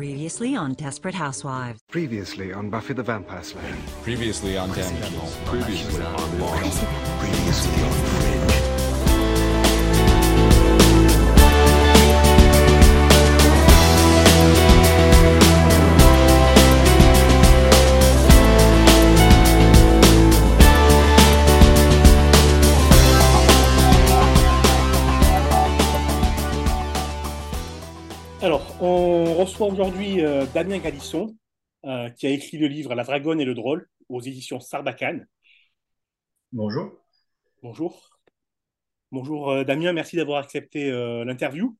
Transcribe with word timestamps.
Previously 0.00 0.56
on 0.56 0.72
Desperate 0.72 1.14
Housewives. 1.14 1.78
Previously 1.90 2.54
on 2.54 2.70
Buffy 2.70 2.94
the 2.94 3.02
Vampire 3.02 3.42
Slayer. 3.42 3.76
Previously 4.02 4.56
on 4.56 4.70
Damages. 4.70 5.36
Previously 5.44 6.02
on 6.02 6.40
Law. 6.40 6.56
Previously 6.56 7.82
on 7.82 7.92
Fringe. 7.92 8.69
Aujourd'hui 29.68 30.22
euh, 30.22 30.46
Damien 30.54 30.78
Galisson, 30.78 31.36
euh, 31.84 32.08
qui 32.10 32.26
a 32.26 32.30
écrit 32.30 32.58
le 32.58 32.66
livre 32.66 32.94
La 32.94 33.04
Dragonne 33.04 33.40
et 33.40 33.44
le 33.44 33.54
Drôle 33.54 33.88
aux 34.08 34.20
éditions 34.20 34.60
Sarbacane. 34.60 35.26
Bonjour. 36.52 36.92
Bonjour. 37.62 38.10
Bonjour 39.12 39.50
euh, 39.50 39.64
Damien, 39.64 39.92
merci 39.92 40.16
d'avoir 40.16 40.42
accepté 40.42 40.90
euh, 40.90 41.24
l'interview. 41.24 41.76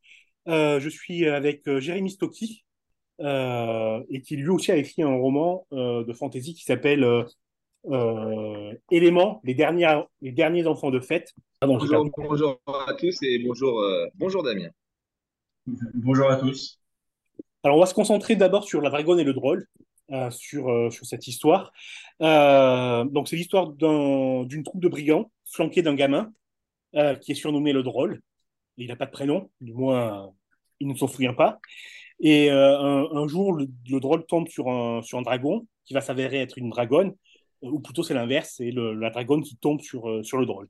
Euh, 0.48 0.80
je 0.80 0.88
suis 0.88 1.26
avec 1.28 1.66
euh, 1.68 1.80
Jérémy 1.80 2.10
Stocki, 2.10 2.64
euh, 3.20 4.02
et 4.08 4.20
qui 4.20 4.36
lui 4.36 4.48
aussi 4.48 4.72
a 4.72 4.76
écrit 4.76 5.02
un 5.02 5.14
roman 5.14 5.66
euh, 5.72 6.04
de 6.04 6.12
fantasy 6.12 6.54
qui 6.54 6.64
s'appelle 6.64 7.04
euh, 7.04 7.24
euh, 7.86 8.74
Éléments, 8.90 9.40
les, 9.44 9.54
dernières, 9.54 10.06
les 10.20 10.32
derniers 10.32 10.66
enfants 10.66 10.90
de 10.90 11.00
fête. 11.00 11.32
Pardon, 11.60 11.78
j'ai 11.78 11.88
Bonjour, 11.88 12.10
bonjour 12.16 12.60
à 12.88 12.94
tous 12.94 13.18
et 13.22 13.38
bonjour, 13.38 13.80
euh, 13.80 14.06
bonjour 14.16 14.42
Damien. 14.42 14.70
Bonjour 15.94 16.30
à 16.30 16.36
tous. 16.36 16.79
Alors, 17.62 17.76
on 17.76 17.80
va 17.80 17.86
se 17.86 17.94
concentrer 17.94 18.36
d'abord 18.36 18.64
sur 18.64 18.80
La 18.80 18.90
Dragonne 18.90 19.20
et 19.20 19.24
le 19.24 19.34
Drôle, 19.34 19.66
euh, 20.12 20.30
sur, 20.30 20.68
euh, 20.70 20.90
sur 20.90 21.04
cette 21.06 21.26
histoire. 21.26 21.72
Euh, 22.22 23.04
donc, 23.04 23.28
c'est 23.28 23.36
l'histoire 23.36 23.68
d'un- 23.68 24.44
d'une 24.44 24.62
troupe 24.62 24.80
de 24.80 24.88
brigands 24.88 25.30
flanquée 25.44 25.82
d'un 25.82 25.94
gamin 25.94 26.32
qui 27.20 27.32
est 27.32 27.36
surnommé 27.36 27.72
le 27.72 27.84
Drôle. 27.84 28.20
Il 28.76 28.88
n'a 28.88 28.96
pas 28.96 29.06
de 29.06 29.12
prénom, 29.12 29.50
du 29.60 29.72
moins, 29.74 30.32
il 30.80 30.88
ne 30.88 30.94
s'en 30.96 31.06
souvient 31.06 31.34
pas. 31.34 31.60
Et 32.20 32.50
un, 32.50 33.06
un 33.12 33.28
jour, 33.28 33.52
le, 33.52 33.68
le 33.88 34.00
Drôle 34.00 34.26
tombe 34.26 34.48
sur 34.48 34.68
un, 34.68 35.02
sur 35.02 35.18
un 35.18 35.22
dragon 35.22 35.66
qui 35.84 35.94
va 35.94 36.00
s'avérer 36.00 36.38
être 36.38 36.58
une 36.58 36.70
dragonne, 36.70 37.14
ou 37.62 37.80
plutôt 37.80 38.02
c'est 38.02 38.14
l'inverse, 38.14 38.54
c'est 38.56 38.72
la 38.72 39.10
dragonne 39.10 39.42
qui 39.42 39.56
tombe 39.56 39.80
sur, 39.82 40.24
sur 40.24 40.38
le 40.38 40.46
Drôle. 40.46 40.68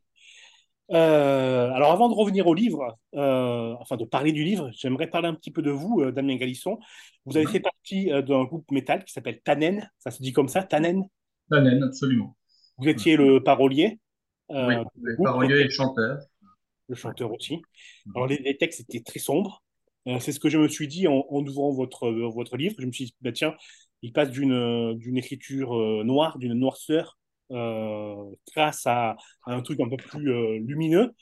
Euh, 0.92 1.70
alors, 1.72 1.92
avant 1.92 2.08
de 2.08 2.14
revenir 2.14 2.46
au 2.48 2.54
livre, 2.54 2.98
euh, 3.14 3.74
enfin 3.78 3.96
de 3.96 4.04
parler 4.04 4.32
du 4.32 4.42
livre, 4.42 4.70
j'aimerais 4.72 5.08
parler 5.08 5.28
un 5.28 5.34
petit 5.34 5.52
peu 5.52 5.62
de 5.62 5.70
vous, 5.70 6.00
euh, 6.00 6.10
Damien 6.12 6.36
Galisson. 6.36 6.78
Vous 7.26 7.36
avez 7.36 7.46
Mhm. 7.46 7.52
fait 7.52 7.60
partie 7.60 8.12
euh, 8.12 8.22
d'un 8.22 8.44
groupe 8.44 8.70
métal 8.72 9.04
qui 9.04 9.12
s'appelle 9.12 9.40
Tannen, 9.42 9.88
ça 9.98 10.10
se 10.10 10.20
dit 10.22 10.32
comme 10.32 10.48
ça, 10.48 10.64
Tannen? 10.64 11.04
Tannen, 11.50 11.82
absolument. 11.84 12.34
Vous 12.78 12.88
étiez 12.88 13.16
le 13.16 13.40
parolier, 13.44 14.00
Oui, 14.62 14.74
groupe, 15.16 15.22
paroliers 15.22 15.66
et 15.66 15.70
chanteurs. 15.70 16.18
le 16.88 16.94
chanteur 16.94 17.32
aussi. 17.32 17.62
Alors, 18.14 18.26
les, 18.26 18.38
les 18.38 18.56
textes 18.56 18.80
étaient 18.80 19.02
très 19.02 19.18
sombres. 19.20 19.62
C'est 20.20 20.32
ce 20.32 20.40
que 20.40 20.48
je 20.48 20.58
me 20.58 20.68
suis 20.68 20.88
dit 20.88 21.06
en, 21.06 21.24
en 21.30 21.46
ouvrant 21.46 21.70
votre, 21.72 22.10
votre 22.10 22.56
livre. 22.56 22.74
Je 22.78 22.86
me 22.86 22.92
suis 22.92 23.06
dit, 23.06 23.14
bah, 23.20 23.32
tiens, 23.32 23.54
il 24.02 24.12
passe 24.12 24.30
d'une 24.30 24.94
d'une 24.98 25.18
écriture 25.18 25.72
noire, 26.04 26.38
d'une 26.38 26.54
noirceur, 26.54 27.18
grâce 27.50 28.86
à, 28.86 29.16
un 29.46 29.60
truc 29.62 29.80
un 29.80 29.88
peu 29.88 29.96
plus 29.96 30.30
euh, 30.30 30.58
lumineux. 30.58 31.12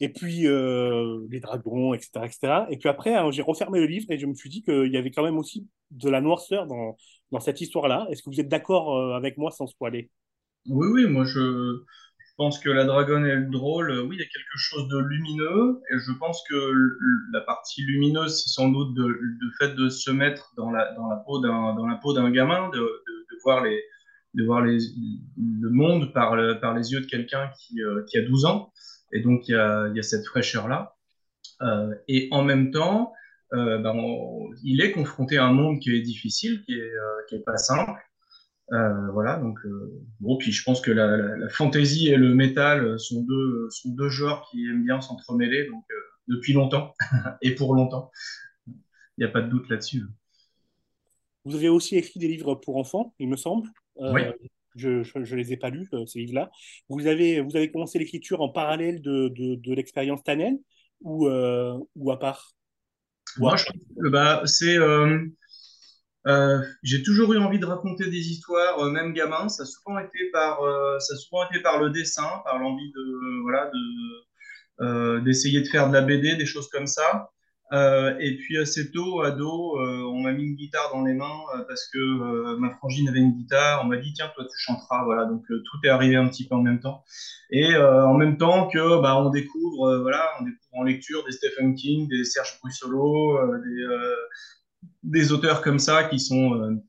Et 0.00 0.10
puis, 0.10 0.46
euh, 0.46 1.26
les 1.30 1.40
dragons, 1.40 1.92
etc., 1.92 2.10
etc. 2.24 2.66
Et 2.70 2.76
puis 2.76 2.88
après, 2.88 3.14
hein, 3.14 3.30
j'ai 3.32 3.42
refermé 3.42 3.80
le 3.80 3.86
livre 3.86 4.06
et 4.10 4.18
je 4.18 4.26
me 4.26 4.34
suis 4.34 4.48
dit 4.48 4.62
qu'il 4.62 4.92
y 4.92 4.96
avait 4.96 5.10
quand 5.10 5.24
même 5.24 5.38
aussi 5.38 5.66
de 5.90 6.08
la 6.08 6.20
noirceur 6.20 6.66
dans, 6.66 6.96
dans 7.32 7.40
cette 7.40 7.60
histoire-là. 7.60 8.06
Est-ce 8.10 8.22
que 8.22 8.30
vous 8.30 8.40
êtes 8.40 8.48
d'accord 8.48 8.96
euh, 8.96 9.16
avec 9.16 9.38
moi 9.38 9.50
sans 9.50 9.66
spoiler? 9.66 10.08
Oui, 10.66 10.86
oui, 10.92 11.06
moi 11.08 11.24
je, 11.24 11.82
pense 12.36 12.60
que 12.60 12.70
la 12.70 12.84
dragonne 12.84 13.26
et 13.26 13.34
le 13.34 13.50
drôle, 13.50 13.90
euh, 13.90 14.02
oui, 14.02 14.14
il 14.14 14.20
y 14.20 14.22
a 14.22 14.28
quelque 14.28 14.56
chose 14.56 14.86
de 14.86 14.98
lumineux, 14.98 15.80
et 15.90 15.98
je 15.98 16.12
pense 16.12 16.44
que 16.48 16.72
la 17.32 17.40
partie 17.40 17.82
lumineuse, 17.82 18.40
c'est 18.40 18.50
sans 18.50 18.68
doute 18.68 18.96
le 18.96 19.50
fait 19.58 19.74
de 19.74 19.88
se 19.88 20.12
mettre 20.12 20.52
dans 20.56 20.70
la, 20.70 20.92
dans 20.92 21.08
la 21.08 21.16
peau 21.16 21.40
d'un, 21.40 22.30
gamin, 22.30 22.68
de, 22.68 22.78
de 22.78 23.38
voir 23.42 23.64
les, 23.64 23.82
de 24.34 24.44
voir 24.44 24.62
le 24.62 25.70
monde 25.70 26.12
par, 26.12 26.36
le- 26.36 26.60
par 26.60 26.74
les 26.74 26.92
yeux 26.92 27.00
de 27.00 27.06
quelqu'un 27.06 27.50
qui, 27.58 27.82
euh, 27.82 28.04
a 28.14 28.20
12 28.22 28.44
ans, 28.44 28.72
et 29.12 29.20
donc 29.20 29.48
il 29.48 29.52
y 29.52 29.56
a, 29.56 30.02
cette 30.02 30.26
fraîcheur-là. 30.26 30.94
Euh, 31.62 31.94
et 32.08 32.28
en 32.30 32.44
même 32.44 32.70
temps, 32.70 33.12
euh, 33.54 33.82
on- 33.84 34.50
il 34.62 34.80
est 34.82 34.92
confronté 34.92 35.38
à 35.38 35.46
un 35.46 35.52
monde 35.52 35.80
qui 35.80 35.90
est 35.94 36.02
difficile, 36.02 36.62
qui 36.64 36.74
est, 36.74 36.80
euh, 36.80 37.22
qui 37.28 37.36
est 37.36 37.44
pas 37.44 37.56
simple. 37.56 37.92
Voilà, 39.14 39.38
donc 39.38 39.58
bon, 40.20 40.36
puis 40.36 40.52
je 40.52 40.62
pense 40.62 40.82
que 40.82 40.90
la, 40.90 41.16
la, 41.16 41.36
la 41.38 41.48
fantasy 41.48 42.08
et 42.08 42.16
le 42.16 42.34
métal 42.34 43.00
sont 43.00 43.22
deux, 43.22 43.68
genres 44.10 44.46
qui 44.50 44.62
aiment 44.66 44.84
bien 44.84 45.00
s'entremêler, 45.00 45.66
donc 45.68 45.84
depuis 46.28 46.52
longtemps 46.52 46.94
et 47.42 47.54
pour 47.54 47.74
longtemps. 47.74 48.10
Il 48.66 48.74
n'y 49.18 49.24
a 49.24 49.28
pas 49.28 49.40
de 49.40 49.48
doute 49.48 49.68
là-dessus. 49.70 50.04
Vous 51.44 51.54
avez 51.56 51.70
aussi 51.70 51.96
écrit 51.96 52.20
des 52.20 52.28
livres 52.28 52.56
pour 52.56 52.76
enfants, 52.76 53.14
il 53.18 53.28
me 53.28 53.36
semble. 53.36 53.68
Euh, 54.00 54.12
Oui. 54.12 54.22
Je 54.76 54.88
ne 55.18 55.34
les 55.36 55.52
ai 55.52 55.56
pas 55.56 55.70
lus, 55.70 55.88
euh, 55.92 56.06
ces 56.06 56.20
livres-là. 56.20 56.50
Vous 56.88 57.06
avez, 57.06 57.40
vous 57.40 57.56
avez 57.56 57.70
commencé 57.70 57.98
l'écriture 57.98 58.40
en 58.42 58.48
parallèle 58.48 59.00
de, 59.02 59.28
de, 59.28 59.56
de 59.56 59.74
l'expérience 59.74 60.22
Tannen 60.22 60.58
ou, 61.00 61.26
euh, 61.26 61.76
ou 61.96 62.10
à 62.12 62.18
part? 62.18 62.52
Ou 63.38 63.42
Moi, 63.42 63.54
à- 63.54 63.56
je 63.56 63.64
trouve 63.64 63.80
que 64.00 64.08
bah, 64.08 64.42
c'est, 64.44 64.78
euh, 66.26 66.60
j'ai 66.82 67.02
toujours 67.02 67.32
eu 67.32 67.38
envie 67.38 67.58
de 67.58 67.66
raconter 67.66 68.04
des 68.10 68.30
histoires, 68.30 68.78
euh, 68.80 68.90
même 68.90 69.12
gamin. 69.14 69.48
Ça 69.48 69.62
a 69.62 69.66
souvent 69.66 69.98
été 69.98 70.30
par, 70.32 70.62
euh, 70.62 70.98
ça 71.00 71.14
a 71.14 71.16
souvent 71.16 71.48
été 71.48 71.60
par 71.60 71.80
le 71.80 71.90
dessin, 71.90 72.28
par 72.44 72.58
l'envie 72.58 72.90
de, 72.92 73.42
voilà, 73.42 73.70
de, 74.80 75.20
d'essayer 75.20 75.60
de 75.60 75.68
faire 75.68 75.88
de 75.88 75.94
la 75.94 76.02
BD, 76.02 76.36
des 76.36 76.46
choses 76.46 76.68
comme 76.68 76.86
ça. 76.86 77.30
Euh, 77.72 78.16
et 78.18 78.36
puis 78.36 78.56
assez 78.58 78.90
tôt, 78.90 79.20
ado, 79.20 79.78
euh, 79.78 80.02
on 80.04 80.22
m'a 80.22 80.32
mis 80.32 80.44
une 80.44 80.54
guitare 80.54 80.90
dans 80.92 81.04
les 81.04 81.12
mains 81.12 81.40
euh, 81.54 81.64
parce 81.68 81.86
que 81.88 82.56
ma 82.56 82.70
frangine 82.70 83.08
avait 83.08 83.18
une 83.18 83.32
guitare. 83.32 83.82
On 83.84 83.88
m'a 83.88 83.98
dit 83.98 84.12
tiens 84.14 84.30
toi 84.34 84.44
tu 84.44 84.58
chanteras, 84.58 85.04
voilà. 85.04 85.26
Donc 85.26 85.44
tout 85.46 85.78
est 85.84 85.88
arrivé 85.88 86.16
un 86.16 86.28
petit 86.28 86.48
peu 86.48 86.54
en 86.54 86.62
même 86.62 86.80
temps. 86.80 87.04
Et 87.50 87.76
en 87.76 88.14
même 88.14 88.38
temps 88.38 88.68
que 88.68 89.00
bah 89.02 89.16
on 89.18 89.30
découvre, 89.30 89.98
voilà, 89.98 90.24
on 90.40 90.44
découvre 90.44 90.72
en 90.72 90.82
lecture 90.84 91.24
des 91.24 91.32
Stephen 91.32 91.74
King, 91.74 92.08
des 92.08 92.24
Serge 92.24 92.58
Brussolo, 92.62 93.38
des 95.02 95.32
auteurs 95.32 95.62
comme 95.62 95.78
ça 95.78 96.04
qui 96.04 96.20
sont 96.20 96.80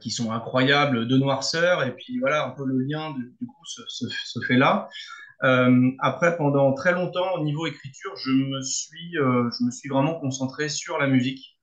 qui 0.00 0.10
sont 0.10 0.32
incroyables 0.32 1.06
de 1.06 1.16
noirceur. 1.16 1.84
Et 1.84 1.94
puis 1.94 2.18
voilà, 2.18 2.46
un 2.46 2.50
peu 2.50 2.64
le 2.66 2.78
lien 2.80 3.12
du, 3.12 3.46
coup 3.46 3.64
se 3.64 4.40
fait 4.46 4.56
là. 4.56 4.88
Euh, 5.44 5.90
après, 5.98 6.36
pendant 6.36 6.72
très 6.72 6.92
longtemps, 6.92 7.34
au 7.34 7.42
niveau 7.42 7.66
écriture, 7.66 8.14
je 8.16 8.30
me 8.30 8.62
suis, 8.62 9.18
euh, 9.18 9.50
je 9.58 9.64
me 9.64 9.70
suis 9.70 9.88
vraiment 9.88 10.14
concentré 10.20 10.68
sur 10.68 10.98
la 10.98 11.08
musique, 11.08 11.58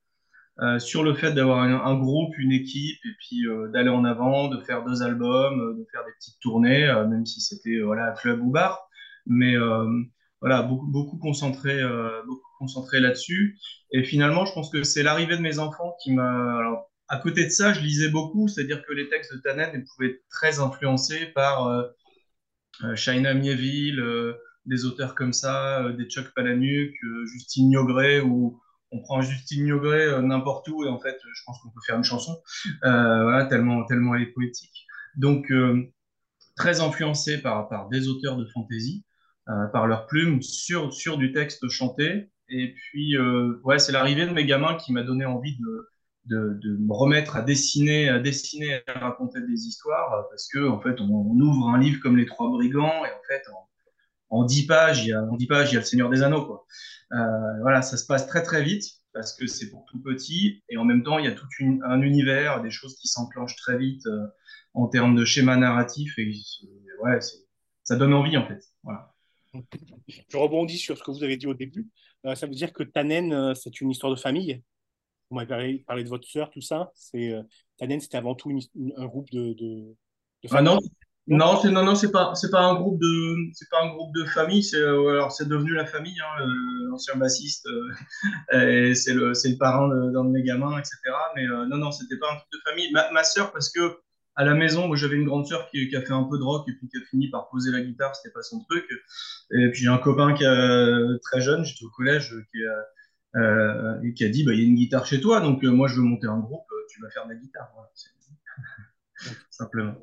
euh, 0.60 0.78
sur 0.78 1.02
le 1.02 1.14
fait 1.14 1.32
d'avoir 1.32 1.60
un, 1.60 1.98
groupe, 1.98 2.36
une 2.38 2.52
équipe, 2.52 2.98
et 3.04 3.14
puis 3.18 3.44
d'aller 3.72 3.88
en 3.88 4.04
avant, 4.04 4.48
de 4.48 4.60
faire 4.60 4.84
deux 4.84 5.02
albums, 5.02 5.78
de 5.78 5.86
faire 5.90 6.04
des 6.04 6.12
petites 6.12 6.38
tournées, 6.40 6.86
même 7.08 7.24
si 7.24 7.40
c'était 7.40 7.80
voilà 7.80 8.12
club 8.12 8.42
ou 8.42 8.50
bar, 8.50 8.86
mais 9.26 9.54
voilà 10.40 10.62
beaucoup 10.62 10.86
beaucoup 10.88 11.18
concentré, 11.18 11.80
beaucoup 12.26 12.48
concentré 12.58 13.00
là-dessus. 13.00 13.58
Et 13.92 14.04
finalement, 14.04 14.44
je 14.44 14.52
pense 14.52 14.70
que 14.70 14.82
c'est 14.82 15.02
l'arrivée 15.02 15.36
de 15.36 15.42
mes 15.42 15.58
enfants 15.58 15.94
qui 16.02 16.12
m'a. 16.12 16.86
À 17.08 17.16
côté 17.16 17.44
de 17.44 17.50
ça, 17.50 17.72
je 17.72 17.80
lisais 17.80 18.10
beaucoup, 18.10 18.46
c'est-à-dire 18.46 18.84
que 18.86 18.92
les 18.92 19.08
textes 19.08 19.34
de 19.34 19.40
Tannen 19.40 19.84
pouvaient 19.84 20.10
être 20.10 20.22
très 20.30 20.60
influencés 20.60 21.26
par 21.34 21.66
Shaina 22.94 23.34
Mieville, 23.34 24.00
euh, 24.00 24.34
des 24.66 24.84
auteurs 24.84 25.14
comme 25.14 25.32
ça, 25.32 25.84
euh, 25.84 25.92
des 25.92 26.04
Chuck 26.04 26.32
Palahniuk, 26.34 26.92
euh, 27.04 27.26
Justine 27.26 27.68
Niogré, 27.68 28.20
où 28.20 28.60
on 28.92 29.00
prend 29.00 29.22
Justine 29.22 29.64
Niogré 29.64 30.04
euh, 30.04 30.22
n'importe 30.22 30.68
où 30.68 30.84
et 30.84 30.88
en 30.88 30.98
fait, 30.98 31.18
je 31.20 31.42
pense 31.46 31.60
qu'on 31.60 31.70
peut 31.70 31.80
faire 31.86 31.96
une 31.96 32.04
chanson, 32.04 32.40
euh, 32.84 33.22
voilà, 33.22 33.46
tellement, 33.46 33.84
tellement 33.84 34.14
elle 34.14 34.22
est 34.22 34.32
poétique. 34.32 34.86
Donc, 35.16 35.50
euh, 35.50 35.92
très 36.56 36.80
influencé 36.80 37.40
par, 37.40 37.68
par 37.68 37.88
des 37.88 38.08
auteurs 38.08 38.36
de 38.36 38.46
fantasy, 38.46 39.04
euh, 39.48 39.66
par 39.68 39.86
leurs 39.86 40.06
plumes, 40.06 40.42
sur, 40.42 40.92
sur 40.92 41.18
du 41.18 41.32
texte 41.32 41.68
chanté. 41.68 42.30
Et 42.48 42.74
puis, 42.74 43.16
euh, 43.16 43.60
ouais, 43.64 43.78
c'est 43.78 43.92
l'arrivée 43.92 44.26
de 44.26 44.32
mes 44.32 44.44
gamins 44.44 44.74
qui 44.76 44.92
m'a 44.92 45.02
donné 45.02 45.24
envie 45.24 45.56
de, 45.58 45.89
de, 46.26 46.76
me 46.78 46.92
remettre 46.92 47.36
à 47.36 47.42
dessiner, 47.42 48.08
à 48.08 48.18
dessiner, 48.18 48.80
à 48.86 48.98
raconter 48.98 49.40
des 49.40 49.66
histoires, 49.66 50.12
euh, 50.12 50.22
parce 50.30 50.48
que 50.48 50.68
en 50.68 50.80
fait, 50.80 51.00
on, 51.00 51.08
ouvre 51.08 51.68
un 51.68 51.78
livre 51.78 52.00
comme 52.00 52.16
Les 52.16 52.26
Trois 52.26 52.48
Brigands, 52.50 53.04
et 53.04 53.08
en 53.08 53.22
fait, 53.26 53.42
en, 54.30 54.44
dix 54.44 54.66
pages, 54.66 55.04
il 55.04 55.08
y 55.08 55.12
a, 55.12 55.22
en 55.22 55.36
dix 55.36 55.46
pages, 55.46 55.70
il 55.70 55.74
y 55.74 55.76
a 55.76 55.80
le 55.80 55.86
Seigneur 55.86 56.10
des 56.10 56.22
Anneaux, 56.22 56.46
quoi. 56.46 56.66
Euh, 57.12 57.60
voilà, 57.62 57.82
ça 57.82 57.96
se 57.96 58.06
passe 58.06 58.26
très 58.26 58.42
très 58.42 58.62
vite 58.62 58.84
parce 59.12 59.34
que 59.34 59.48
c'est 59.48 59.70
pour 59.70 59.84
tout 59.86 60.00
petit, 60.00 60.62
et 60.68 60.76
en 60.76 60.84
même 60.84 61.02
temps, 61.02 61.18
il 61.18 61.24
y 61.24 61.28
a 61.28 61.32
tout 61.32 61.46
un 61.84 62.00
univers, 62.00 62.62
des 62.62 62.70
choses 62.70 62.96
qui 62.96 63.08
s'enclenchent 63.08 63.56
très 63.56 63.76
vite 63.76 64.06
euh, 64.06 64.26
en 64.72 64.86
termes 64.86 65.16
de 65.16 65.24
schéma 65.24 65.56
narratif, 65.56 66.16
et 66.18 66.32
ouais, 67.02 67.18
ça 67.82 67.96
donne 67.96 68.14
envie 68.14 68.36
en 68.36 68.46
fait. 68.46 68.62
Voilà. 68.84 69.12
Je 70.06 70.36
rebondis 70.36 70.78
sur 70.78 70.96
ce 70.96 71.02
que 71.02 71.10
vous 71.10 71.24
avez 71.24 71.36
dit 71.36 71.48
au 71.48 71.54
début. 71.54 71.88
Ça 72.22 72.46
veut 72.46 72.54
dire 72.54 72.72
que 72.72 72.84
Tannen, 72.84 73.52
c'est 73.56 73.80
une 73.80 73.90
histoire 73.90 74.14
de 74.14 74.20
famille? 74.20 74.62
Vous 75.30 75.36
m'avez 75.36 75.48
parlé, 75.48 75.84
parlé 75.86 76.04
de 76.04 76.08
votre 76.08 76.28
sœur, 76.28 76.50
tout 76.50 76.60
ça. 76.60 76.90
C'est 76.94 77.32
euh, 77.32 77.42
Tanen, 77.78 78.00
c'était 78.00 78.18
avant 78.18 78.34
tout 78.34 78.50
une- 78.50 78.60
une- 78.74 78.94
un 78.96 79.06
groupe 79.06 79.30
de, 79.30 79.54
de, 79.54 79.96
de 80.44 80.48
Ah 80.50 80.62
non, 80.62 80.78
non, 81.28 81.60
c'est 81.60 81.70
non, 81.70 81.84
non, 81.84 81.94
c'est 81.94 82.10
pas, 82.10 82.34
c'est 82.34 82.50
pas 82.50 82.60
un 82.62 82.74
groupe 82.74 82.98
de, 83.00 83.36
c'est 83.54 83.68
pas 83.70 83.82
un 83.84 83.88
groupe 83.94 84.14
de 84.14 84.24
famille. 84.24 84.62
C'est 84.64 84.78
euh, 84.80 85.10
alors 85.10 85.32
c'est 85.32 85.48
devenu 85.48 85.74
la 85.74 85.86
famille. 85.86 86.18
Hein, 86.20 86.44
l'ancien 86.90 87.16
bassiste, 87.16 87.66
euh, 88.52 88.94
c'est 88.94 89.14
le, 89.14 89.34
c'est 89.34 89.50
le 89.50 89.56
parrain 89.58 89.88
d'un 89.88 90.24
de 90.24 90.30
mes 90.30 90.42
gamins, 90.42 90.78
etc. 90.78 91.32
Mais 91.36 91.46
euh, 91.46 91.66
non, 91.66 91.76
non, 91.78 91.92
c'était 91.92 92.18
pas 92.18 92.32
un 92.32 92.36
truc 92.36 92.48
de 92.52 92.58
famille. 92.70 92.90
Ma, 92.92 93.10
ma 93.12 93.22
sœur, 93.24 93.52
parce 93.52 93.70
que 93.70 93.98
à 94.36 94.44
la 94.44 94.54
maison, 94.54 94.86
moi 94.88 94.96
j'avais 94.96 95.16
une 95.16 95.26
grande 95.26 95.46
sœur 95.46 95.68
qui, 95.70 95.88
qui 95.88 95.96
a 95.96 96.02
fait 96.02 96.12
un 96.12 96.24
peu 96.24 96.38
de 96.38 96.42
rock 96.44 96.66
et 96.68 96.72
puis 96.72 96.88
qui 96.88 96.96
a 96.96 97.00
fini 97.10 97.30
par 97.30 97.48
poser 97.50 97.70
la 97.70 97.80
guitare. 97.82 98.16
C'était 98.16 98.32
pas 98.32 98.42
son 98.42 98.64
truc. 98.64 98.84
Et 99.52 99.70
puis 99.70 99.82
j'ai 99.82 99.88
un 99.88 99.98
copain 99.98 100.34
qui 100.34 100.44
a 100.44 100.98
très 101.22 101.40
jeune, 101.40 101.64
j'étais 101.64 101.84
au 101.84 101.90
collège, 101.90 102.34
qui 102.52 102.58
a, 102.64 102.72
euh, 103.36 104.00
et 104.02 104.14
qui 104.14 104.24
a 104.24 104.28
dit, 104.28 104.44
bah 104.44 104.52
il 104.54 104.60
y 104.60 104.64
a 104.64 104.66
une 104.66 104.74
guitare 104.76 105.06
chez 105.06 105.20
toi, 105.20 105.40
donc 105.40 105.64
euh, 105.64 105.70
moi 105.70 105.88
je 105.88 105.96
veux 105.96 106.02
monter 106.02 106.26
un 106.26 106.38
groupe. 106.40 106.66
euh, 106.72 106.86
Tu 106.90 107.00
vas 107.02 107.10
faire 107.10 107.26
de 107.26 107.32
la 107.32 107.36
guitare. 107.38 107.70
Voilà, 107.74 107.90
simplement. 109.50 109.94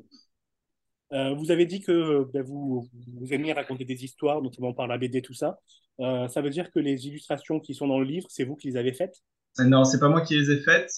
Euh, 1.12 1.34
vous 1.34 1.50
avez 1.50 1.64
dit 1.66 1.80
que 1.80 2.24
ben, 2.32 2.42
vous, 2.42 2.88
vous 3.14 3.32
aimiez 3.32 3.52
raconter 3.52 3.84
des 3.84 4.04
histoires, 4.04 4.42
notamment 4.42 4.74
par 4.74 4.86
la 4.86 4.98
BD, 4.98 5.22
tout 5.22 5.34
ça. 5.34 5.58
Ça 5.98 6.40
veut 6.42 6.50
dire 6.50 6.70
que 6.70 6.78
les 6.78 7.08
illustrations 7.08 7.58
qui 7.58 7.74
sont 7.74 7.88
dans 7.88 7.98
le 7.98 8.04
livre, 8.04 8.28
c'est 8.30 8.44
vous 8.44 8.54
qui 8.56 8.68
les 8.68 8.76
avez 8.76 8.92
faites? 8.92 9.22
Non, 9.58 9.84
c'est 9.84 9.98
pas 9.98 10.08
moi 10.08 10.20
qui 10.20 10.36
les 10.38 10.50
ai 10.52 10.60
faites. 10.60 10.90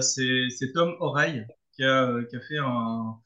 c'est 0.00 0.72
Tom 0.74 0.94
Oreille 1.00 1.44
qui 1.72 1.84
a, 1.84 2.10
qui 2.30 2.36
a 2.36 2.40
fait 2.40 2.58
un, 2.58 3.18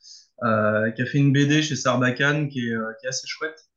qui 0.93 1.03
a 1.03 1.07
fait 1.07 1.19
une 1.19 1.33
BD 1.33 1.63
chez 1.63 1.77
Sarbacane 1.77 2.49
qui 2.49 2.61
est, 2.69 2.75
qui 3.01 3.07
est 3.07 3.09
assez 3.09 3.27
chouette. 3.29 3.69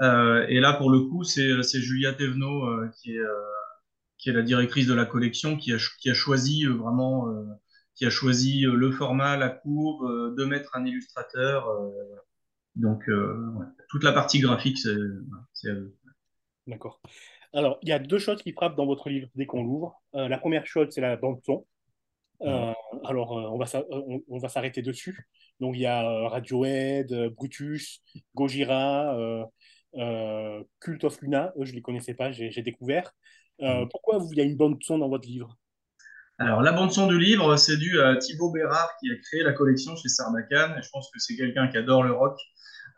Et 0.00 0.60
là, 0.60 0.74
pour 0.74 0.90
le 0.90 1.00
coup, 1.00 1.24
c'est 1.24 1.80
Julia 1.80 2.12
Thévenot 2.12 2.88
qui 3.02 3.16
est, 3.16 3.20
qui 4.20 4.30
est 4.30 4.32
la 4.34 4.42
directrice 4.42 4.86
de 4.86 4.94
la 4.94 5.06
collection 5.06 5.56
qui 5.56 5.72
a, 5.72 5.78
ch- 5.78 5.96
qui 6.00 6.10
a 6.10 6.14
choisi 6.14 6.66
euh, 6.66 6.74
vraiment, 6.74 7.28
euh, 7.28 7.44
qui 7.94 8.06
a 8.06 8.10
choisi 8.10 8.66
euh, 8.66 8.74
le 8.74 8.92
format, 8.92 9.36
la 9.36 9.48
courbe, 9.48 10.04
euh, 10.08 10.34
de 10.36 10.44
mettre 10.44 10.76
un 10.76 10.84
illustrateur. 10.84 11.68
euh, 11.68 11.90
donc, 12.76 13.02
ouais. 13.08 13.66
Toute 13.88 14.04
la 14.04 14.12
partie 14.12 14.38
graphique, 14.38 14.78
c'est 14.78 15.68
à 15.68 15.72
eux. 15.72 15.96
D'accord. 16.66 17.00
Alors, 17.52 17.78
il 17.82 17.88
y 17.88 17.92
a 17.92 17.98
deux 17.98 18.18
choses 18.18 18.42
qui 18.42 18.52
frappent 18.52 18.76
dans 18.76 18.86
votre 18.86 19.10
livre 19.10 19.28
dès 19.34 19.46
qu'on 19.46 19.64
l'ouvre. 19.64 20.00
La 20.14 20.38
première 20.38 20.66
chose, 20.66 20.88
c'est 20.90 21.00
la 21.00 21.16
bande-son. 21.16 21.66
Alors, 22.42 23.32
on 23.32 23.58
va 23.58 23.66
on, 23.90 24.22
on 24.28 24.38
va 24.38 24.48
s'arrêter 24.48 24.82
dessus. 24.82 25.28
Donc, 25.58 25.76
il 25.76 25.80
y 25.82 25.86
a 25.86 26.28
Radiohead, 26.28 27.12
Brutus, 27.34 28.02
Gojira, 28.34 29.16
euh, 29.96 30.62
Cult 30.80 31.04
of 31.04 31.20
Luna. 31.22 31.52
Eux, 31.58 31.64
je 31.64 31.72
ne 31.72 31.76
les 31.76 31.82
connaissais 31.82 32.14
pas, 32.14 32.30
j'ai 32.32 32.62
découvert. 32.62 33.12
Euh, 33.62 33.86
pourquoi 33.90 34.18
vous- 34.18 34.32
il 34.32 34.38
y 34.38 34.40
a 34.40 34.44
une 34.44 34.56
bande-son 34.56 34.98
dans 34.98 35.08
votre 35.08 35.28
livre? 35.28 35.56
Alors, 36.38 36.62
la 36.62 36.72
bande-son 36.72 37.06
du 37.06 37.18
livre, 37.18 37.56
c'est 37.56 37.76
dû 37.76 38.00
à 38.00 38.16
Thibaut 38.16 38.50
Bérard 38.50 38.90
qui 38.98 39.10
a 39.10 39.16
créé 39.16 39.42
la 39.42 39.52
collection 39.52 39.94
chez 39.96 40.08
Sarbacane. 40.08 40.78
Et 40.78 40.82
je 40.82 40.88
pense 40.90 41.10
que 41.12 41.18
c'est 41.18 41.36
quelqu'un 41.36 41.68
qui 41.68 41.76
adore 41.76 42.02
le 42.02 42.12
rock. 42.12 42.38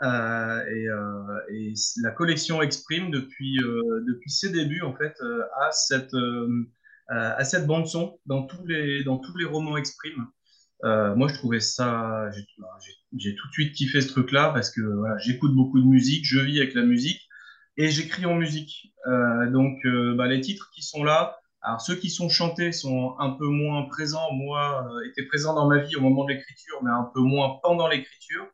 Euh, 0.03 0.65
et, 0.67 0.89
euh, 0.89 1.41
et 1.51 1.75
la 2.03 2.13
collection 2.13 2.63
Exprime, 2.63 3.11
depuis, 3.11 3.59
euh, 3.63 4.05
depuis 4.07 4.31
ses 4.31 4.51
débuts, 4.51 4.83
en 4.83 4.95
fait, 4.95 5.15
a 5.61 5.71
cette, 5.73 6.15
a 7.09 7.45
cette 7.45 7.67
bande-son 7.67 8.19
dans 8.27 8.47
tous 8.47 8.65
les, 8.67 9.05
dans 9.05 9.19
tous 9.19 9.37
les 9.37 9.45
romans 9.45 9.77
Exprime. 9.77 10.27
Moi, 10.85 11.29
je 11.29 11.35
trouvais 11.35 11.61
ça, 11.61 12.31
j'ai 13.17 13.35
tout 13.35 13.49
de 13.49 13.53
suite 13.53 13.75
kiffé 13.75 14.01
ce 14.01 14.09
truc-là 14.09 14.51
parce 14.55 14.71
que 14.71 14.81
voilà, 14.81 15.19
j'écoute 15.19 15.55
beaucoup 15.55 15.81
de 15.81 15.87
musique, 15.87 16.25
je 16.25 16.39
vis 16.39 16.61
avec 16.61 16.75
la 16.75 16.83
musique 16.83 17.21
et 17.77 17.91
j'écris 17.91 18.27
en 18.27 18.35
musique. 18.35 18.93
Euh, 19.07 19.51
donc, 19.51 19.85
euh, 19.85 20.15
bah, 20.15 20.27
les 20.27 20.41
titres 20.41 20.71
qui 20.75 20.83
sont 20.83 21.05
là, 21.05 21.39
alors 21.63 21.81
ceux 21.81 21.95
qui 21.95 22.11
sont 22.11 22.29
chantés 22.29 22.73
sont 22.73 23.17
un 23.19 23.31
peu 23.31 23.47
moins 23.47 23.85
présents. 23.89 24.33
Moi, 24.33 24.87
euh, 24.89 25.09
étaient 25.09 25.27
présents 25.27 25.55
dans 25.55 25.69
ma 25.69 25.79
vie 25.79 25.97
au 25.97 26.01
moment 26.01 26.25
de 26.25 26.33
l'écriture, 26.33 26.83
mais 26.83 26.91
un 26.91 27.11
peu 27.15 27.21
moins 27.21 27.59
pendant 27.63 27.89
l'écriture. 27.89 28.47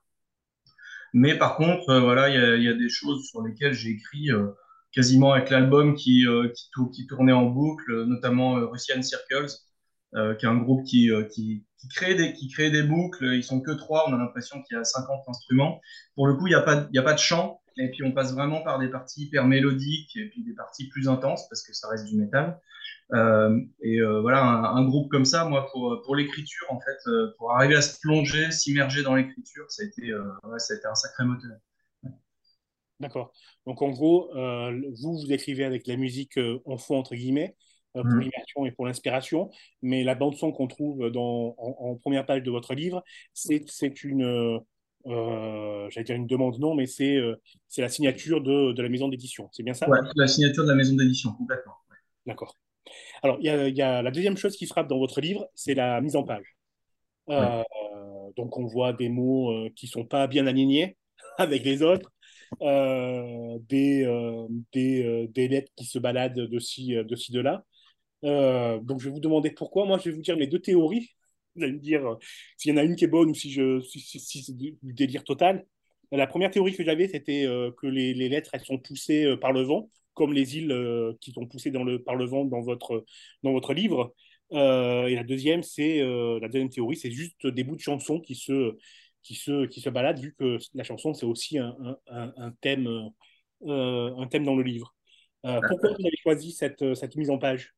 Mais 1.14 1.36
par 1.36 1.56
contre, 1.56 1.88
euh, 1.90 2.00
voilà, 2.00 2.28
il 2.28 2.62
y 2.62 2.68
a, 2.68 2.74
des 2.74 2.88
choses 2.88 3.26
sur 3.28 3.42
lesquelles 3.42 3.72
j'ai 3.72 3.90
écrit 3.90 4.28
quasiment 4.92 5.32
avec 5.32 5.50
l'album 5.50 5.94
qui, 5.94 6.24
qui, 6.54 6.70
tou- 6.72 6.90
qui 6.90 7.06
tournait 7.06 7.32
en 7.32 7.46
boucle, 7.46 8.04
notamment 8.04 8.54
Russian 8.54 9.02
Circles, 9.02 9.48
qui 10.12 10.46
est 10.46 10.48
un 10.48 10.56
groupe 10.56 10.84
qui, 10.84 11.10
qui, 11.30 11.64
qui, 11.78 11.88
crée 11.88 12.14
des, 12.70 12.82
boucles. 12.82 13.34
Ils 13.34 13.42
sont 13.42 13.60
que 13.60 13.70
trois, 13.72 14.06
on 14.08 14.14
a 14.14 14.18
l'impression 14.18 14.62
qu'il 14.62 14.76
y 14.76 14.80
a 14.80 14.84
50 14.84 15.28
instruments. 15.28 15.80
Pour 16.14 16.26
le 16.26 16.34
coup, 16.34 16.46
il 16.46 16.50
n'y 16.50 16.56
a 16.56 16.62
pas 17.02 17.14
de 17.14 17.18
chant, 17.18 17.60
et 17.78 17.90
puis 17.90 18.02
on 18.04 18.12
passe 18.12 18.32
vraiment 18.34 18.62
par 18.62 18.78
des 18.78 18.88
parties 18.88 19.24
hyper 19.24 19.46
mélodiques, 19.46 20.16
et 20.16 20.28
puis 20.28 20.44
des 20.44 20.54
parties 20.54 20.88
plus 20.88 21.08
intenses, 21.08 21.48
parce 21.48 21.62
que 21.62 21.72
ça 21.72 21.88
reste 21.88 22.06
du 22.06 22.16
métal. 22.16 22.60
Euh, 23.14 23.58
et 23.82 24.00
euh, 24.00 24.20
voilà, 24.20 24.42
un, 24.44 24.64
un 24.76 24.84
groupe 24.84 25.10
comme 25.10 25.24
ça, 25.24 25.44
moi, 25.46 25.66
pour, 25.72 26.02
pour 26.04 26.16
l'écriture, 26.16 26.66
en 26.70 26.80
fait, 26.80 26.98
euh, 27.10 27.34
pour 27.38 27.52
arriver 27.52 27.76
à 27.76 27.82
se 27.82 27.98
plonger, 28.00 28.50
s'immerger 28.50 29.02
dans 29.02 29.14
l'écriture, 29.14 29.64
ça 29.70 29.82
a 29.82 29.86
été, 29.86 30.12
ouais, 30.14 30.58
ça 30.58 30.74
a 30.74 30.76
été 30.76 30.86
un 30.86 30.94
sacré 30.94 31.24
moteur. 31.24 31.56
D'accord. 33.00 33.32
Donc, 33.66 33.80
en 33.82 33.90
gros, 33.90 34.30
vous, 34.34 35.18
vous 35.20 35.32
écrivez 35.32 35.64
avec 35.64 35.86
la 35.86 35.96
musique 35.96 36.38
en 36.64 36.78
fond, 36.78 36.96
entre 36.98 37.14
guillemets, 37.14 37.56
pour 37.92 38.04
Mhm. 38.04 38.20
l'immersion 38.20 38.66
et 38.66 38.72
pour 38.72 38.86
l'inspiration, 38.86 39.50
mais 39.82 40.04
la 40.04 40.14
bande-son 40.14 40.52
qu'on 40.52 40.66
trouve 40.66 41.10
dans, 41.10 41.54
en, 41.58 41.76
en 41.90 41.96
première 41.96 42.26
page 42.26 42.42
de 42.42 42.50
votre 42.50 42.74
livre, 42.74 43.02
c'est 43.34 44.04
une, 44.04 44.60
j'allais 45.04 46.04
dire 46.04 46.16
une 46.16 46.26
demande, 46.26 46.58
non, 46.58 46.74
mais 46.74 46.86
c'est 46.86 47.16
euh, 47.16 47.36
c'est 47.68 47.82
la 47.82 47.88
signature 47.88 48.40
de, 48.40 48.72
de 48.72 48.82
la 48.82 48.88
maison 48.88 49.08
d'édition. 49.08 49.48
C'est 49.52 49.62
bien 49.62 49.74
ça? 49.74 49.88
Ouais, 49.88 49.98
la 50.16 50.26
signature 50.26 50.64
de 50.64 50.68
la 50.68 50.74
maison 50.74 50.94
d'édition, 50.94 51.32
complètement. 51.32 51.74
D'accord. 52.26 52.54
Alors, 53.22 53.38
il 53.40 53.44
y 53.44 53.76
y 53.76 53.82
a 53.82 54.02
la 54.02 54.10
deuxième 54.10 54.36
chose 54.36 54.56
qui 54.56 54.66
frappe 54.66 54.88
dans 54.88 54.98
votre 54.98 55.20
livre, 55.20 55.48
c'est 55.54 55.74
la 55.74 56.00
mise 56.00 56.16
en 56.16 56.24
page. 56.24 56.56
Euh, 57.30 57.62
donc, 58.36 58.56
on 58.58 58.66
voit 58.66 58.92
des 58.92 59.08
mots 59.08 59.50
euh, 59.50 59.70
qui 59.74 59.86
sont 59.86 60.04
pas 60.04 60.26
bien 60.26 60.46
alignés 60.46 60.96
avec 61.38 61.64
les 61.64 61.82
autres, 61.82 62.10
euh, 62.62 63.58
des, 63.68 64.04
euh, 64.04 64.46
des, 64.72 65.04
euh, 65.04 65.26
des 65.28 65.48
lettres 65.48 65.72
qui 65.76 65.84
se 65.84 65.98
baladent 65.98 66.34
de 66.34 66.58
ci, 66.58 66.94
de 66.94 67.16
ci, 67.16 67.32
de 67.32 67.40
là. 67.40 67.64
Euh, 68.24 68.78
donc, 68.80 69.00
je 69.00 69.06
vais 69.06 69.12
vous 69.12 69.20
demander 69.20 69.50
pourquoi. 69.50 69.84
Moi, 69.84 69.98
je 69.98 70.10
vais 70.10 70.16
vous 70.16 70.22
dire 70.22 70.36
mes 70.36 70.46
deux 70.46 70.60
théories. 70.60 71.10
Vous 71.58 71.64
allez 71.64 71.72
me 71.72 71.78
dire 71.78 72.06
euh, 72.06 72.14
s'il 72.56 72.72
y 72.72 72.74
en 72.74 72.78
a 72.78 72.84
une 72.84 72.96
qui 72.96 73.04
est 73.04 73.08
bonne 73.08 73.30
ou 73.30 73.34
si, 73.34 73.52
c'est 73.82 74.56
du 74.56 74.76
délire 74.82 75.24
total. 75.24 75.66
La 76.12 76.26
première 76.26 76.50
théorie 76.50 76.74
que 76.74 76.84
j'avais, 76.84 77.08
c'était 77.08 77.44
euh, 77.44 77.70
que 77.72 77.86
les, 77.86 78.14
lettres, 78.14 78.50
elles 78.54 78.64
sont 78.64 78.78
poussées 78.78 79.24
euh, 79.24 79.36
par 79.36 79.52
le 79.52 79.62
vent, 79.62 79.90
comme 80.14 80.32
les 80.32 80.56
îles 80.56 81.16
qui 81.20 81.32
sont 81.32 81.46
poussées 81.46 81.70
par 81.70 82.16
le 82.16 82.24
vent 82.24 82.44
dans 82.44 82.60
votre, 82.60 83.04
dans 83.42 83.52
votre 83.52 83.74
livre. 83.74 84.14
Et 84.50 85.14
la 85.14 85.24
deuxième, 85.24 85.62
c'est 85.62 86.00
la 86.00 86.48
deuxième 86.48 86.70
théorie, 86.70 86.96
c'est 86.96 87.12
juste 87.12 87.46
des 87.46 87.62
bouts 87.62 87.76
de 87.76 87.80
chansons 87.80 88.18
qui 88.18 88.34
se, 88.34 88.76
qui 89.22 89.36
se, 89.36 89.66
qui 89.66 89.80
se 89.80 89.90
baladent, 89.90 90.18
vu 90.18 90.34
que 90.36 90.58
la 90.74 90.82
chanson, 90.82 91.14
c'est 91.14 91.26
aussi 91.26 91.58
un, 91.58 91.72
un, 92.08 92.52
thème, 92.60 92.88
un 93.64 94.26
thème 94.28 94.44
dans 94.44 94.56
le 94.56 94.64
livre. 94.64 94.92
Pourquoi 95.42 95.90
vous 95.90 96.06
avez 96.06 96.16
choisi 96.20 96.50
cette, 96.50 96.94
cette 96.94 97.14
mise 97.14 97.30
en 97.30 97.38
page? 97.38 97.77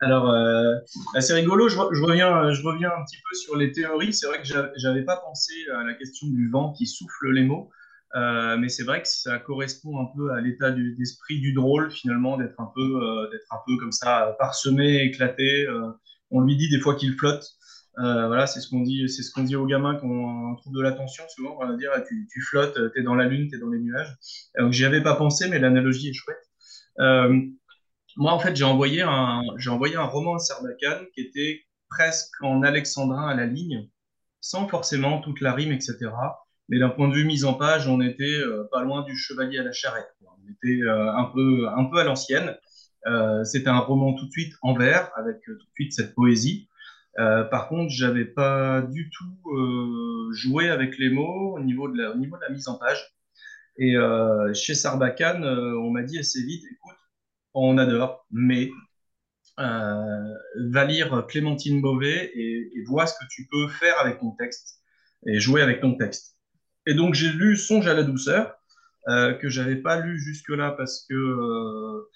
Alors, 0.00 0.30
euh, 0.30 0.74
bah, 1.14 1.20
c'est 1.20 1.34
rigolo, 1.34 1.68
je, 1.68 1.76
re- 1.78 1.94
je 1.94 2.02
reviens, 2.02 2.52
je 2.52 2.62
reviens 2.62 2.90
un 2.90 3.04
petit 3.04 3.16
peu 3.16 3.36
sur 3.36 3.56
les 3.56 3.72
théories. 3.72 4.12
C'est 4.12 4.26
vrai 4.26 4.38
que 4.40 4.44
j'a- 4.46 4.70
j'avais 4.76 5.02
pas 5.04 5.16
pensé 5.16 5.52
à 5.74 5.84
la 5.84 5.94
question 5.94 6.28
du 6.28 6.50
vent 6.50 6.72
qui 6.72 6.86
souffle 6.86 7.30
les 7.32 7.44
mots, 7.44 7.70
Euh, 8.14 8.56
mais 8.56 8.68
c'est 8.70 8.84
vrai 8.84 9.02
que 9.02 9.08
ça 9.08 9.38
correspond 9.38 10.00
un 10.00 10.06
peu 10.16 10.30
à 10.32 10.40
l'état 10.40 10.70
d'esprit 10.70 11.40
du 11.40 11.52
drôle, 11.52 11.90
finalement, 11.90 12.38
d'être 12.38 12.58
un 12.60 12.70
peu, 12.74 12.80
euh, 12.80 13.28
un 13.50 13.58
peu 13.66 13.76
comme 13.78 13.92
ça, 13.92 14.34
parsemé, 14.38 15.02
éclaté. 15.02 15.66
Euh, 15.68 15.90
on 16.30 16.40
lui 16.40 16.56
dit 16.56 16.68
des 16.70 16.80
fois 16.80 16.94
qu'il 16.94 17.12
flotte. 17.18 17.44
Euh, 17.98 18.26
voilà, 18.28 18.46
c'est 18.46 18.60
ce 18.60 18.68
qu'on 18.70 18.80
dit, 18.82 19.08
c'est 19.08 19.22
ce 19.22 19.32
qu'on 19.32 19.42
dit 19.42 19.56
aux 19.56 19.66
gamins 19.66 19.96
quand 19.96 20.08
on 20.08 20.54
trouve 20.56 20.72
de 20.74 20.80
l'attention, 20.82 21.24
souvent. 21.34 21.56
On 21.60 21.66
va 21.66 21.76
dire, 21.76 21.90
ah, 21.94 22.00
tu, 22.00 22.26
tu 22.32 22.40
flottes, 22.42 22.78
t'es 22.94 23.02
dans 23.02 23.14
la 23.16 23.26
lune, 23.26 23.48
t'es 23.50 23.58
dans 23.58 23.70
les 23.70 23.78
nuages. 23.80 24.14
Donc, 24.58 24.72
j'y 24.72 24.84
avais 24.84 25.02
pas 25.02 25.16
pensé, 25.16 25.48
mais 25.48 25.58
l'analogie 25.58 26.10
est 26.10 26.14
chouette. 26.14 26.38
Moi, 28.16 28.32
en 28.32 28.38
fait, 28.38 28.56
j'ai 28.56 28.64
envoyé 28.64 29.02
un, 29.02 29.42
envoyé 29.68 29.96
un 29.96 30.04
roman 30.04 30.36
à 30.36 30.38
Sarbacane 30.38 31.06
qui 31.14 31.20
était 31.20 31.66
presque 31.90 32.42
en 32.42 32.62
alexandrin 32.62 33.28
à 33.28 33.34
la 33.34 33.46
ligne, 33.46 33.88
sans 34.40 34.66
forcément 34.68 35.20
toute 35.20 35.42
la 35.42 35.52
rime, 35.52 35.72
etc. 35.72 35.98
Mais 36.68 36.78
d'un 36.78 36.88
point 36.88 37.08
de 37.08 37.14
vue 37.14 37.24
mise 37.24 37.44
en 37.44 37.54
page, 37.54 37.86
on 37.88 38.00
était 38.00 38.24
euh, 38.24 38.64
pas 38.72 38.82
loin 38.82 39.02
du 39.02 39.16
chevalier 39.16 39.58
à 39.58 39.62
la 39.62 39.72
charrette. 39.72 40.08
On 40.22 40.50
était 40.50 40.82
euh, 40.82 41.12
un 41.12 41.24
peu, 41.24 41.68
un 41.68 41.84
peu 41.84 41.98
à 41.98 42.04
l'ancienne. 42.04 42.56
Euh, 43.06 43.44
c'était 43.44 43.68
un 43.68 43.78
roman 43.80 44.14
tout 44.14 44.26
de 44.26 44.30
suite 44.30 44.54
en 44.62 44.74
vers, 44.74 45.10
avec 45.16 45.36
tout 45.44 45.52
de 45.52 45.72
suite 45.74 45.92
cette 45.92 46.14
poésie. 46.14 46.68
Par 47.16 47.68
contre, 47.68 47.90
j'avais 47.90 48.26
pas 48.26 48.82
du 48.82 49.08
tout 49.08 50.32
joué 50.32 50.68
avec 50.68 50.98
les 50.98 51.08
mots 51.08 51.56
au 51.56 51.60
niveau 51.60 51.88
de 51.88 51.96
la, 51.96 52.10
au 52.10 52.14
niveau 52.14 52.36
de 52.36 52.42
la 52.42 52.50
mise 52.50 52.68
en 52.68 52.76
page. 52.76 53.10
Et 53.78 53.94
chez 54.52 54.74
Sarbacane, 54.74 55.42
on 55.42 55.90
m'a 55.90 56.02
dit 56.02 56.18
assez 56.18 56.42
vite, 56.42 56.62
écoute, 56.70 56.96
on 57.64 57.78
adore, 57.78 58.26
mais 58.30 58.70
euh, 59.58 60.34
va 60.70 60.84
lire 60.84 61.24
Clémentine 61.28 61.80
Beauvais 61.80 62.30
et, 62.34 62.70
vois 62.86 63.06
ce 63.06 63.14
que 63.14 63.24
tu 63.30 63.48
peux 63.50 63.68
faire 63.68 63.98
avec 63.98 64.20
ton 64.20 64.30
texte 64.32 64.80
et 65.26 65.40
jouer 65.40 65.62
avec 65.62 65.80
ton 65.80 65.96
texte. 65.96 66.36
Et 66.86 66.94
donc 66.94 67.14
j'ai 67.14 67.30
lu 67.32 67.56
Songe 67.56 67.88
à 67.88 67.94
la 67.94 68.04
douceur, 68.04 68.54
euh, 69.08 69.34
que 69.34 69.48
j'avais 69.48 69.76
pas 69.76 70.00
lu 70.00 70.18
jusque-là 70.18 70.72
parce 70.72 71.04
que 71.08 71.14
euh, 71.14 72.10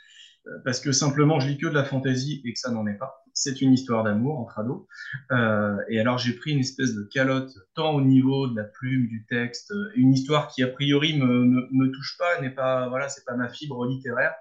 parce 0.65 0.81
que 0.81 0.93
simplement 0.93 1.41
je 1.41 1.49
lis 1.49 1.59
que 1.59 1.67
de 1.67 1.75
la 1.75 1.85
fantaisie 1.85 2.41
et 2.45 2.53
que 2.53 2.59
ça 2.59 2.71
n'en 2.71 2.87
est 2.87 2.99
pas. 2.99 3.25
C'est 3.33 3.63
une 3.63 3.73
histoire 3.73 4.05
d'amour 4.05 4.39
entre 4.39 4.59
ados. 4.59 4.87
Euh, 5.33 5.77
et 5.89 5.99
alors 6.01 6.19
j'ai 6.19 6.33
pris 6.35 6.53
une 6.53 6.61
espèce 6.61 6.95
de 6.95 7.03
calotte 7.03 7.53
tant 7.75 7.95
au 7.95 8.01
niveau 8.01 8.49
de 8.49 8.57
la 8.57 8.65
plume, 8.65 9.07
du 9.07 9.25
texte, 9.29 9.73
une 9.95 10.13
histoire 10.13 10.49
qui 10.49 10.63
a 10.63 10.69
priori 10.69 11.19
me, 11.19 11.45
me, 11.45 11.69
me 11.71 11.91
touche 11.91 12.17
pas, 12.19 12.41
n'est 12.41 12.51
pas 12.51 12.89
voilà, 12.89 13.09
c'est 13.09 13.25
pas 13.25 13.35
ma 13.35 13.49
fibre 13.49 13.87
littéraire. 13.87 14.35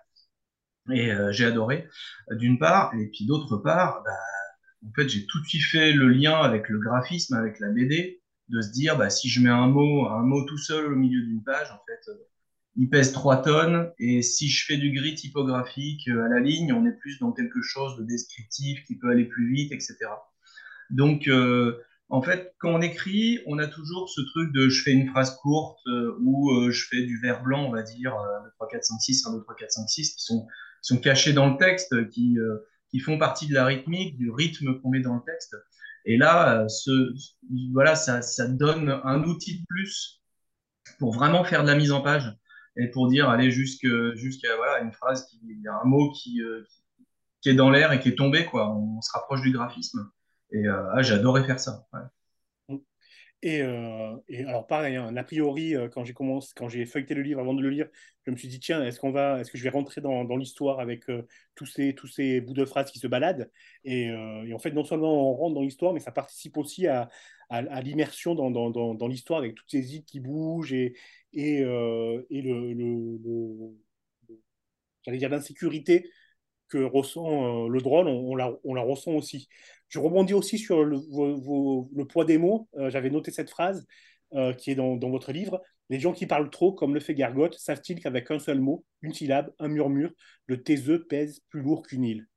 Et 0.91 1.11
euh, 1.11 1.31
j'ai 1.31 1.45
adoré 1.45 1.87
d'une 2.31 2.59
part, 2.59 2.93
et 2.95 3.07
puis 3.07 3.25
d'autre 3.25 3.57
part, 3.57 4.01
bah, 4.03 4.11
en 4.87 4.91
fait 4.95 5.09
j'ai 5.09 5.25
tout 5.25 5.39
de 5.41 5.45
suite 5.45 5.63
fait 5.63 5.91
le 5.91 6.09
lien 6.09 6.39
avec 6.41 6.69
le 6.69 6.79
graphisme, 6.79 7.35
avec 7.35 7.59
la 7.59 7.69
BD, 7.69 8.21
de 8.49 8.61
se 8.61 8.71
dire 8.71 8.97
bah 8.97 9.09
si 9.09 9.29
je 9.29 9.41
mets 9.41 9.49
un 9.49 9.67
mot, 9.67 10.07
un 10.07 10.23
mot 10.23 10.45
tout 10.45 10.57
seul 10.57 10.93
au 10.93 10.95
milieu 10.95 11.21
d'une 11.21 11.43
page, 11.43 11.69
en 11.71 11.81
fait 11.85 12.11
il 12.75 12.89
pèse 12.89 13.11
3 13.11 13.41
tonnes 13.41 13.91
et 13.99 14.21
si 14.21 14.47
je 14.47 14.65
fais 14.65 14.77
du 14.77 14.91
gris 14.91 15.15
typographique 15.15 16.07
euh, 16.07 16.23
à 16.23 16.29
la 16.29 16.39
ligne, 16.39 16.71
on 16.71 16.85
est 16.85 16.97
plus 16.97 17.19
dans 17.19 17.33
quelque 17.33 17.61
chose 17.61 17.97
de 17.97 18.03
descriptif 18.03 18.83
qui 18.85 18.97
peut 18.97 19.09
aller 19.09 19.25
plus 19.25 19.53
vite, 19.53 19.71
etc. 19.73 19.97
Donc, 20.89 21.27
euh, 21.27 21.77
en 22.09 22.21
fait, 22.21 22.55
quand 22.57 22.69
on 22.71 22.81
écrit, 22.81 23.39
on 23.45 23.59
a 23.59 23.67
toujours 23.67 24.09
ce 24.09 24.21
truc 24.21 24.51
de 24.53 24.69
je 24.69 24.81
fais 24.81 24.91
une 24.91 25.09
phrase 25.09 25.35
courte 25.37 25.79
euh, 25.87 26.17
ou 26.21 26.51
euh, 26.51 26.71
je 26.71 26.87
fais 26.87 27.03
du 27.03 27.19
vert 27.19 27.43
blanc, 27.43 27.65
on 27.65 27.71
va 27.71 27.83
dire, 27.83 28.15
1, 28.15 28.43
2, 28.45 28.49
3, 28.55 28.67
4, 28.69 28.83
5, 28.83 28.99
6, 28.99 29.27
1, 29.27 29.33
2, 29.33 29.41
3, 29.41 29.55
4, 29.55 29.71
5, 29.71 29.89
6, 29.89 30.15
qui 30.15 30.23
sont, 30.23 30.47
sont 30.81 30.97
cachés 30.97 31.33
dans 31.33 31.49
le 31.49 31.57
texte, 31.57 32.09
qui, 32.09 32.37
qui 32.89 32.99
font 32.99 33.17
partie 33.17 33.47
de 33.47 33.53
la 33.53 33.65
rythmique, 33.65 34.17
du 34.17 34.31
rythme 34.31 34.79
qu'on 34.79 34.89
met 34.89 35.01
dans 35.01 35.15
le 35.15 35.21
texte. 35.25 35.55
Et 36.05 36.17
là, 36.17 36.67
ce, 36.69 37.13
voilà, 37.73 37.95
ça, 37.95 38.21
ça 38.21 38.47
donne 38.47 38.99
un 39.03 39.23
outil 39.23 39.59
de 39.59 39.65
plus 39.67 40.19
pour 40.97 41.13
vraiment 41.13 41.43
faire 41.43 41.63
de 41.63 41.67
la 41.67 41.75
mise 41.75 41.91
en 41.91 42.01
page 42.01 42.33
et 42.77 42.87
pour 42.87 43.07
dire 43.07 43.29
aller 43.29 43.51
jusqu'à 43.51 44.15
jusqu'à 44.15 44.55
voilà 44.55 44.81
une 44.81 44.91
phrase 44.91 45.25
qui 45.27 45.39
un 45.67 45.85
mot 45.85 46.11
qui, 46.11 46.41
euh, 46.41 46.63
qui 47.41 47.49
est 47.49 47.53
dans 47.53 47.69
l'air 47.69 47.91
et 47.91 47.99
qui 47.99 48.09
est 48.09 48.15
tombé 48.15 48.45
quoi 48.45 48.75
on 48.75 49.01
se 49.01 49.11
rapproche 49.13 49.41
du 49.41 49.51
graphisme 49.51 50.09
et 50.51 50.67
euh, 50.67 50.91
ah, 50.93 50.99
adoré 50.99 51.43
faire 51.43 51.59
ça. 51.59 51.87
Et, 53.41 53.61
euh, 53.61 54.17
et, 54.27 54.43
alors 54.43 54.67
pareil, 54.67 54.97
hein, 54.97 55.15
a 55.15 55.23
priori, 55.23 55.73
euh, 55.73 55.87
quand 55.87 56.03
j'ai 56.03 56.13
commencé, 56.13 56.51
quand 56.55 56.67
j'ai 56.67 56.85
feuilleté 56.85 57.13
le 57.13 57.21
livre 57.21 57.39
avant 57.39 57.53
de 57.53 57.61
le 57.61 57.69
lire, 57.69 57.87
je 58.25 58.31
me 58.31 58.35
suis 58.35 58.49
dit 58.49 58.59
tiens, 58.59 58.83
est-ce 58.83 58.99
qu'on 58.99 59.11
va, 59.11 59.39
est-ce 59.39 59.49
que 59.49 59.57
je 59.57 59.63
vais 59.63 59.69
rentrer 59.69 60.01
dans, 60.01 60.35
l'histoire 60.35 60.81
avec 60.81 61.09
euh, 61.09 61.25
tous 61.55 61.65
ces 61.65 61.95
tous 61.95 62.07
ces 62.07 62.41
bouts 62.41 62.53
de 62.53 62.65
phrases 62.65 62.91
qui 62.91 62.99
se 62.99 63.07
baladent? 63.07 63.49
Et, 63.85 64.11
en 64.11 64.59
fait, 64.59 64.71
non 64.71 64.83
seulement 64.83 65.31
on 65.31 65.35
rentre 65.35 65.55
dans 65.55 65.61
l'histoire, 65.61 65.93
mais 65.93 66.01
ça 66.01 66.11
participe 66.11 66.57
aussi 66.57 66.87
à, 66.87 67.09
l'immersion 67.81 68.35
dans, 68.35 69.07
l'histoire 69.07 69.39
avec 69.39 69.55
toutes 69.55 69.71
ces 69.71 69.95
îles 69.95 70.03
qui 70.03 70.19
bougent 70.19 70.73
et 70.73 70.93
le, 71.33 72.25
j'allais 75.03 75.17
dire 75.17 75.29
l'insécurité 75.29 76.09
que 76.67 76.77
ressent 76.83 77.67
le 77.67 77.81
drone, 77.81 78.07
on 78.09 78.35
la 78.35 78.81
ressent 78.81 79.13
aussi. 79.13 79.47
Je 79.89 79.99
rebondis 79.99 80.33
aussi 80.33 80.57
sur 80.57 80.83
le, 80.83 80.97
vos, 80.97 81.89
le 81.95 82.05
poids 82.05 82.25
des 82.25 82.37
mots. 82.37 82.69
Euh, 82.77 82.89
J'avais 82.89 83.09
noté 83.09 83.31
cette 83.31 83.49
phrase 83.49 83.85
euh, 84.33 84.53
qui 84.53 84.71
est 84.71 84.75
dans, 84.75 84.95
dans, 84.95 85.09
votre 85.09 85.31
livre. 85.31 85.61
Les 85.89 85.99
gens 85.99 86.13
qui 86.13 86.27
parlent 86.27 86.51
trop, 86.51 86.71
comme 86.71 86.93
le 86.93 86.99
fait 86.99 87.15
Gargotte, 87.15 87.55
savent-ils 87.55 87.99
qu'avec 87.99 88.29
un 88.29 88.39
seul 88.39 88.59
mot, 88.59 88.85
une 89.01 89.13
syllabe, 89.13 89.51
un 89.57 89.67
murmure, 89.67 90.11
le 90.45 90.61
taiseux 90.61 91.05
pèse 91.05 91.41
plus 91.49 91.61
lourd 91.61 91.81
qu'une 91.81 92.03
île? 92.03 92.27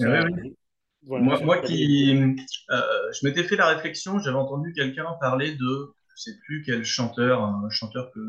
Oui, 0.00 0.06
oui. 0.08 0.56
Voilà, 1.02 1.24
moi, 1.24 1.40
moi 1.40 1.58
qui, 1.60 2.12
euh, 2.12 3.12
je 3.12 3.26
m'étais 3.26 3.44
fait 3.44 3.56
la 3.56 3.68
réflexion, 3.68 4.18
j'avais 4.18 4.36
entendu 4.36 4.72
quelqu'un 4.72 5.06
parler 5.20 5.54
de, 5.54 5.94
je 6.16 6.22
sais 6.22 6.38
plus 6.44 6.62
quel 6.62 6.84
chanteur, 6.84 7.44
un 7.44 7.70
chanteur 7.70 8.10
que, 8.12 8.20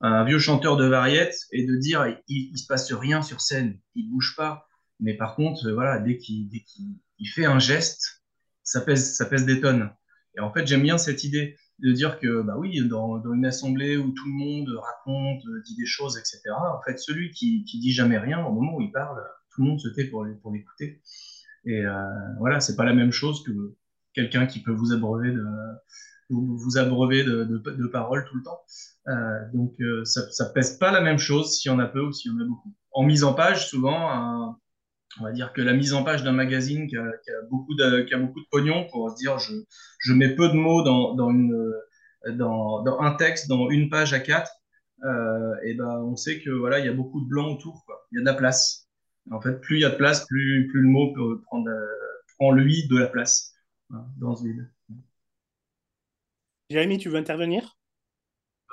un 0.00 0.24
vieux 0.24 0.38
chanteur 0.38 0.76
de 0.76 0.86
variette, 0.86 1.36
et 1.52 1.66
de 1.66 1.76
dire 1.76 2.06
il, 2.28 2.50
il 2.52 2.58
se 2.58 2.66
passe 2.66 2.92
rien 2.92 3.20
sur 3.20 3.40
scène, 3.40 3.78
il 3.94 4.10
bouge 4.10 4.34
pas. 4.36 4.66
Mais 5.00 5.14
par 5.14 5.36
contre, 5.36 5.70
voilà, 5.70 5.98
dès 5.98 6.16
qu'il 6.16 6.48
dès 6.48 6.60
qu'il 6.60 6.96
il 7.18 7.26
fait 7.26 7.44
un 7.44 7.58
geste, 7.58 8.22
ça 8.62 8.80
pèse, 8.80 9.14
ça 9.14 9.26
pèse 9.26 9.44
des 9.44 9.60
tonnes. 9.60 9.90
Et 10.36 10.40
en 10.40 10.52
fait, 10.52 10.66
j'aime 10.66 10.82
bien 10.82 10.98
cette 10.98 11.24
idée 11.24 11.56
de 11.80 11.92
dire 11.92 12.18
que, 12.18 12.42
bah 12.42 12.54
oui, 12.58 12.86
dans, 12.88 13.22
une 13.32 13.46
assemblée 13.46 13.96
où 13.96 14.10
tout 14.12 14.26
le 14.26 14.32
monde 14.32 14.68
raconte, 14.80 15.42
dit 15.64 15.76
des 15.76 15.86
choses, 15.86 16.18
etc., 16.18 16.40
en 16.50 16.82
fait, 16.82 16.98
celui 16.98 17.30
qui, 17.30 17.64
qui 17.64 17.78
dit 17.78 17.92
jamais 17.92 18.18
rien, 18.18 18.44
au 18.44 18.52
moment 18.52 18.76
où 18.76 18.80
il 18.80 18.92
parle, 18.92 19.20
tout 19.50 19.62
le 19.62 19.68
monde 19.68 19.80
se 19.80 19.88
tait 19.88 20.04
pour, 20.04 20.24
l'écouter. 20.24 21.00
Et 21.64 21.84
euh, 21.84 21.92
voilà, 22.38 22.60
c'est 22.60 22.76
pas 22.76 22.84
la 22.84 22.94
même 22.94 23.12
chose 23.12 23.42
que 23.44 23.52
quelqu'un 24.12 24.46
qui 24.46 24.62
peut 24.62 24.72
vous 24.72 24.92
abreuver 24.92 25.32
de, 25.32 25.44
vous 26.30 26.78
abreuver 26.78 27.24
de, 27.24 27.44
de, 27.44 27.86
paroles 27.86 28.24
tout 28.28 28.36
le 28.36 28.42
temps. 28.42 28.60
Euh, 29.08 29.38
donc, 29.54 29.74
euh, 29.80 30.04
ça, 30.04 30.30
ça 30.30 30.46
pèse 30.46 30.78
pas 30.78 30.92
la 30.92 31.00
même 31.00 31.18
chose 31.18 31.56
s'il 31.56 31.70
y 31.70 31.74
en 31.74 31.78
a 31.78 31.86
peu 31.86 32.00
ou 32.00 32.12
s'il 32.12 32.32
y 32.32 32.34
en 32.34 32.38
a 32.40 32.44
beaucoup. 32.44 32.74
En 32.92 33.04
mise 33.04 33.24
en 33.24 33.34
page, 33.34 33.68
souvent, 33.68 34.10
un, 34.10 34.58
on 35.20 35.24
va 35.24 35.32
dire 35.32 35.52
que 35.52 35.60
la 35.60 35.72
mise 35.72 35.94
en 35.94 36.04
page 36.04 36.22
d'un 36.22 36.32
magazine 36.32 36.86
qui 36.86 36.96
a, 36.96 37.06
qui, 37.24 37.30
a 37.30 37.42
beaucoup 37.50 37.74
de, 37.74 38.02
qui 38.02 38.14
a 38.14 38.18
beaucoup 38.18 38.40
de 38.40 38.46
pognon 38.50 38.86
pour 38.90 39.10
se 39.10 39.16
dire 39.16 39.38
je, 39.38 39.54
je 40.00 40.12
mets 40.12 40.34
peu 40.34 40.48
de 40.48 40.54
mots 40.54 40.82
dans, 40.82 41.14
dans, 41.14 41.30
une, 41.30 41.72
dans, 42.30 42.82
dans 42.82 43.00
un 43.00 43.14
texte, 43.14 43.48
dans 43.48 43.70
une 43.70 43.90
page 43.90 44.12
à 44.12 44.20
quatre, 44.20 44.52
euh, 45.04 45.54
et 45.64 45.74
ben 45.74 45.98
on 46.02 46.16
sait 46.16 46.40
que 46.40 46.50
voilà 46.50 46.78
il 46.78 46.86
y 46.86 46.88
a 46.88 46.92
beaucoup 46.92 47.20
de 47.20 47.28
blanc 47.28 47.52
autour, 47.52 47.82
quoi. 47.86 48.06
il 48.12 48.16
y 48.16 48.18
a 48.18 48.22
de 48.22 48.26
la 48.26 48.34
place. 48.34 48.88
En 49.30 49.40
fait, 49.40 49.60
plus 49.60 49.76
il 49.76 49.82
y 49.82 49.84
a 49.84 49.90
de 49.90 49.96
place, 49.96 50.26
plus, 50.26 50.68
plus 50.70 50.80
le 50.80 50.88
mot 50.88 51.12
peut 51.12 51.40
prendre 51.42 51.70
prend 52.38 52.52
lui 52.52 52.86
de 52.88 52.96
la 52.96 53.08
place 53.08 53.52
hein, 53.92 54.06
dans 54.18 54.36
ce 54.36 54.44
vide. 54.44 54.70
Jérémy, 56.70 56.98
tu 56.98 57.08
veux 57.08 57.16
intervenir? 57.16 57.76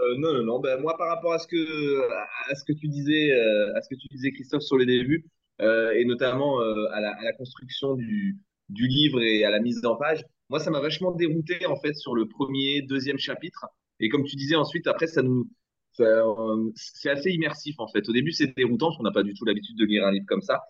Euh, 0.02 0.16
non, 0.18 0.34
non, 0.34 0.44
non. 0.44 0.60
Ben, 0.60 0.80
moi, 0.82 0.98
par 0.98 1.08
rapport 1.08 1.34
à 1.34 1.40
ce 1.40 1.48
que 1.48 2.10
à 2.52 2.56
ce 2.56 2.64
que 2.66 2.74
tu 2.74 2.88
disais, 2.88 3.32
euh, 3.32 3.76
à 3.76 3.82
ce 3.82 3.90
que 3.90 3.96
tu 3.96 4.08
disais, 4.12 4.32
Christophe, 4.32 4.64
sur 4.64 4.78
les 4.78 4.86
débuts, 4.86 5.26
et 5.60 6.06
notamment 6.06 6.62
euh, 6.62 6.88
à 6.92 7.00
la, 7.00 7.34
construction 7.34 7.96
du, 7.96 8.38
livre 8.70 9.22
et 9.22 9.44
à 9.46 9.50
la 9.50 9.60
mise 9.60 9.86
en 9.86 9.96
page. 9.96 10.24
Moi, 10.50 10.60
ça 10.60 10.70
m'a 10.70 10.80
vachement 10.80 11.12
dérouté 11.12 11.66
en 11.66 11.76
fait 11.76 11.94
sur 11.94 12.16
le 12.16 12.28
premier, 12.28 12.82
deuxième 12.82 13.18
chapitre. 13.18 13.66
Et 14.00 14.10
comme 14.10 14.24
tu 14.24 14.36
disais 14.36 14.56
ensuite, 14.56 14.88
après, 14.88 15.08
ça 15.08 15.22
nous, 15.22 15.50
euh, 16.00 16.72
c'est 16.76 17.10
assez 17.10 17.32
immersif 17.32 17.76
en 17.80 17.88
fait. 17.88 18.08
Au 18.10 18.14
début, 18.14 18.32
c'est 18.32 18.56
déroutant 18.56 18.88
parce 18.88 18.98
qu'on 18.98 19.04
n'a 19.04 19.12
pas 19.12 19.24
du 19.24 19.34
tout 19.34 19.46
l'habitude 19.46 19.78
de 19.78 19.86
lire 19.86 20.06
un 20.06 20.12
livre 20.12 20.26
comme 20.28 20.42
ça. 20.42 20.62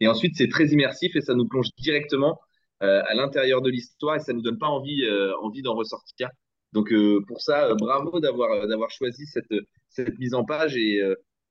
Et 0.00 0.08
ensuite, 0.08 0.36
c'est 0.36 0.48
très 0.48 0.66
immersif 0.68 1.16
et 1.16 1.20
ça 1.22 1.34
nous 1.34 1.48
plonge 1.48 1.68
directement 1.78 2.38
euh, 2.82 3.02
à 3.06 3.14
l'intérieur 3.14 3.62
de 3.62 3.70
l'histoire 3.70 4.16
et 4.16 4.20
ça 4.20 4.32
nous 4.34 4.42
donne 4.42 4.58
pas 4.58 4.68
envie, 4.68 5.02
euh, 5.04 5.34
envie 5.38 5.62
d'en 5.62 5.74
ressortir. 5.74 6.28
Donc 6.72 6.92
euh, 6.92 7.24
pour 7.26 7.40
ça, 7.40 7.74
bravo 7.74 8.20
d'avoir 8.20 8.68
d'avoir 8.68 8.90
choisi 8.90 9.26
cette 9.26 9.54
cette 9.88 10.18
mise 10.18 10.34
en 10.34 10.44
page 10.44 10.76
et 10.76 11.00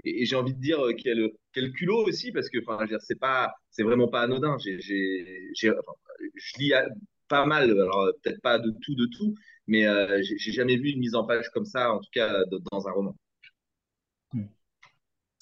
et, 0.03 0.21
et 0.21 0.25
j'ai 0.25 0.35
envie 0.35 0.53
de 0.53 0.59
dire 0.59 0.79
quel, 1.01 1.31
quel 1.55 1.71
culot 1.71 2.05
aussi 2.05 2.31
parce 2.31 2.49
que 2.49 2.59
c'est 2.99 3.19
pas 3.19 3.53
c'est 3.71 3.83
vraiment 3.83 4.07
pas 4.07 4.21
anodin. 4.21 4.57
J'ai 4.59 5.71
enfin, 5.71 5.93
je 6.35 6.59
lis 6.59 6.73
pas 7.27 7.45
mal 7.45 7.71
alors 7.71 8.11
peut-être 8.21 8.41
pas 8.41 8.59
de 8.59 8.71
tout 8.81 8.93
de 8.95 9.07
tout 9.07 9.33
mais 9.67 9.87
euh, 9.87 10.21
j'ai 10.21 10.51
jamais 10.51 10.77
vu 10.77 10.89
une 10.89 10.99
mise 10.99 11.15
en 11.15 11.25
page 11.25 11.49
comme 11.49 11.65
ça 11.65 11.91
en 11.91 11.99
tout 11.99 12.11
cas 12.13 12.31
dans 12.71 12.87
un 12.87 12.91
roman. 12.91 13.15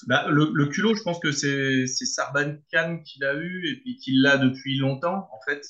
Bah, 0.08 0.28
le, 0.30 0.66
culot, 0.68 0.96
je 0.96 1.04
pense 1.04 1.20
que 1.20 1.32
c'est 1.32 1.86
Sarban 1.88 2.56
Khan 2.72 3.00
qui 3.06 3.20
l'a 3.20 3.36
eu 3.36 3.70
et 3.70 3.80
puis 3.80 3.96
qui 3.96 4.12
l'a 4.14 4.38
depuis 4.38 4.78
longtemps, 4.78 5.30
en 5.32 5.40
fait, 5.46 5.66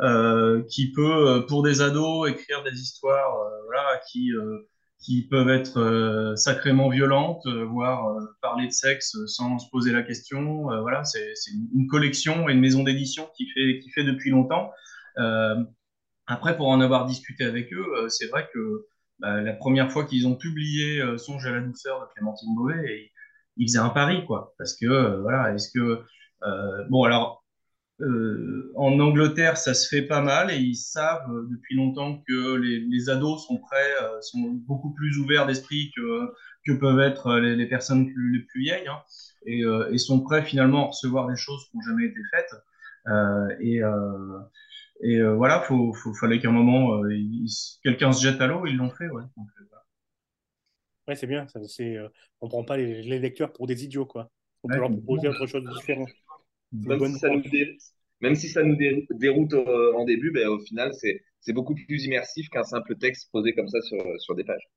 euh, 0.00 0.62
qui 0.70 0.92
peut, 0.92 1.44
pour 1.48 1.62
des 1.62 1.80
ados, 1.80 2.30
écrire 2.30 2.62
des 2.62 2.80
histoires 2.80 3.40
euh, 3.40 3.62
voilà, 3.66 4.00
qui, 4.10 4.32
euh, 4.32 4.68
qui 5.04 5.22
peuvent 5.22 5.50
être 5.50 5.78
euh, 5.78 6.34
sacrément 6.34 6.88
violentes, 6.88 7.44
euh, 7.46 7.64
voire 7.64 8.08
euh, 8.08 8.20
parler 8.40 8.66
de 8.66 8.72
sexe 8.72 9.16
sans 9.26 9.58
se 9.58 9.68
poser 9.70 9.92
la 9.92 10.02
question. 10.02 10.64
voilà, 10.80 11.04
c'est 11.04 11.34
une 11.74 11.86
collection 11.86 12.48
et 12.48 12.52
une 12.52 12.60
maison 12.60 12.82
d'édition 12.82 13.28
qui 13.36 13.46
fait, 13.94 14.04
depuis 14.04 14.30
longtemps. 14.30 14.72
après, 16.26 16.56
pour 16.56 16.68
en 16.68 16.80
avoir 16.80 17.06
discuté 17.06 17.44
avec 17.44 17.72
eux, 17.72 18.08
c'est 18.08 18.26
vrai 18.28 18.48
que 18.52 18.86
bah, 19.20 19.40
la 19.42 19.52
première 19.52 19.92
fois 19.92 20.04
qu'ils 20.04 20.26
ont 20.26 20.36
publié 20.36 21.02
Songe 21.18 21.46
à 21.46 21.52
la 21.52 21.60
douceur 21.60 22.00
de 22.00 22.06
Clémentine 22.14 22.54
Beauvais, 22.54 23.12
ils 23.56 23.68
faisaient 23.68 23.78
un 23.78 23.90
pari, 23.90 24.24
quoi. 24.24 24.54
Parce 24.58 24.74
que, 24.74 25.20
voilà, 25.20 25.54
est-ce 25.54 25.70
que. 25.70 26.02
bon, 26.88 27.04
alors, 27.04 27.43
euh, 28.00 28.72
en 28.74 28.98
Angleterre, 28.98 29.56
ça 29.56 29.72
se 29.72 29.88
fait 29.88 30.02
pas 30.02 30.20
mal 30.20 30.50
et 30.50 30.56
ils 30.56 30.74
savent 30.74 31.30
euh, 31.30 31.46
depuis 31.48 31.76
longtemps 31.76 32.22
que 32.26 32.56
les, 32.56 32.80
les 32.80 33.08
ados 33.08 33.46
sont 33.46 33.58
prêts, 33.58 33.92
euh, 34.02 34.20
sont 34.20 34.50
beaucoup 34.66 34.92
plus 34.92 35.16
ouverts 35.18 35.46
d'esprit 35.46 35.92
que, 35.94 36.32
que 36.66 36.72
peuvent 36.72 36.98
être 36.98 37.36
les, 37.38 37.54
les 37.54 37.68
personnes 37.68 38.12
plus, 38.12 38.32
les 38.32 38.44
plus 38.46 38.62
vieilles 38.62 38.88
hein, 38.88 39.00
et, 39.46 39.62
et, 39.92 39.98
sont 39.98 40.20
prêts 40.22 40.42
finalement 40.42 40.86
à 40.86 40.88
recevoir 40.88 41.28
des 41.28 41.36
choses 41.36 41.68
qui 41.68 41.76
n'ont 41.76 41.82
jamais 41.82 42.06
été 42.06 42.18
faites. 42.32 42.54
Et, 43.60 43.80
et 45.02 45.22
voilà, 45.22 45.60
faut, 45.60 45.92
faut, 45.92 46.14
fallait 46.14 46.40
qu'à 46.40 46.48
un 46.48 46.52
moment 46.52 47.02
quelqu'un 47.82 48.12
se 48.12 48.22
jette 48.26 48.40
à 48.40 48.46
l'eau, 48.46 48.64
ils 48.66 48.76
l'ont 48.76 48.90
fait. 48.90 49.08
Ouais. 49.10 49.22
Donc, 49.36 49.46
voilà. 49.68 49.84
ouais, 51.08 51.14
c'est 51.14 51.26
bien. 51.26 51.46
Ça, 51.48 51.60
on 52.40 52.48
prend 52.48 52.64
pas 52.64 52.78
les, 52.78 53.02
les, 53.02 53.18
lecteurs 53.18 53.52
pour 53.52 53.66
des 53.66 53.84
idiots, 53.84 54.06
quoi. 54.06 54.30
On 54.62 54.68
peut 54.68 54.74
ouais, 54.74 54.80
leur 54.80 54.90
proposer 54.90 55.28
autre 55.28 55.46
chose 55.46 55.62
de 55.62 55.70
différent. 55.74 56.06
Même 56.82 57.00
si, 57.00 57.18
ça 57.18 57.28
nous 57.30 57.42
déroute, 57.42 57.80
même 58.20 58.34
si 58.34 58.48
ça 58.48 58.62
nous 58.62 58.76
déroute 59.10 59.54
euh, 59.54 59.92
en 59.94 60.04
début, 60.04 60.30
ben, 60.32 60.48
au 60.48 60.58
final, 60.60 60.92
c'est 61.40 61.52
beaucoup 61.52 61.74
plus 61.74 62.04
immersif 62.04 62.48
qu'un 62.50 62.64
simple 62.64 62.96
texte 62.96 63.30
posé 63.32 63.54
comme 63.54 63.68
ça 63.68 63.80
sur, 63.82 63.98
sur 64.20 64.34
des 64.34 64.44
pages. 64.44 64.68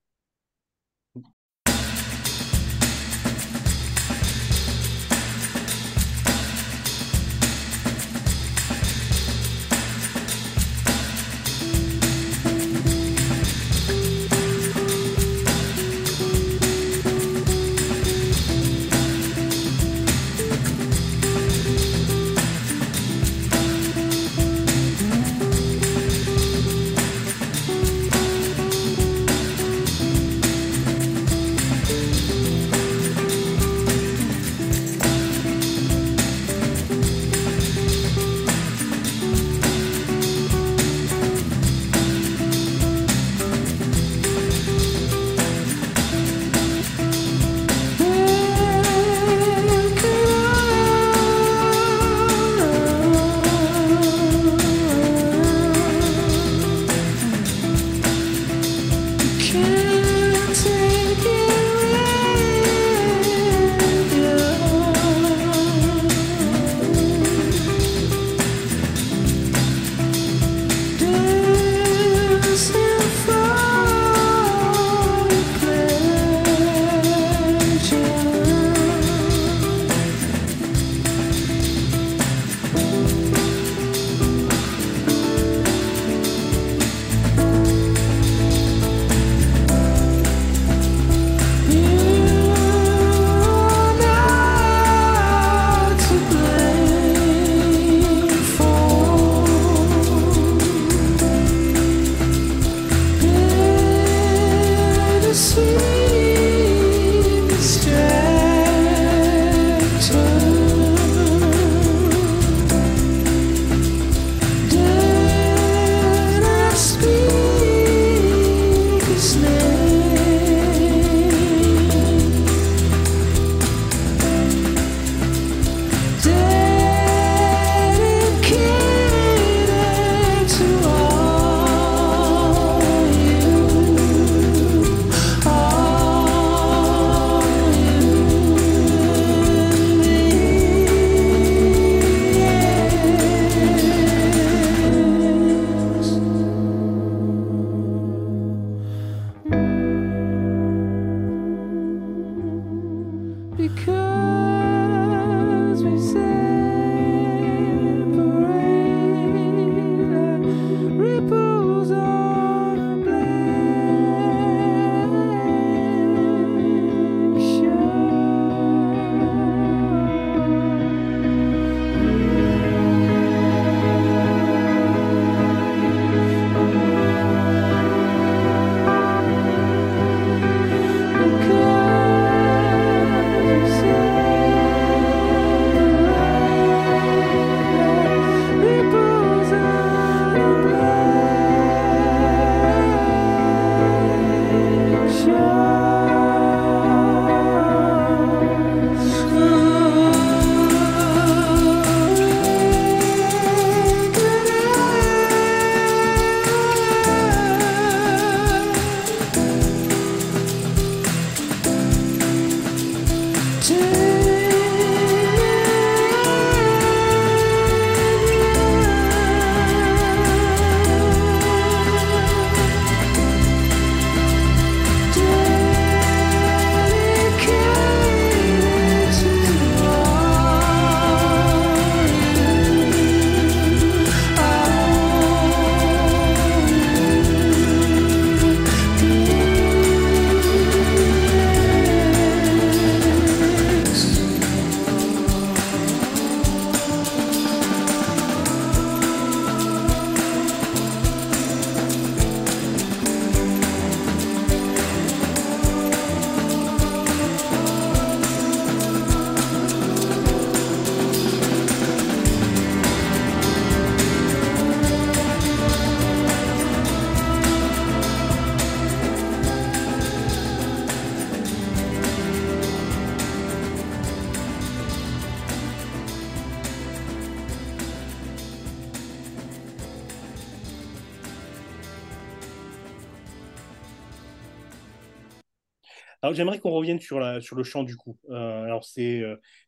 J'aimerais 286.33 286.59
qu'on 286.59 286.72
revienne 286.72 287.00
sur, 287.00 287.20
le 287.20 287.63
chant 287.63 287.83
du 287.83 287.96
coup. 287.96 288.18
Euh, 288.29 288.63
alors 288.63 288.83
c'est 288.83 289.22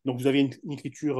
donc 0.06 0.20
vous 0.20 0.28
avez 0.28 0.40
une, 0.40 0.72
écriture 0.72 1.20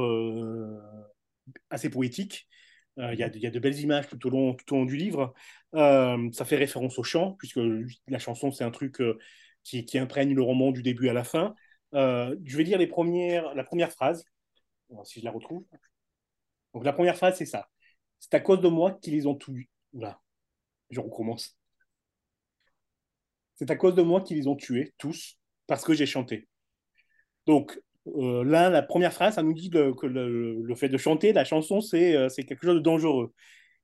assez 1.70 1.90
poétique. 1.90 2.48
Il 2.96 3.18
y, 3.18 3.22
a, 3.22 3.28
de 3.28 3.58
belles 3.58 3.78
images 3.78 4.08
tout 4.08 4.26
au 4.26 4.30
long, 4.30 4.54
tout 4.66 4.84
du 4.84 4.96
livre. 4.96 5.32
ça 5.72 6.44
fait 6.44 6.56
référence 6.56 6.98
au 6.98 7.02
chant 7.02 7.32
puisque 7.38 7.60
la 8.08 8.18
chanson 8.18 8.50
c'est 8.50 8.64
un 8.64 8.70
truc 8.70 9.02
qui, 9.62 9.98
imprègne 9.98 10.34
le 10.34 10.42
roman 10.42 10.70
du 10.70 10.82
début 10.82 11.08
à 11.08 11.12
la 11.12 11.24
fin. 11.24 11.54
je 11.92 12.56
vais 12.56 12.64
dire 12.64 12.78
les 12.78 12.86
premières, 12.86 13.54
la 13.54 13.64
première 13.64 13.92
phrase, 13.92 14.24
si 15.04 15.20
je 15.20 15.24
la 15.24 15.30
retrouve. 15.30 15.64
Donc 16.74 16.84
la 16.84 16.92
première 16.92 17.16
phrase 17.16 17.36
c'est 17.36 17.46
ça. 17.46 17.68
C'est 18.18 18.34
à 18.34 18.40
cause 18.40 18.60
de 18.60 18.68
moi 18.68 18.98
qu'ils 19.00 19.14
les 19.14 19.26
ont 19.26 19.34
tués. 19.34 19.68
Là, 19.94 20.20
je 20.90 21.00
recommence. 21.00 21.59
C'est 23.60 23.70
à 23.70 23.76
cause 23.76 23.94
de 23.94 24.00
moi 24.00 24.22
qu'ils 24.22 24.38
les 24.38 24.46
ont 24.46 24.56
tués, 24.56 24.94
tous, 24.96 25.36
parce 25.66 25.84
que 25.84 25.92
j'ai 25.92 26.06
chanté. 26.06 26.48
Donc, 27.46 27.78
euh, 28.06 28.42
là, 28.42 28.70
la 28.70 28.80
première 28.80 29.12
phrase, 29.12 29.34
ça 29.34 29.42
nous 29.42 29.52
dit 29.52 29.68
que 29.68 30.06
le, 30.06 30.74
fait 30.76 30.88
de 30.88 30.96
chanter, 30.96 31.34
la 31.34 31.44
chanson, 31.44 31.80
euh, 31.92 32.28
c'est 32.30 32.44
quelque 32.44 32.64
chose 32.64 32.76
de 32.76 32.80
dangereux. 32.80 33.34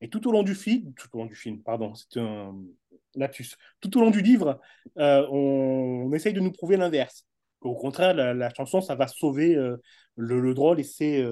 Et 0.01 0.09
tout 0.09 0.27
au 0.29 0.33
long 0.33 0.43
du 0.43 0.55
film, 0.55 0.95
tout 0.95 1.09
au 1.13 1.19
long 1.19 1.27
du 1.27 1.35
film, 1.35 1.63
pardon, 1.63 1.93
c'est 1.95 2.19
un 2.19 2.57
lapsus. 3.17 3.57
Tout 3.83 3.99
au 3.99 4.01
long 4.01 4.11
du 4.11 4.23
livre, 4.23 4.59
euh, 4.97 5.27
on, 5.31 6.11
essaye 6.15 6.33
de 6.33 6.41
nous 6.41 6.53
prouver 6.53 6.79
l'inverse. 6.79 7.27
Au 7.61 7.75
contraire, 7.75 8.15
la, 8.15 8.55
chanson, 8.55 8.81
ça 8.81 8.95
va 8.95 9.07
sauver 9.07 9.55
le, 10.17 10.55
drôle 10.55 10.81
et 10.81 10.85
ses, 10.85 11.23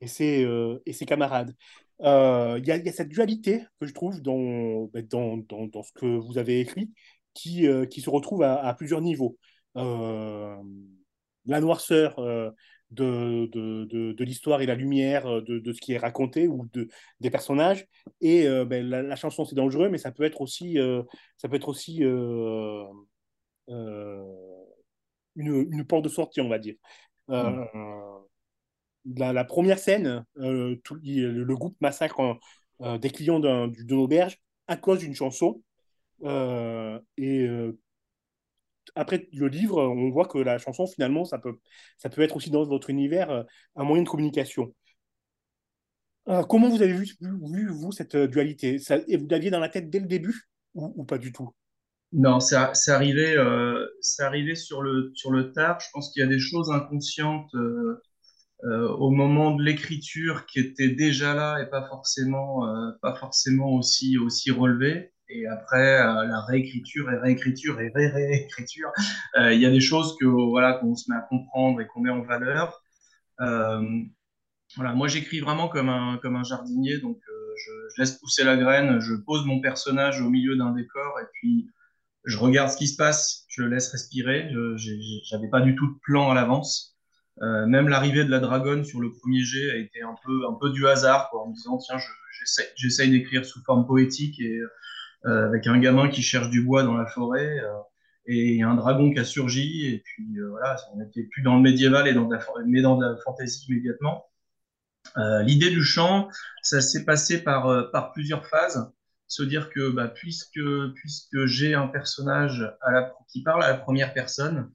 et 0.00 0.06
ses, 0.06 0.46
et 0.86 0.92
ses 0.92 1.06
camarades. 1.06 1.52
Il 2.00 2.62
y, 2.64 2.70
a 2.70 2.92
cette 2.92 3.08
dualité 3.08 3.64
que 3.80 3.86
je 3.88 3.92
trouve 3.92 4.20
dans, 4.22 4.84
ben, 4.92 5.04
dans, 5.06 5.36
dans 5.38 5.82
ce 5.82 5.92
que 5.92 6.06
vous 6.06 6.38
avez 6.38 6.60
écrit, 6.60 6.92
qui, 7.38 7.66
qui 7.90 8.00
se 8.00 8.10
retrouve 8.10 8.42
à, 8.42 8.64
à 8.64 8.74
plusieurs 8.74 9.00
niveaux. 9.00 9.38
la 9.74 10.60
noirceur 11.60 12.16
de, 12.90 13.46
de, 13.46 13.84
de, 13.84 14.12
de 14.12 14.24
l'histoire 14.24 14.62
et 14.62 14.66
la 14.66 14.74
lumière 14.74 15.26
de, 15.42 15.58
de, 15.58 15.72
ce 15.72 15.80
qui 15.80 15.92
est 15.92 15.98
raconté 15.98 16.48
ou 16.48 16.68
de, 16.72 16.88
des 17.20 17.30
personnages. 17.30 17.86
Et 18.20 18.46
ben, 18.66 18.88
la, 18.88 19.02
la, 19.02 19.16
chanson, 19.16 19.44
c'est 19.44 19.54
dangereux, 19.54 19.88
mais 19.88 19.98
ça 19.98 20.12
peut 20.12 20.24
être 20.24 20.40
aussi, 20.40 20.78
ça 21.36 21.48
peut 21.48 21.56
être 21.56 21.68
aussi 21.68 22.04
euh, 22.04 22.84
euh, 23.68 24.24
une, 25.36 25.66
une, 25.70 25.84
porte 25.86 26.04
de 26.04 26.08
sortie, 26.08 26.40
on 26.40 26.48
va 26.48 26.58
dire. 26.58 26.74
Euh, 27.30 27.64
la, 29.16 29.32
la, 29.32 29.44
première 29.44 29.78
scène, 29.78 30.24
tout, 30.84 30.96
le, 31.02 31.54
groupe 31.54 31.76
massacre 31.80 32.38
des 32.80 33.10
clients 33.10 33.40
d'une 33.40 33.92
auberge 33.98 34.38
à 34.66 34.76
cause 34.76 35.00
d'une 35.00 35.14
chanson. 35.14 35.62
Et 36.24 37.48
après 38.94 39.28
le 39.32 39.48
livre, 39.48 39.82
on 39.82 40.10
voit 40.10 40.26
que 40.26 40.38
la 40.38 40.58
chanson, 40.58 40.86
finalement, 40.86 41.24
ça 41.24 41.38
peut, 41.38 41.58
ça 41.98 42.08
peut 42.10 42.22
être 42.22 42.36
aussi 42.36 42.50
dans 42.50 42.64
votre 42.64 42.90
univers 42.90 43.30
euh, 43.30 43.42
un 43.76 43.84
moyen 43.84 44.02
de 44.02 44.08
communication. 44.08 44.74
Euh, 46.28 46.42
comment 46.42 46.68
vous 46.68 46.82
avez 46.82 46.92
vu, 46.92 47.06
vu, 47.20 47.68
vous, 47.70 47.92
cette 47.92 48.14
euh, 48.14 48.28
dualité? 48.28 48.78
Ça, 48.78 48.98
Et 49.08 49.16
vous 49.16 49.26
l'aviez 49.28 49.50
dans 49.50 49.60
la 49.60 49.68
tête 49.68 49.88
dès 49.88 50.00
le 50.00 50.06
début 50.06 50.48
ou, 50.74 51.04
pas 51.04 51.18
du 51.18 51.32
tout? 51.32 51.50
Non, 52.12 52.40
c'est 52.40 52.56
arrivé, 52.90 53.36
euh, 53.36 53.86
arrivé 54.20 54.54
sur, 54.54 54.82
le, 54.82 55.10
sur 55.14 55.30
le 55.30 55.52
tard. 55.52 55.80
Je 55.80 55.88
pense 55.92 56.12
qu'il 56.12 56.20
y 56.20 56.24
a 56.24 56.28
des 56.28 56.38
choses 56.38 56.70
inconscientes 56.70 57.54
euh, 57.54 58.02
euh, 58.64 58.88
au 58.90 59.10
moment 59.10 59.52
de 59.54 59.62
l'écriture 59.62 60.46
qui 60.46 60.60
étaient 60.60 60.90
déjà 60.90 61.34
là 61.34 61.60
et 61.62 61.66
pas 61.66 61.88
forcément, 61.88 62.62
pas 63.02 63.14
forcément 63.16 63.74
aussi, 63.74 64.18
aussi 64.18 64.50
relevées. 64.50 65.12
Et 65.30 65.46
après, 65.46 66.00
euh, 66.00 66.24
la 66.26 66.40
réécriture 66.40 67.10
et 67.10 67.16
réécriture 67.18 67.80
et 67.80 67.90
ré-réécriture, 67.94 68.90
euh, 69.36 69.52
il 69.52 69.60
y 69.60 69.66
a 69.66 69.70
des 69.70 69.80
choses 69.80 70.16
que 70.18 70.24
voilà 70.24 70.74
qu'on 70.74 70.94
se 70.94 71.10
met 71.10 71.16
à 71.16 71.20
comprendre 71.20 71.80
et 71.80 71.86
qu'on 71.86 72.00
met 72.00 72.10
en 72.10 72.22
valeur. 72.22 72.80
Euh, 73.40 73.82
voilà, 74.76 74.94
moi 74.94 75.08
j'écris 75.08 75.40
vraiment 75.40 75.68
comme 75.68 75.88
un 75.90 76.18
comme 76.22 76.36
un 76.36 76.44
jardinier, 76.44 76.98
donc 76.98 77.18
je, 77.28 77.94
je, 77.94 78.00
laisse 78.00 78.12
pousser 78.12 78.44
la 78.44 78.56
graine, 78.56 79.00
je 79.00 79.14
pose 79.14 79.44
mon 79.44 79.60
personnage 79.60 80.20
au 80.20 80.30
milieu 80.30 80.56
d'un 80.56 80.72
décor 80.72 81.20
et 81.20 81.26
puis 81.34 81.68
je 82.24 82.38
regarde 82.38 82.70
ce 82.70 82.76
qui 82.76 82.88
se 82.88 82.96
passe, 82.96 83.44
je 83.48 83.62
le 83.62 83.68
laisse 83.68 83.90
respirer. 83.90 84.50
J'avais 85.24 85.48
pas 85.48 85.60
du 85.60 85.74
tout 85.76 85.86
de 85.86 85.98
plan 86.02 86.30
à 86.30 86.34
l'avance. 86.34 86.96
Même 87.40 87.88
l'arrivée 87.88 88.24
de 88.24 88.30
la 88.30 88.40
dragonne 88.40 88.84
sur 88.84 89.00
le 89.00 89.12
premier 89.12 89.40
jet 89.40 89.70
a 89.70 89.76
été 89.76 90.02
un 90.02 90.14
peu 90.24 90.46
un 90.46 90.54
peu 90.60 90.70
du 90.70 90.86
hasard, 90.86 91.30
en 91.32 91.48
me 91.48 91.54
disant 91.54 91.78
tiens, 91.78 91.96
j'essaye 92.76 93.10
d'écrire 93.10 93.44
sous 93.44 93.62
forme 93.64 93.86
poétique 93.86 94.40
et 94.40 94.60
avec 95.24 95.66
un 95.66 95.78
gamin 95.78 96.08
qui 96.08 96.22
cherche 96.22 96.50
du 96.50 96.62
bois 96.62 96.82
dans 96.82 96.96
la 96.96 97.06
forêt 97.06 97.60
euh, 97.60 97.72
et 98.26 98.62
un 98.62 98.74
dragon 98.74 99.12
qui 99.12 99.18
a 99.18 99.24
surgi. 99.24 99.86
Et 99.86 99.98
puis 100.04 100.38
euh, 100.38 100.50
voilà, 100.50 100.76
on 100.94 100.98
n'était 100.98 101.24
plus 101.24 101.42
dans 101.42 101.56
le 101.56 101.62
médiéval 101.62 102.08
et 102.08 102.14
dans 102.14 102.28
la, 102.28 102.40
mais 102.66 102.82
dans 102.82 102.98
la 103.00 103.16
fantasy 103.24 103.66
immédiatement. 103.68 104.26
L'idée 105.16 105.70
du 105.70 105.82
chant, 105.82 106.28
ça 106.62 106.80
s'est 106.80 107.04
passé 107.04 107.42
par, 107.42 107.90
par 107.90 108.12
plusieurs 108.12 108.46
phases 108.46 108.92
se 109.26 109.42
dire 109.42 109.70
que 109.70 109.90
bah, 109.90 110.08
puisque, 110.08 110.60
puisque 110.94 111.46
j'ai 111.46 111.74
un 111.74 111.88
personnage 111.88 112.70
qui 113.28 113.42
parle 113.42 113.62
à 113.64 113.68
la 113.68 113.74
première 113.74 114.14
personne, 114.14 114.70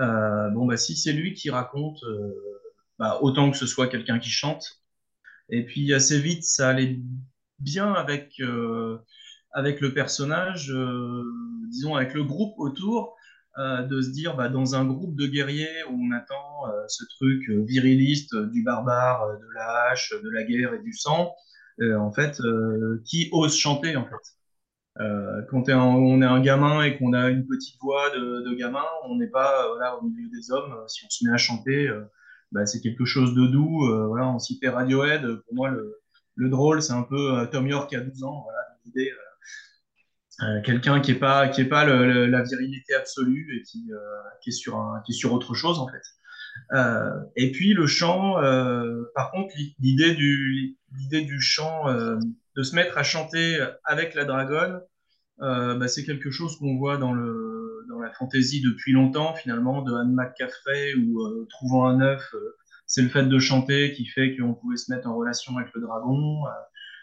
euh, 0.00 0.50
bon 0.50 0.66
bah 0.66 0.76
si 0.76 0.96
c'est 0.96 1.12
lui 1.12 1.34
qui 1.34 1.50
raconte, 1.50 2.02
euh, 2.04 2.34
bah, 2.98 3.18
autant 3.22 3.50
que 3.50 3.56
ce 3.56 3.66
soit 3.66 3.88
quelqu'un 3.88 4.18
qui 4.18 4.30
chante. 4.30 4.82
Et 5.48 5.64
puis 5.64 5.92
assez 5.92 6.18
vite, 6.20 6.44
ça 6.44 6.68
allait 6.68 6.98
bien 7.58 7.92
avec 7.92 8.34
euh, 8.40 8.98
avec 9.52 9.80
le 9.80 9.92
personnage, 9.92 10.70
euh, 10.70 11.22
disons 11.68 11.94
avec 11.94 12.14
le 12.14 12.24
groupe 12.24 12.54
autour, 12.58 13.16
euh, 13.58 13.82
de 13.82 14.00
se 14.00 14.10
dire 14.10 14.34
bah, 14.36 14.48
dans 14.48 14.74
un 14.74 14.84
groupe 14.84 15.14
de 15.14 15.26
guerriers 15.26 15.84
où 15.90 16.00
on 16.00 16.10
attend 16.12 16.68
euh, 16.68 16.84
ce 16.88 17.04
truc 17.16 17.48
viriliste 17.50 18.34
du 18.34 18.62
barbare, 18.62 19.38
de 19.38 19.46
la 19.54 19.90
hache, 19.90 20.12
de 20.12 20.30
la 20.30 20.42
guerre 20.44 20.74
et 20.74 20.80
du 20.80 20.92
sang, 20.92 21.34
en 21.80 22.12
fait, 22.12 22.38
qui 23.04 23.28
ose 23.32 23.56
chanter 23.56 23.96
en 23.96 24.04
fait. 24.04 25.00
quand 25.50 25.68
on 25.68 26.22
est 26.22 26.24
un 26.24 26.40
gamin 26.40 26.82
et 26.84 26.96
qu'on 26.96 27.12
a 27.12 27.28
une 27.30 27.44
petite 27.46 27.76
voix 27.80 28.10
de, 28.10 28.54
gamin, 28.54 28.84
on 29.04 29.16
n'est 29.16 29.30
pas 29.30 29.66
voilà, 29.68 29.96
au 29.96 30.02
milieu 30.02 30.28
des 30.28 30.52
hommes. 30.52 30.76
Si 30.86 31.04
on 31.04 31.10
se 31.10 31.24
met 31.24 31.32
à 31.32 31.38
chanter, 31.38 31.90
bah, 32.52 32.66
c'est 32.66 32.80
quelque 32.80 33.04
chose 33.04 33.34
de 33.34 33.46
doux. 33.46 33.88
voilà, 34.06 34.28
on 34.28 34.38
citait 34.38 34.68
Radiohead. 34.68 35.22
Pour 35.22 35.54
moi, 35.54 35.70
le, 35.70 35.98
le 36.36 36.48
drôle, 36.50 36.82
c'est 36.82 36.92
un 36.92 37.02
peu 37.02 37.48
Tom 37.50 37.66
York 37.66 37.92
à 37.94 38.00
12 38.00 38.22
ans. 38.22 38.42
Voilà, 38.44 38.60
l'idée 38.84 39.10
euh, 40.42 40.60
quelqu'un 40.62 41.00
qui 41.00 41.12
est 41.12 41.18
pas 41.18 41.48
qui 41.48 41.60
est 41.60 41.66
pas 41.66 41.84
la 41.84 42.42
virilité 42.42 42.94
absolue 42.94 43.56
et 43.56 43.62
qui, 43.62 43.92
euh, 43.92 43.98
qui 44.42 44.50
est 44.50 44.52
sur 44.52 45.00
qui 45.04 45.12
est 45.12 45.14
sur 45.14 45.32
autre 45.32 45.54
chose 45.54 45.78
en 45.78 45.88
fait. 45.88 46.02
Euh, 46.72 47.20
et 47.36 47.52
puis 47.52 47.74
le 47.74 47.86
chant, 47.86 48.34
par 49.14 49.30
contre, 49.30 49.54
l'idée 49.78 50.14
du 50.14 50.76
l'idée 50.96 51.22
du 51.22 51.40
chant, 51.40 51.92
de 51.92 52.62
se 52.62 52.74
mettre 52.74 52.98
à 52.98 53.02
chanter 53.02 53.58
avec 53.84 54.14
la 54.14 54.24
dragonne, 54.24 54.80
bah, 55.38 55.88
c'est 55.88 56.04
quelque 56.04 56.30
chose 56.30 56.58
qu'on 56.58 56.76
voit 56.76 56.96
dans 56.98 57.12
le 57.12 57.86
dans 57.88 58.00
la 58.00 58.12
fantaisie 58.12 58.62
depuis 58.62 58.92
longtemps 58.92 59.34
finalement, 59.34 59.82
de 59.82 59.92
Anne 59.92 60.14
McCaffrey 60.14 60.94
ou 60.94 61.46
Trouvant 61.50 61.86
un 61.86 62.00
œuf. 62.00 62.34
c'est 62.86 63.02
le 63.02 63.08
fait 63.08 63.24
de 63.24 63.38
chanter 63.38 63.92
qui 63.92 64.06
fait 64.06 64.36
qu'on 64.36 64.54
pouvait 64.54 64.76
se 64.76 64.92
mettre 64.92 65.08
en 65.08 65.16
relation 65.16 65.56
avec 65.56 65.72
le 65.74 65.82
dragon. 65.82 66.42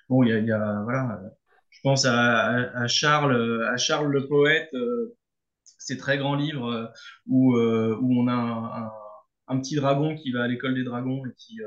bon, 0.09 0.23
il 0.23 0.29
y 0.29 0.33
a, 0.33 0.39
y 0.39 0.51
a 0.51 0.81
voilà 0.83 1.19
je 1.79 1.83
pense 1.83 2.03
à, 2.05 2.87
Charles, 2.87 3.65
à 3.71 3.77
Charles 3.77 4.11
le 4.11 4.27
poète, 4.27 4.69
euh, 4.73 5.15
ces 5.63 5.95
très 5.95 6.17
grands 6.17 6.35
livres 6.35 6.69
euh, 6.69 6.85
où, 7.25 7.55
euh, 7.55 7.97
où 8.01 8.21
on 8.21 8.27
a 8.27 8.91
un, 9.47 9.59
petit 9.61 9.77
dragon 9.77 10.13
qui 10.13 10.33
va 10.33 10.43
à 10.43 10.47
l'école 10.47 10.75
des 10.75 10.83
dragons 10.83 11.25
et 11.25 11.33
qui, 11.37 11.57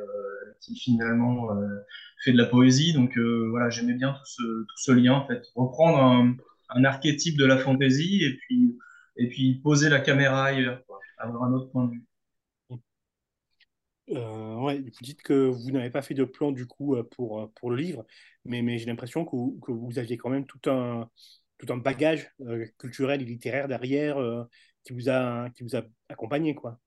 qui 0.60 0.76
finalement 0.76 1.48
fait 2.22 2.32
de 2.32 2.36
la 2.36 2.46
poésie. 2.46 2.92
Donc 2.92 3.18
voilà, 3.18 3.70
j'aimais 3.70 3.94
bien 3.94 4.12
tout 4.12 4.24
ce, 4.24 4.42
tout 4.42 4.76
ce 4.76 4.92
lien 4.92 5.14
en 5.14 5.26
fait, 5.26 5.42
reprendre 5.56 5.98
un, 6.68 6.84
archétype 6.84 7.36
de 7.36 7.44
la 7.44 7.58
fantaisie 7.58 8.22
et 8.22 8.36
puis 8.36 8.76
et 9.16 9.28
puis 9.28 9.56
poser 9.56 9.88
la 9.88 9.98
caméra 10.00 10.44
ailleurs, 10.44 10.80
avoir 11.18 11.42
un 11.44 11.52
autre 11.52 11.70
point 11.70 11.86
de 11.86 11.92
vue. 11.92 12.04
Euh, 14.12 14.56
ouais, 14.56 14.80
vous 14.80 14.90
dites 15.00 15.22
que 15.22 15.48
vous 15.48 15.70
n'avez 15.70 15.90
pas 15.90 16.02
fait 16.02 16.14
de 16.14 16.24
plan 16.24 16.52
du 16.52 16.66
coup 16.66 16.96
euh, 16.96 17.02
pour, 17.02 17.40
euh, 17.40 17.52
pour 17.54 17.70
le 17.70 17.76
livre, 17.76 18.04
mais, 18.44 18.60
mais 18.62 18.78
j'ai 18.78 18.86
l'impression 18.86 19.24
que, 19.24 19.36
que 19.64 19.72
vous 19.72 19.98
aviez 19.98 20.16
quand 20.18 20.28
même 20.28 20.46
tout 20.46 20.70
un, 20.70 21.08
tout 21.58 21.72
un 21.72 21.78
bagage 21.78 22.30
culturel 22.78 23.22
et 23.22 23.24
littéraire 23.24 23.68
derrière 23.68 24.16
qui, 24.84 24.92
vous 24.92 25.08
a, 25.08 25.48
qui 25.50 25.62
vous 25.62 25.76
a 25.76 25.82
accompagné. 26.08 26.54
Quoi. 26.54 26.78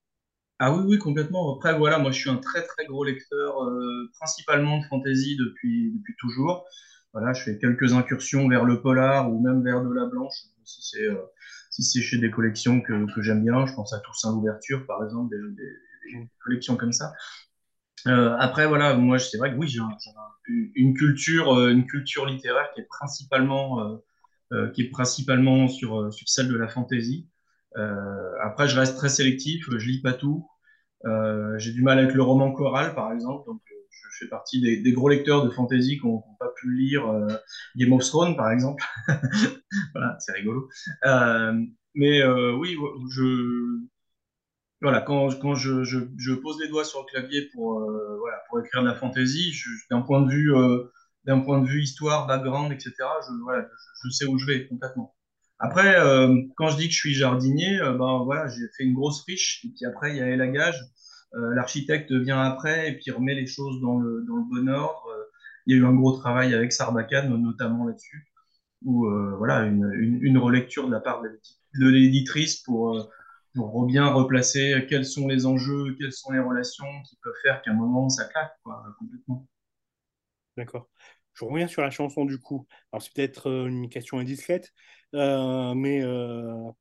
Ah 0.60 0.76
oui, 0.76 0.84
oui, 0.86 0.98
complètement. 1.00 1.56
Après, 1.56 1.78
voilà, 1.78 1.98
moi 1.98 2.12
je 2.12 2.20
suis 2.20 2.30
un 2.30 2.38
très 2.38 2.62
très 2.64 2.86
gros 2.86 3.06
lecteur, 3.06 3.56
principalement 4.20 4.80
de 4.80 4.84
fantasy 4.86 5.38
depuis, 5.38 5.94
depuis 5.94 6.16
toujours. 6.20 6.66
Voilà, 7.14 7.32
je 7.32 7.44
fais 7.44 7.58
quelques 7.58 7.94
incursions 7.94 8.50
vers 8.50 8.66
le 8.66 8.82
polar 8.82 9.32
ou 9.32 9.42
même 9.42 9.64
vers 9.64 9.82
de 9.82 9.94
la 9.94 10.06
blanche, 10.06 10.36
si 10.66 10.82
c'est 10.82 11.08
si 11.70 12.02
chez 12.02 12.18
des 12.18 12.30
collections 12.30 12.82
que, 12.82 13.14
que 13.14 13.22
j'aime 13.22 13.44
bien. 13.44 13.66
Je 13.66 13.74
pense 13.74 13.94
à 13.94 14.00
Toussaint 14.00 14.34
l'ouverture, 14.34 14.86
par 14.86 15.02
exemple, 15.06 15.34
une 16.10 16.28
collection 16.44 16.78
comme 16.78 16.92
ça. 16.92 17.12
Euh, 18.08 18.36
après, 18.40 18.68
voilà, 18.68 18.96
moi, 18.96 19.18
c'est 19.20 19.38
vrai 19.38 19.52
que 19.52 19.58
oui, 19.58 19.68
j'ai 19.68 19.80
une 20.76 20.94
culture, 20.94 21.58
euh, 21.58 21.72
une 21.72 21.86
culture 21.86 22.26
littéraire 22.26 22.70
qui 22.74 22.82
est 22.82 22.88
principalement, 22.88 24.00
euh, 24.52 24.70
qui 24.72 24.84
est 24.84 24.90
principalement 24.90 25.68
sur, 25.68 26.14
sur 26.14 26.30
celle 26.30 26.48
de 26.48 26.58
la 26.58 26.68
fantaisie. 26.68 27.28
Euh, 27.78 28.32
après, 28.44 28.68
je 28.68 28.78
reste 28.78 28.98
très 28.98 29.10
sélectif, 29.10 29.66
je 29.70 29.88
lis 29.88 30.02
pas 30.02 30.14
tout. 30.14 30.48
J'ai 31.58 31.72
du 31.72 31.84
mal 31.84 32.00
avec 32.00 32.16
le 32.16 32.24
roman 32.24 32.52
choral, 32.52 32.96
par 32.96 33.12
exemple, 33.12 33.46
donc 33.46 33.62
je 33.92 34.26
fais 34.26 34.30
partie 34.30 34.60
des, 34.60 34.92
gros 34.92 35.10
lecteurs 35.10 35.46
de 35.46 35.52
fantasy 35.52 36.00
qui 36.00 36.08
n'ont 36.08 36.24
pas 36.40 36.50
pu 36.56 36.74
lire 36.74 37.04
Game 37.76 37.94
of 37.94 38.04
Thrones, 38.04 38.36
par 38.36 38.52
exemple. 38.52 38.84
voilà, 39.94 40.18
c'est 40.20 40.32
rigolo. 40.32 40.68
Mais 41.94 42.26
oui, 42.26 42.76
je, 43.12 43.82
voilà, 44.86 45.02
quand, 45.02 45.30
quand 45.40 45.56
je, 45.56 45.84
je, 45.84 46.34
pose 46.34 46.62
les 46.62 46.68
doigts 46.68 46.86
sur 46.86 47.00
le 47.00 47.06
clavier 47.08 47.50
pour, 47.56 47.80
euh, 47.80 48.18
voilà, 48.20 48.38
pour 48.48 48.60
écrire 48.60 48.84
de 48.84 48.88
la 48.88 48.94
fantasy, 48.94 49.52
d'un 49.90 50.02
point 50.02 50.22
de 50.22 50.30
vue, 50.30 50.56
euh, 50.56 50.84
d'un 51.24 51.40
point 51.40 51.60
de 51.60 51.66
vue 51.66 51.82
histoire, 51.82 52.28
background, 52.28 52.72
etc., 52.72 52.94
je, 53.00 53.34
voilà, 53.42 53.68
je, 54.04 54.10
sais 54.12 54.26
où 54.26 54.38
je 54.38 54.46
vais 54.46 54.68
complètement. 54.68 55.16
Après, 55.58 56.00
euh, 56.00 56.40
quand 56.56 56.70
je 56.70 56.78
dis 56.78 56.86
que 56.88 56.94
je 56.94 57.00
suis 57.00 57.14
jardinier, 57.16 57.80
ben 57.80 58.22
voilà, 58.26 58.48
j'ai 58.48 58.68
fait 58.78 58.84
une 58.84 58.94
grosse 58.94 59.24
friche, 59.24 59.66
et 59.66 59.70
puis 59.70 59.88
après 59.88 60.12
il 60.12 60.18
y 60.18 60.22
a 60.22 60.28
l'élagage. 60.28 60.80
Euh, 61.34 61.56
L'architecte 61.56 62.12
vient 62.12 62.42
après 62.44 62.92
et 62.92 62.94
puis 62.96 63.10
remet 63.10 63.34
les 63.34 63.48
choses 63.48 63.82
dans 63.82 63.98
le, 63.98 64.24
dans 64.28 64.36
le 64.36 64.44
bon 64.44 64.70
ordre. 64.70 65.10
Il 65.66 65.76
y 65.76 65.80
a 65.80 65.82
eu 65.82 65.86
un 65.88 65.96
gros 65.96 66.16
travail 66.16 66.54
avec 66.54 66.72
Sarbacane, 66.72 67.36
notamment 67.42 67.88
là-dessus, 67.88 68.28
ou 68.84 69.10
voilà, 69.40 69.64
une, 69.64 69.90
une, 70.22 70.38
relecture 70.38 70.86
de 70.86 70.92
la 70.92 71.00
part 71.00 71.24
de 71.24 71.90
l'éditrice 71.90 72.58
pour 72.58 73.10
pour 73.56 73.86
bien 73.86 74.08
replacer 74.08 74.86
quels 74.90 75.06
sont 75.06 75.28
les 75.28 75.46
enjeux, 75.46 75.96
quelles 75.98 76.12
sont 76.12 76.32
les 76.32 76.40
relations 76.40 76.86
qui 77.08 77.18
peuvent 77.24 77.34
faire 77.42 77.62
qu'à 77.62 77.72
un 77.72 77.76
moment 77.76 78.10
ça 78.10 78.26
claque 78.26 78.54
complètement. 79.00 79.48
D'accord. 80.58 80.90
Je 81.34 81.46
reviens 81.46 81.68
sur 81.68 81.82
la 81.82 81.92
chanson 81.92 82.26
du 82.26 82.38
coup. 82.40 82.68
Alors 82.92 83.02
c'est 83.02 83.14
peut-être 83.14 83.50
une 83.68 83.90
question 83.90 84.20
indiscrète, 84.20 84.74
euh, 85.14 85.74
mais 85.74 86.02
euh, 86.02 86.72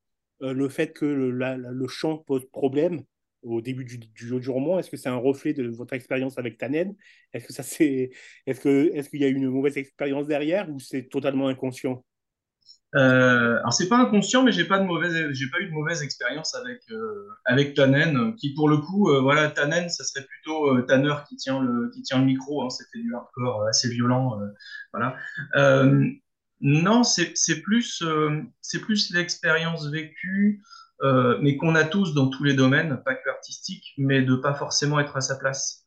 le 0.41 0.69
fait 0.69 0.93
que 0.93 1.05
le, 1.05 1.87
chant 1.89 2.19
pose 2.19 2.45
problème 2.51 3.03
au 3.43 3.61
début 3.61 3.85
du, 3.85 3.99
du, 3.99 4.41
du 4.41 4.51
roman, 4.51 4.79
est-ce 4.79 4.91
que 4.91 4.97
c'est 4.97 5.09
un 5.09 5.17
reflet 5.17 5.53
de 5.53 5.69
votre 5.69 5.93
expérience 5.93 6.39
avec 6.39 6.57
Tannen? 6.57 6.95
Est-ce 7.33 7.47
que 7.47 7.53
ça 7.53 7.63
c'est, 7.63 8.11
est-ce 8.47 8.61
que 8.61 8.91
est-ce 8.95 9.11
qu'il 9.11 9.21
y 9.21 9.25
a 9.25 9.29
une 9.29 9.49
mauvaise 9.49 9.77
expérience 9.77 10.27
derrière 10.27 10.71
ou 10.71 10.81
c'est 10.81 11.09
totalement 11.09 11.49
inconscient? 11.49 12.05
Euh, 12.95 13.59
alors 13.59 13.73
c'est 13.73 13.89
pas 13.89 13.99
inconscient, 13.99 14.45
mais 14.45 14.53
j'ai 14.53 14.65
pas 14.65 14.79
pas 14.79 14.85
eu 15.61 15.67
de 15.67 15.73
mauvaise 15.73 16.03
expérience 16.03 16.55
avec 16.55 16.81
euh, 16.91 17.29
Tannen, 17.75 18.37
qui 18.37 18.55
pour 18.55 18.69
le 18.69 18.79
coup, 18.79 19.11
euh, 19.11 19.21
voilà, 19.21 19.51
Tannen, 19.51 19.89
ça 19.89 20.05
serait 20.05 20.25
plutôt 20.25 20.71
euh, 20.71 20.83
Tanner 20.83 21.15
qui 21.29 21.37
tient 21.37 21.61
le 21.61 21.91
qui 21.91 22.03
tient 22.03 22.19
le 22.19 22.25
micro. 22.25 22.63
Hein, 22.63 22.71
C'était 22.71 23.01
du 23.01 23.13
hardcore 23.13 23.63
euh, 23.63 23.69
assez 23.69 23.89
violent, 23.89 24.41
euh, 24.41 24.47
voilà. 24.93 25.17
non, 26.61 27.03
c'est 27.03 27.33
c'est 27.35 27.63
plus 27.63 28.05
c'est 28.61 28.81
plus 28.81 29.13
l'expérience 29.13 29.89
vécue, 29.91 30.63
mais 31.03 31.57
qu'on 31.57 31.75
a 31.75 31.85
tous 31.85 32.15
dans 32.15 32.29
tous 32.29 32.45
les 32.45 32.55
domaines, 32.55 33.03
pas 33.05 33.17
que 33.17 33.29
artistique, 33.29 33.93
mais 33.99 34.23
de 34.23 34.37
pas 34.37 34.55
forcément 34.55 35.01
être 35.01 35.17
à 35.17 35.21
sa 35.21 35.37
place. 35.37 35.85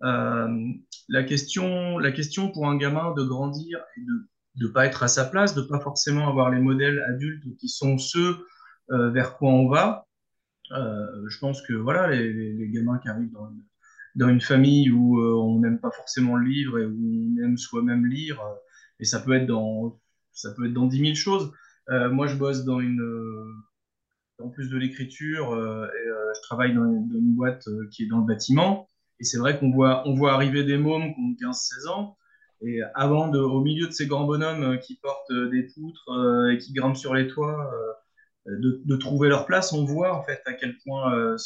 la 0.00 1.22
question 1.24 1.98
la 1.98 2.12
question 2.12 2.50
pour 2.50 2.66
un 2.66 2.76
gamin 2.76 3.12
de 3.12 3.22
grandir 3.24 3.78
et 3.98 4.00
de 4.00 4.26
de 4.56 4.68
pas 4.68 4.86
être 4.86 5.02
à 5.02 5.08
sa 5.08 5.24
place, 5.24 5.54
de 5.54 5.62
pas 5.62 5.80
forcément 5.80 6.28
avoir 6.28 6.50
les 6.50 6.60
modèles 6.60 7.04
adultes 7.08 7.44
qui 7.58 7.68
sont 7.68 7.98
ceux 7.98 8.46
euh, 8.90 9.10
vers 9.10 9.36
quoi 9.36 9.50
on 9.50 9.68
va. 9.68 10.06
Euh, 10.72 11.28
je 11.28 11.38
pense 11.38 11.62
que 11.62 11.74
voilà, 11.74 12.08
les, 12.10 12.68
gamins 12.68 12.98
qui 12.98 13.08
arrivent 13.08 13.32
dans 14.14 14.28
une, 14.28 14.40
famille 14.40 14.90
où 14.90 15.20
euh, 15.20 15.34
on 15.34 15.60
n'aime 15.60 15.78
pas 15.78 15.90
forcément 15.90 16.36
le 16.36 16.46
livre 16.46 16.78
et 16.78 16.86
où 16.86 16.96
on 16.96 17.44
aime 17.44 17.58
soi-même 17.58 18.06
lire, 18.06 18.40
et 18.98 19.04
ça 19.04 19.20
peut 19.20 19.34
être 19.34 19.46
dans 19.46 20.00
ça 20.32 20.52
peut 20.52 20.66
être 20.66 20.72
dans 20.72 20.86
dix 20.86 21.00
mille 21.00 21.16
choses. 21.16 21.52
Moi, 21.88 22.26
je 22.26 22.36
bosse 22.36 22.64
dans 22.64 22.80
une 22.80 23.00
en 24.42 24.50
plus 24.50 24.68
de 24.68 24.76
l'écriture, 24.76 25.54
je 25.54 26.42
travaille 26.42 26.74
dans 26.74 26.84
une, 26.84 27.08
dans 27.08 27.18
une 27.18 27.34
boîte 27.34 27.68
qui 27.90 28.04
est 28.04 28.06
dans 28.06 28.18
le 28.18 28.26
bâtiment. 28.26 28.88
Et 29.18 29.24
c'est 29.24 29.38
vrai 29.38 29.58
qu'on 29.58 29.70
voit, 29.70 30.06
on 30.06 30.14
voit 30.14 30.34
arriver 30.34 30.64
des 30.64 30.76
mômes 30.76 31.14
qui 31.14 31.46
ont 31.46 31.50
15-16 31.52 31.88
ans, 31.88 32.16
et 32.62 32.80
avant, 32.94 33.28
de, 33.28 33.38
au 33.38 33.60
milieu 33.60 33.86
de 33.86 33.92
ces 33.92 34.06
grands 34.06 34.24
bonhommes 34.24 34.78
qui 34.78 34.96
portent 34.96 35.32
des 35.32 35.64
poutres 35.74 36.08
euh, 36.08 36.52
et 36.52 36.58
qui 36.58 36.72
grimpent 36.72 36.96
sur 36.96 37.14
les 37.14 37.28
toits, 37.28 37.70
euh, 38.48 38.58
de, 38.84 38.96
trouver 38.96 39.28
leur 39.28 39.44
place, 39.46 39.72
on 39.72 39.84
voit 39.84 40.14
en 40.14 40.22
fait 40.22 40.40
à 40.46 40.54
quel 40.54 40.78
point 40.78 41.14
euh, 41.14 41.36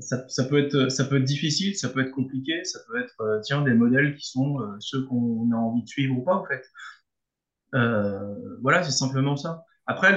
ça, 0.00 0.44
peut 0.44 0.58
être, 0.58 1.16
difficile, 1.18 1.76
ça 1.76 1.88
peut 1.88 2.00
être 2.00 2.12
compliqué, 2.12 2.62
ça 2.64 2.78
peut 2.86 3.00
être 3.00 3.40
tiens, 3.42 3.62
des 3.62 3.74
modèles 3.74 4.14
qui 4.16 4.28
sont 4.28 4.58
ceux 4.78 5.04
qu'on 5.06 5.50
a 5.52 5.56
envie 5.56 5.82
de 5.82 5.88
suivre 5.88 6.16
ou 6.16 6.22
pas 6.22 6.34
en 6.34 6.44
fait. 6.44 6.62
voilà, 8.62 8.82
c'est 8.82 8.92
simplement 8.92 9.36
ça. 9.36 9.64
Après, 9.86 10.16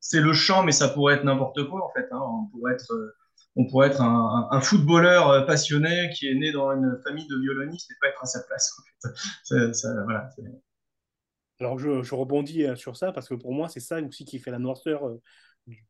c'est 0.00 0.20
le 0.20 0.32
chant, 0.32 0.62
mais 0.64 0.72
ça 0.72 0.88
pourrait 0.88 1.16
être 1.16 1.24
n'importe 1.24 1.68
quoi 1.68 1.84
en 1.84 1.92
fait. 1.92 2.08
Hein. 2.12 2.20
On 2.22 2.46
pourrait 2.46 2.74
être 2.74 3.14
on 3.56 3.66
pourrait 3.66 3.88
être 3.88 4.00
un, 4.00 4.60
footballeur 4.60 5.28
euh, 5.28 5.42
passionné 5.42 6.10
qui 6.14 6.28
est 6.28 6.34
né 6.34 6.52
dans 6.52 6.70
une 6.72 6.98
famille 7.04 7.26
de 7.26 7.36
violonistes 7.38 7.90
et 7.90 7.94
pas 8.00 8.08
être 8.08 8.22
à 8.22 8.26
sa 8.26 8.42
place. 8.44 8.74
Alors 11.60 11.78
je, 11.78 12.14
rebondis 12.14 12.64
euh, 12.64 12.76
sur 12.76 12.96
ça 12.96 13.12
parce 13.12 13.28
que 13.28 13.34
pour 13.34 13.52
moi 13.52 13.68
c'est 13.68 13.80
ça 13.80 14.00
aussi 14.00 14.24
qui 14.24 14.38
fait 14.38 14.50
la 14.50 14.58
noirceur 14.58 15.06
euh, 15.06 15.20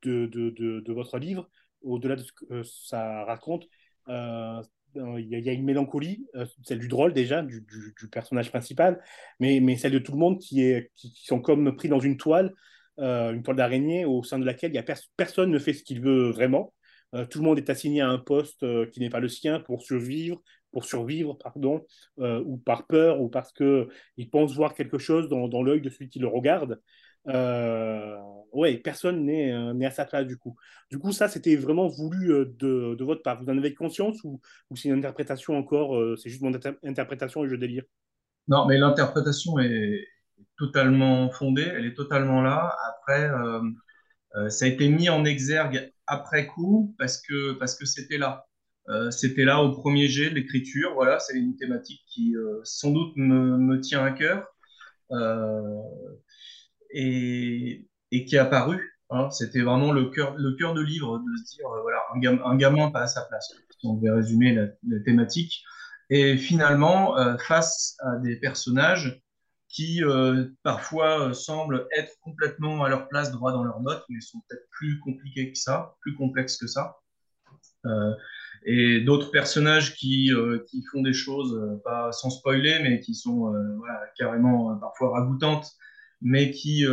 de, 0.02 0.92
votre 0.92 1.18
livre. 1.18 1.48
Au-delà 1.82 2.16
de 2.16 2.22
ce 2.22 2.32
que 2.32 2.62
ça 2.62 3.24
raconte, 3.24 3.66
il 4.08 4.64
y, 4.94 5.48
a 5.48 5.52
une 5.52 5.64
mélancolie, 5.64 6.26
celle 6.62 6.78
du 6.78 6.86
drôle 6.86 7.12
déjà, 7.12 7.42
du, 7.42 7.66
personnage 8.10 8.50
principal, 8.50 9.02
mais, 9.40 9.76
celle 9.76 9.90
de 9.92 9.98
tout 9.98 10.12
le 10.12 10.18
monde 10.18 10.38
qui, 10.38 10.62
est, 10.62 10.92
qui, 10.94 11.12
sont 11.24 11.40
comme 11.40 11.74
pris 11.74 11.88
dans 11.88 11.98
une 11.98 12.16
toile, 12.18 12.54
une 12.98 13.42
toile 13.42 13.56
d'araignée 13.56 14.04
au 14.04 14.22
sein 14.22 14.38
de 14.38 14.44
laquelle 14.44 14.70
il 14.70 14.76
y 14.76 14.78
a 14.78 14.84
pers 14.84 15.00
personne 15.16 15.50
ne 15.50 15.58
fait 15.58 15.72
ce 15.72 15.82
qu'il 15.82 16.00
veut 16.00 16.30
vraiment. 16.30 16.72
Euh, 17.14 17.26
tout 17.26 17.38
le 17.38 17.44
monde 17.44 17.58
est 17.58 17.70
assigné 17.70 18.00
à 18.00 18.08
un 18.08 18.18
poste 18.18 18.62
euh, 18.62 18.86
qui 18.86 19.00
n'est 19.00 19.10
pas 19.10 19.20
le 19.20 19.28
sien 19.28 19.60
pour 19.60 19.82
survivre, 19.82 20.42
pour 20.72 20.84
survivre, 20.84 21.34
pardon, 21.34 21.84
euh, 22.20 22.42
ou 22.46 22.56
par 22.56 22.86
peur, 22.86 23.20
ou 23.20 23.28
parce 23.28 23.52
qu'il 23.52 24.30
pense 24.30 24.54
voir 24.54 24.74
quelque 24.74 24.98
chose 24.98 25.28
dans, 25.28 25.62
l'œil 25.62 25.82
de 25.82 25.90
celui 25.90 26.08
qui 26.08 26.18
le 26.18 26.28
regarde. 26.28 26.80
Ouais, 28.52 28.76
personne 28.76 29.24
n'est 29.24 29.86
à 29.86 29.90
sa 29.90 30.04
place 30.04 30.26
du 30.26 30.36
coup. 30.36 30.56
Du 30.90 30.98
coup, 30.98 31.12
ça, 31.12 31.28
c'était 31.28 31.56
vraiment 31.56 31.88
voulu 31.88 32.28
de, 32.28 32.94
de, 32.94 33.04
votre 33.04 33.22
part. 33.22 33.42
Vous 33.42 33.48
en 33.48 33.56
avez 33.56 33.74
conscience 33.74 34.22
ou, 34.24 34.40
c'est 34.74 34.88
une 34.88 34.98
interprétation 34.98 35.56
encore, 35.56 36.18
c'est 36.18 36.28
juste 36.28 36.42
mon 36.42 36.54
inter 36.54 36.72
interprétation 36.84 37.44
et 37.44 37.48
je 37.48 37.54
délire? 37.54 37.84
Non, 38.48 38.66
mais 38.66 38.76
l'interprétation 38.76 39.58
est 39.58 40.06
totalement 40.58 41.30
fondée, 41.30 41.62
elle 41.62 41.86
est 41.86 41.94
totalement 41.94 42.42
là. 42.42 42.76
Après, 42.90 43.30
ça 44.50 44.64
a 44.64 44.68
été 44.68 44.88
mis 44.88 45.08
en 45.08 45.24
exergue 45.24 45.91
après 46.06 46.46
coup 46.46 46.94
parce 46.98 47.20
que 47.20 47.52
parce 47.52 47.76
que 47.76 47.86
c'était 47.86 48.18
là. 48.18 48.46
Euh, 48.88 49.10
c'était 49.12 49.44
là 49.44 49.62
au 49.62 49.70
premier 49.72 50.08
jet 50.08 50.30
l'écriture. 50.30 50.94
Voilà, 50.94 51.20
c'est 51.20 51.36
une 51.38 51.56
thématique 51.56 52.02
qui 52.08 52.36
euh, 52.36 52.60
sans 52.64 52.90
doute 52.90 53.12
me, 53.16 53.56
me, 53.56 53.80
tient 53.80 54.04
à 54.04 54.10
cœur 54.10 54.44
euh, 55.12 55.78
et, 56.90 57.86
et, 58.10 58.24
qui 58.24 58.34
est 58.34 58.40
apparu. 58.40 58.98
Hein. 59.10 59.30
C'était 59.30 59.60
vraiment 59.62 59.92
le 59.92 60.10
cœur 60.10 60.34
le 60.36 60.56
cœur 60.56 60.74
de 60.74 60.82
livre 60.82 61.18
de 61.18 61.36
se 61.44 61.56
dire 61.56 61.68
voilà 61.82 62.00
un, 62.12 62.18
gam, 62.18 62.42
un 62.44 62.56
gamin 62.56 62.90
pas 62.90 63.02
à 63.02 63.06
sa 63.06 63.22
place. 63.22 63.52
On 63.84 63.94
devait 63.94 64.10
résumer 64.10 64.52
la, 64.52 64.66
thématique. 65.04 65.62
Et 66.10 66.36
finalement, 66.36 67.16
face 67.38 67.96
à 68.00 68.16
des 68.18 68.36
personnages 68.36 69.21
qui 69.72 70.04
euh, 70.04 70.48
parfois 70.62 71.28
euh, 71.28 71.32
semblent 71.32 71.88
être 71.96 72.12
complètement 72.20 72.84
à 72.84 72.90
leur 72.90 73.08
place 73.08 73.32
droit 73.32 73.52
dans 73.52 73.64
leurs 73.64 73.80
notes, 73.80 74.04
mais 74.10 74.20
sont 74.20 74.40
peut-être 74.46 74.68
plus 74.70 75.00
compliqués 75.00 75.50
que 75.50 75.58
ça, 75.58 75.96
plus 76.02 76.14
complexes 76.14 76.58
que 76.58 76.66
ça. 76.66 76.98
Euh, 77.86 78.12
et 78.64 79.00
d'autres 79.00 79.30
personnages 79.30 79.96
qui, 79.96 80.30
qui 80.68 80.84
font 80.92 81.02
des 81.02 81.12
choses, 81.12 81.80
pas 81.84 82.12
sans 82.12 82.30
spoiler, 82.30 82.78
mais 82.80 83.00
qui 83.00 83.12
sont 83.12 83.52
voilà, 83.78 84.00
carrément 84.16 84.76
parfois 84.76 85.18
ragoûtantes, 85.18 85.68
mais 86.20 86.52
qui, 86.52 86.84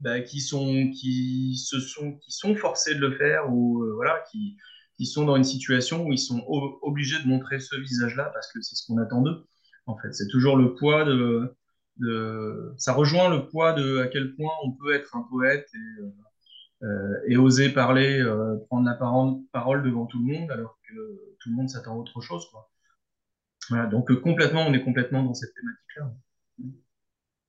bah, 0.00 0.20
qui, 0.20 0.40
sont, 0.40 0.90
qui, 0.90 1.58
se 1.58 1.80
sont, 1.80 2.16
qui 2.16 2.32
sont 2.32 2.56
forcés 2.56 2.94
de 2.94 3.00
le 3.00 3.14
faire 3.18 3.52
ou 3.52 3.84
voilà, 3.96 4.24
qui, 4.32 4.56
qui 4.96 5.04
sont 5.04 5.26
dans 5.26 5.36
une 5.36 5.44
situation 5.44 6.06
où 6.06 6.14
ils 6.14 6.18
sont 6.18 6.42
obligés 6.80 7.22
de 7.22 7.28
montrer 7.28 7.60
ce 7.60 7.76
visage-là 7.76 8.30
parce 8.32 8.50
que 8.50 8.62
c'est 8.62 8.74
ce 8.74 8.86
qu'on 8.86 8.96
attend 8.96 9.20
d'eux. 9.20 9.44
En 9.84 9.98
fait, 9.98 10.14
c'est 10.14 10.28
toujours 10.28 10.56
le 10.56 10.74
poids 10.74 11.04
de, 11.04 11.54
ça 12.76 12.92
rejoint 12.92 13.28
le 13.28 13.46
poids 13.46 13.72
de 13.72 13.98
à 13.98 14.08
quel 14.08 14.34
point 14.34 14.52
on 14.64 14.72
peut 14.72 14.94
être 14.94 15.16
un 15.16 15.22
poète 15.30 15.68
et, 15.74 16.02
euh, 16.84 17.18
et 17.26 17.36
oser 17.36 17.70
parler, 17.70 18.20
euh, 18.20 18.56
prendre 18.68 18.86
la 18.86 18.94
parole, 18.94 19.82
devant 19.82 20.06
tout 20.06 20.18
le 20.18 20.32
monde 20.34 20.50
alors 20.50 20.78
que 20.86 20.94
tout 21.40 21.48
le 21.48 21.56
monde 21.56 21.68
s'attend 21.70 21.92
à 21.92 21.96
autre 21.96 22.20
chose. 22.20 22.46
Voilà, 23.70 23.86
donc 23.86 24.10
euh, 24.10 24.16
complètement, 24.16 24.66
on 24.66 24.74
est 24.74 24.82
complètement 24.82 25.22
dans 25.22 25.32
cette 25.32 25.54
thématique-là. 25.54 26.12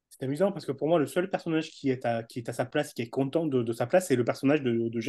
C'est 0.10 0.23
amusant 0.23 0.53
parce 0.53 0.65
que 0.65 0.71
pour 0.71 0.88
moi, 0.88 0.99
le 0.99 1.08
seul 1.08 1.29
personnage 1.29 1.71
qui 1.71 1.89
est 1.89 2.05
à, 2.05 2.23
qui 2.23 2.39
est 2.39 2.47
à 2.47 2.53
sa 2.53 2.63
place, 2.63 2.93
qui 2.93 3.01
est 3.01 3.10
content 3.10 3.45
de, 3.45 3.73
sa 3.73 3.88
place, 3.88 4.08
c'est 4.08 4.15
le 4.15 4.23
personnage 4.23 4.62
de, 4.62 4.88
de 4.88 4.99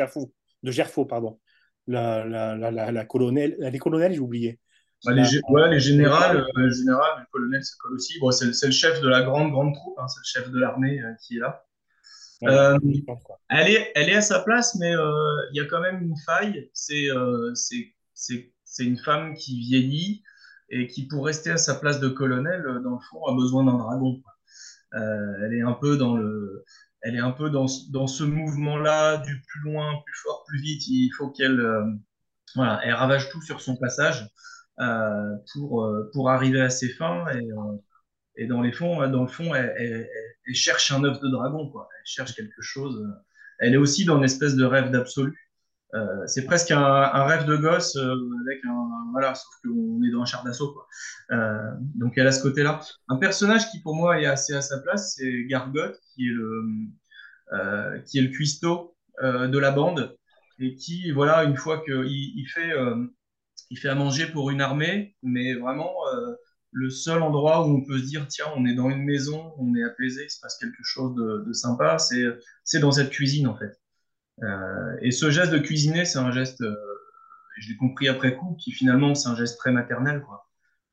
de 0.63 1.05
pardon. 1.05 1.39
La, 1.87 2.25
la, 2.25 2.57
la, 2.57 2.73
la, 2.73 2.91
les 2.91 3.07
colonels, 3.07 4.13
j'ai 4.13 4.19
oublié. 4.19 4.59
Bah, 5.07 5.13
les, 5.15 5.23
ouais, 5.49 5.71
les 5.71 5.81
générales, 5.81 6.39
euh, 6.39 6.45
le 6.57 6.71
général, 6.73 7.21
le 7.21 7.27
colonel, 7.33 7.65
ça 7.65 7.75
colle 7.81 7.95
aussi. 7.95 8.19
Bon, 8.21 8.31
c'est 8.33 8.47
le 8.67 8.73
chef 8.73 9.01
de 9.01 9.09
la 9.09 9.23
grande, 9.23 9.53
grande 9.53 9.75
troupe, 9.75 9.99
hein, 9.99 10.09
c'est 10.09 10.21
le 10.21 10.25
chef 10.45 10.51
de 10.53 10.59
l'armée 10.59 11.01
euh, 11.03 11.15
qui 11.23 11.37
est 11.37 11.41
là. 11.41 11.65
Euh. 12.49 12.79
Elle 13.49 13.69
est, 13.71 13.93
elle 13.95 14.09
est 14.11 14.17
à 14.17 14.21
sa 14.21 14.41
place, 14.41 14.75
mais 14.77 14.95
euh, 14.95 15.37
il 15.53 15.57
y 15.57 15.61
a 15.61 15.67
quand 15.67 15.81
même 15.81 16.03
une 16.03 16.17
faille. 16.27 16.71
C'est 16.75 17.11
euh, 17.11 17.55
c'est, 17.55 17.95
c'est, 18.15 18.53
c'est 18.65 18.85
une 18.85 18.99
femme 18.99 19.35
qui 19.35 19.59
vieillit 19.61 20.23
et 20.71 20.87
qui, 20.89 21.07
pour 21.07 21.25
rester 21.27 21.51
à 21.51 21.57
sa 21.59 21.77
place 21.77 22.01
de 22.01 22.09
colonel, 22.09 22.63
dans 22.85 22.93
le 22.95 23.01
fond, 23.11 23.25
a 23.27 23.35
besoin 23.35 23.65
d'un 23.65 23.79
dragon. 23.79 24.21
quoi. 24.23 24.33
Euh, 25.01 25.35
elle 25.45 25.55
est 25.55 25.63
un 25.63 25.73
peu 25.75 25.97
dans 25.97 26.17
le, 26.17 26.65
elle 27.03 27.17
est 27.17 27.21
un 27.21 27.31
peu 27.33 27.51
dans, 27.51 27.69
ce- 27.69 27.91
dans 27.93 28.07
ce 28.07 28.25
mouvement-là, 28.25 29.19
du 29.19 29.43
plus 29.47 29.61
loin, 29.71 29.95
plus 30.05 30.17
fort, 30.23 30.45
plus 30.49 30.61
vite. 30.61 30.87
Il 30.89 31.11
faut 31.17 31.31
qu'elle, 31.31 31.61
euh, 31.61 31.85
voilà, 32.55 32.81
elle 32.85 32.95
ravage 32.95 33.29
tout 33.31 33.43
sur 33.43 33.61
son 33.61 33.77
passage 33.77 34.23
euh, 34.23 34.27
pour, 35.53 35.85
euh, 35.85 36.11
pour 36.13 36.31
arriver 36.31 36.61
à 36.61 36.71
ses 36.71 36.89
fins. 36.91 37.27
Et, 37.31 37.39
euh, 37.53 37.77
et 38.37 38.47
dans 38.47 38.61
les 38.63 38.73
fonds, 38.73 39.07
dans 39.09 39.23
le 39.23 39.29
fond, 39.29 39.55
elle, 39.55 40.09
cherche 40.55 40.93
un 40.93 41.03
œuf 41.05 41.21
de 41.21 41.29
dragon, 41.29 41.71
quoi. 41.71 41.89
Elle 41.99 42.07
cherche 42.07 42.35
quelque 42.35 42.61
chose. 42.63 42.97
euh, 43.03 43.13
Elle 43.59 43.75
est 43.75 43.79
aussi 43.79 44.05
dans 44.05 44.19
une 44.19 44.25
espèce 44.25 44.57
de 44.57 44.65
rêve 44.65 44.91
d'absolu. 44.91 45.35
Euh, 45.95 46.27
c'est 46.27 46.45
presque 46.45 46.71
un, 46.73 47.25
rêve 47.25 47.47
de 47.47 47.57
gosse 47.57 47.97
euh, 47.97 48.11
avec 48.13 48.61
voilà, 49.13 49.35
sauf 49.35 49.55
qu'on 49.65 50.03
est 50.03 50.11
dans 50.11 50.23
un 50.23 50.25
char 50.27 50.45
d'assaut. 50.45 50.77
Euh, 51.31 51.71
donc 51.95 52.19
elle 52.19 52.27
a 52.27 52.33
ce 52.33 52.43
côté-là. 52.43 52.81
Un 53.09 53.17
personnage 53.17 53.71
qui 53.71 53.81
pour 53.81 53.95
moi 53.95 54.21
est 54.21 54.27
assez 54.27 54.53
à 54.55 54.61
sa 54.61 54.81
place, 54.81 55.15
c'est 55.17 55.45
Gargot, 55.47 55.93
qui 56.15 56.27
est 56.29 56.33
le 56.33 56.65
euh, 57.53 58.01
qui 58.01 58.19
est 58.19 58.23
le 58.23 58.29
cuistot 58.29 58.97
euh, 59.23 59.47
de 59.49 59.59
la 59.59 59.71
bande 59.71 60.17
et 60.59 60.75
qui 60.75 61.13
voilà 61.13 61.45
une 61.45 61.57
fois 61.57 61.83
qu'il 61.85 62.05
il 62.05 62.47
fait 62.53 62.73
euh, 62.73 63.07
il 63.71 63.79
fait 63.79 63.89
à 63.89 63.95
manger 63.95 64.27
pour 64.27 64.51
une 64.51 64.61
armée, 64.61 65.17
mais 65.23 65.55
vraiment 65.55 65.93
euh, 66.15 66.35
le 66.77 66.91
seul 66.91 67.23
endroit 67.23 67.67
où 67.67 67.71
on 67.71 67.81
peut 67.83 67.99
se 67.99 68.05
dire, 68.05 68.27
tiens, 68.29 68.47
on 68.55 68.67
est 68.67 68.75
dans 68.75 68.91
une 68.91 69.03
maison, 69.03 69.55
on 69.59 69.75
est 69.75 69.83
apaisé, 69.83 70.25
il 70.25 70.31
se 70.31 70.41
passe 70.41 70.59
quelque 70.59 70.83
chose 70.83 71.15
de, 71.15 71.53
sympa, 71.55 71.97
c'est, 71.99 72.81
dans 72.81 72.93
cette 72.93 73.11
cuisine, 73.11 73.49
en 73.49 73.57
fait. 73.57 73.81
Euh, 74.43 74.97
et 75.01 75.11
ce 75.11 75.31
geste 75.31 75.53
de 75.53 75.59
cuisiner, 75.59 76.05
c'est 76.05 76.19
un 76.19 76.31
geste, 76.31 76.61
euh, 76.61 76.77
je 77.57 77.71
l'ai 77.71 77.77
compris 77.77 78.09
après 78.09 78.37
coup, 78.37 78.57
qui 78.61 78.73
finalement, 78.73 79.15
c'est 79.15 79.29
un 79.29 79.37
geste 79.37 79.59
très 79.59 79.73
maternel, 79.73 80.23
quoi. 80.23 80.47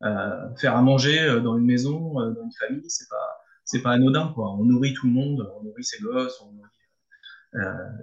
Euh, 0.04 0.56
faire 0.56 0.76
à 0.78 0.82
manger 0.82 1.42
dans 1.42 1.58
une 1.58 1.66
maison, 1.66 2.14
dans 2.14 2.44
une 2.44 2.52
famille, 2.58 2.90
c'est 2.90 3.10
pas, 3.10 3.84
pas 3.84 3.92
anodin, 3.92 4.32
quoi. 4.34 4.54
On 4.54 4.64
nourrit 4.64 4.94
tout 4.94 5.08
le 5.08 5.14
monde, 5.14 5.52
on 5.60 5.64
nourrit 5.64 5.84
ses 5.84 6.02
gosses, 6.02 6.40
on 6.42 6.52
nourrit 6.54 6.70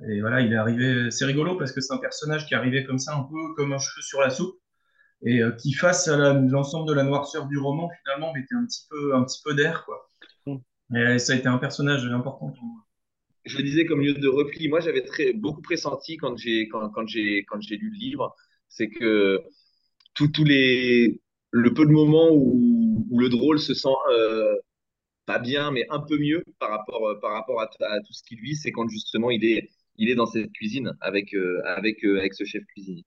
et 0.09 0.21
voilà, 0.21 0.41
il 0.41 0.53
est 0.53 0.57
arrivé. 0.57 1.11
C'est 1.11 1.25
rigolo 1.25 1.57
parce 1.57 1.73
que 1.73 1.81
c'est 1.81 1.93
un 1.93 1.99
personnage 1.99 2.47
qui 2.47 2.55
est 2.55 2.57
arrivé 2.57 2.85
comme 2.85 2.99
ça, 2.99 3.15
un 3.15 3.23
peu 3.23 3.55
comme 3.57 3.73
un 3.73 3.79
cheveu 3.79 4.03
sur 4.03 4.21
la 4.21 4.31
soupe, 4.31 4.61
et 5.23 5.43
euh, 5.43 5.53
qui 5.53 5.73
face 5.73 6.09
à 6.09 6.35
l'ensemble 6.35 6.89
de 6.89 6.95
la 6.95 7.03
noirceur 7.03 7.47
du 7.47 7.59
roman, 7.59 7.91
finalement, 8.03 8.33
mettait 8.33 8.55
un 8.55 8.65
petit 8.65 8.87
peu, 8.89 9.15
un 9.15 9.25
petit 9.25 9.41
peu 9.45 9.55
d'air, 9.55 9.85
quoi. 9.85 10.11
Mm. 10.47 10.97
Et 10.97 11.19
ça 11.19 11.33
a 11.33 11.37
été 11.37 11.49
un 11.49 11.59
personnage 11.59 12.07
important 12.07 12.51
pour 12.51 12.65
moi. 12.65 12.87
Je 13.45 13.57
le 13.57 13.63
disais 13.63 13.87
comme 13.87 14.01
lieu 14.01 14.15
de 14.15 14.29
repli. 14.29 14.69
Moi, 14.69 14.81
j'avais 14.81 15.03
très, 15.03 15.33
beaucoup 15.33 15.63
pressenti 15.63 16.17
quand 16.17 16.37
j'ai 16.37 16.69
quand, 16.69 16.91
quand 16.91 17.07
j'ai 17.07 17.45
quand 17.45 17.61
j'ai 17.61 17.77
lu 17.77 17.91
le 17.91 17.99
livre, 17.99 18.35
c'est 18.69 18.89
que 18.89 19.43
tous 20.15 20.29
tous 20.29 20.45
les 20.45 21.21
le 21.51 21.75
peu 21.75 21.87
de 21.87 21.91
moments 21.91 22.31
où, 22.33 23.07
où 23.11 23.19
le 23.19 23.29
drôle 23.29 23.59
se 23.59 23.75
sent 23.75 23.89
euh, 24.13 24.55
pas 25.31 25.39
bien, 25.39 25.71
mais 25.71 25.87
un 25.91 26.01
peu 26.01 26.19
mieux 26.19 26.43
par 26.59 26.71
rapport 26.71 27.09
euh, 27.09 27.21
par 27.21 27.33
rapport 27.33 27.61
à, 27.63 27.69
tout 27.69 28.13
ce 28.13 28.23
qu'il 28.25 28.41
vit, 28.41 28.57
c'est 28.57 28.73
quand 28.73 28.89
justement 28.89 29.31
il 29.31 29.45
est 29.45 29.71
il 29.97 30.11
est 30.11 30.17
dans 30.17 30.27
cette 30.27 30.53
cuisine 30.53 30.93
avec 31.01 31.35
euh, 31.35 31.63
avec 31.65 32.05
euh, 32.05 32.19
avec 32.19 32.35
ce 32.35 32.45
chef 32.45 32.65
cuisinier. 32.67 33.05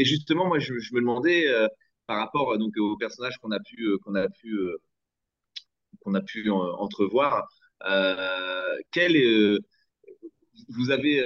Et, 0.00 0.04
justement, 0.04 0.46
moi, 0.46 0.58
je, 0.58 0.72
me 0.72 1.00
demandais 1.00 1.48
euh, 1.48 1.68
par 2.06 2.18
rapport 2.18 2.52
euh, 2.52 2.58
donc 2.58 2.76
aux 2.78 2.96
personnages 2.96 3.36
qu'on 3.38 3.50
a 3.52 3.60
pu 3.60 3.82
euh, 3.84 3.98
qu'on 3.98 4.14
a 4.14 4.28
pu 4.28 4.58
qu'on 6.00 6.14
a 6.14 6.20
pu 6.20 6.50
en- 6.50 6.60
entrevoir, 6.78 7.48
quel 8.92 9.16
vous 10.68 10.90
avez 10.90 11.22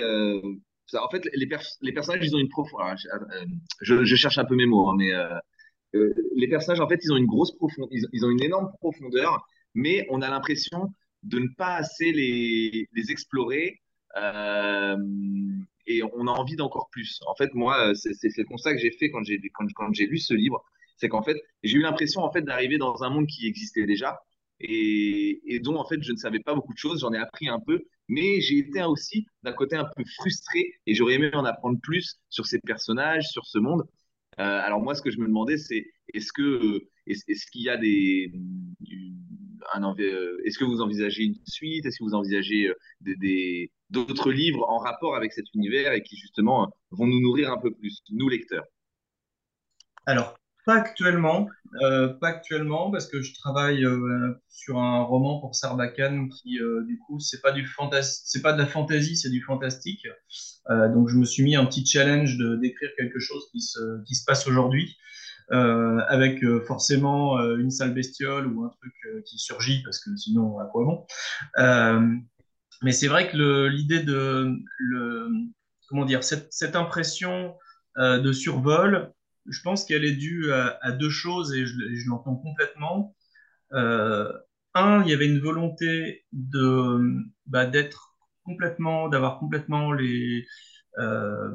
en 0.93 1.09
fait 1.11 1.29
les, 1.35 1.47
pers- 1.47 1.77
les 1.83 1.93
personnages 1.93 2.25
ils 2.25 2.35
ont 2.35 2.39
une 2.39 2.49
profondeur 2.49 2.95
je, 3.81 4.15
cherche 4.17 4.39
un 4.39 4.45
peu 4.45 4.57
mes 4.57 4.67
mots 4.67 4.89
hein, 4.89 4.97
mais 4.99 5.13
les 6.35 6.49
personnages 6.49 6.81
en 6.81 6.89
fait 6.89 7.01
ils 7.05 7.13
ont 7.13 7.17
une 7.17 7.27
grosse 7.27 7.53
profondeur 7.57 7.89
ils, 8.13 8.25
ont 8.25 8.31
une 8.31 8.43
énorme 8.43 8.71
profondeur 8.81 9.47
mais 9.75 10.07
on 10.11 10.21
a 10.23 10.29
l'impression 10.31 10.93
de 11.23 11.39
ne 11.39 11.49
pas 11.57 11.77
assez 11.77 12.11
les 12.13 13.11
explorer 13.11 13.81
euh, 14.17 14.97
et 15.87 16.03
on 16.03 16.27
a 16.27 16.31
envie 16.31 16.57
d'encore 16.57 16.89
plus. 16.91 17.21
En 17.27 17.35
fait 17.35 17.55
moi 17.55 17.95
c'est 17.95 18.13
le 18.37 18.45
constat 18.45 18.75
que 18.75 18.81
j'ai 18.81 18.91
fait 18.93 19.11
quand 19.11 19.23
j'ai 19.23 20.07
lu 20.07 20.19
ce 20.19 20.35
livre. 20.35 20.63
C'est 20.97 21.09
qu'en 21.09 21.23
fait 21.23 21.37
j'ai 21.63 21.79
eu 21.79 21.83
l'impression 21.83 22.23
en 22.23 22.33
fait 22.33 22.43
d'arriver 22.43 22.79
dans 22.79 23.03
un 23.03 23.11
monde 23.11 23.27
qui 23.27 23.47
existait 23.47 23.87
déjà. 23.87 24.21
Et, 24.63 25.61
dont 25.63 25.77
en 25.77 25.87
fait 25.87 26.03
je 26.03 26.13
ne 26.13 26.17
savais 26.17 26.41
pas 26.41 26.55
beaucoup 26.55 26.75
de 26.75 26.79
choses. 26.79 27.01
J'en 27.01 27.13
ai 27.13 27.19
appris 27.19 27.49
un 27.49 27.61
peu. 27.61 27.83
Mais 28.09 28.41
j'ai 28.41 28.59
été 28.59 28.83
aussi 28.83 29.27
d'un 29.43 29.53
côté 29.53 29.77
un 29.77 29.85
peu 29.85 30.03
frustré 30.19 30.75
et 30.87 30.95
j'aurais 30.95 31.15
aimé 31.15 31.31
en 31.33 31.45
apprendre 31.45 31.79
plus 31.81 32.19
sur 32.29 32.45
ces 32.47 32.59
personnages, 32.59 33.25
sur 33.29 33.47
ce 33.47 33.59
monde. 33.59 33.83
Euh, 34.41 34.43
alors 34.43 34.81
moi, 34.81 34.95
ce 34.95 35.03
que 35.03 35.11
je 35.11 35.19
me 35.19 35.27
demandais, 35.27 35.59
c'est 35.59 35.87
est-ce 36.13 36.33
que 36.33 36.89
est-ce, 37.07 37.47
qu'il 37.51 37.63
y 37.63 37.69
a 37.69 37.77
des 37.77 38.33
euh, 40.01 40.39
est-ce 40.45 40.59
que 40.59 40.65
vous 40.65 40.81
envisagez 40.81 41.25
une 41.25 41.37
suite? 41.47 41.87
Est-ce 41.87 41.99
que 41.99 42.05
vous 42.05 42.15
envisagez 42.15 42.73
des- 43.01 43.71
d'autres 43.91 44.31
livres 44.31 44.65
en 44.69 44.79
rapport 44.79 45.17
avec 45.17 45.33
cet 45.33 45.47
univers 45.55 45.93
et 45.93 46.03
qui 46.03 46.17
justement 46.17 46.71
vont 46.91 47.07
nous 47.07 47.21
nourrir 47.21 47.53
un 47.53 47.59
peu 47.59 47.73
plus, 47.73 48.03
nous 48.11 48.29
lecteurs 48.29 48.65
Alors, 50.07 50.37
pas 50.67 50.75
actuellement, 50.75 51.49
euh, 51.83 52.09
pas 52.09 52.29
actuellement, 52.29 52.91
parce 52.91 53.07
que 53.07 53.23
je 53.23 53.35
travaille 53.35 53.85
euh, 53.85 54.35
sur 54.49 54.79
un 54.79 55.03
roman 55.03 55.41
pour 55.41 55.55
Sarbacane 55.55 56.29
qui, 56.29 56.61
euh, 56.61 56.85
du 56.85 56.99
coup, 56.99 57.19
c'est 57.19 57.41
pas 57.41 57.53
du 57.53 57.69
c'est 58.03 58.43
pas 58.43 58.53
de 58.53 58.59
la 58.59 58.67
fantasy, 58.67 59.17
c'est 59.17 59.31
du 59.31 59.43
fantastique. 59.43 60.07
Donc, 60.69 61.09
je 61.09 61.17
me 61.17 61.25
suis 61.25 61.43
mis 61.43 61.57
un 61.57 61.65
petit 61.65 61.85
challenge 61.85 62.37
d'écrire 62.61 62.91
quelque 62.97 63.19
chose 63.19 63.49
qui 63.51 63.61
se, 63.61 64.05
qui 64.07 64.15
se 64.15 64.25
passe 64.25 64.47
aujourd'hui, 64.47 64.97
avec 65.51 66.45
forcément 66.65 67.41
une 67.57 67.73
sale 67.73 67.93
bestiole 67.93 68.47
ou 68.47 68.63
un 68.63 68.69
truc 68.69 69.25
qui 69.27 69.39
surgit, 69.39 69.83
parce 69.83 69.99
que 69.99 70.15
sinon, 70.17 70.61
à 70.61 70.67
quoi 70.67 70.85
bon? 70.85 71.07
Mais 72.83 72.93
c'est 72.93 73.09
vrai 73.09 73.31
que 73.31 73.67
l'idée 73.67 74.03
de 74.03 74.57
comment 75.89 76.05
dire, 76.05 76.23
cette, 76.23 76.77
impression 76.77 77.57
euh, 77.99 78.21
de 78.21 78.33
survol, 78.33 79.13
je 79.47 79.61
pense 79.63 79.85
qu'elle 79.85 80.05
est 80.05 80.15
due 80.15 80.53
à, 80.53 80.93
deux 80.93 81.11
choses 81.11 81.53
et 81.55 81.67
je, 81.67 81.75
je 81.75 82.09
l'entends 82.09 82.37
complètement. 82.37 83.15
Euh, 83.73 84.33
un, 84.75 85.03
il 85.03 85.11
y 85.11 85.13
avait 85.13 85.27
une 85.27 85.41
volonté 85.41 86.25
de 86.33 87.25
bah, 87.47 87.67
d'être 87.67 88.17
complètement, 88.45 89.09
d'avoir 89.09 89.39
complètement 89.39 89.93
les, 89.93 90.47
euh, 90.99 91.51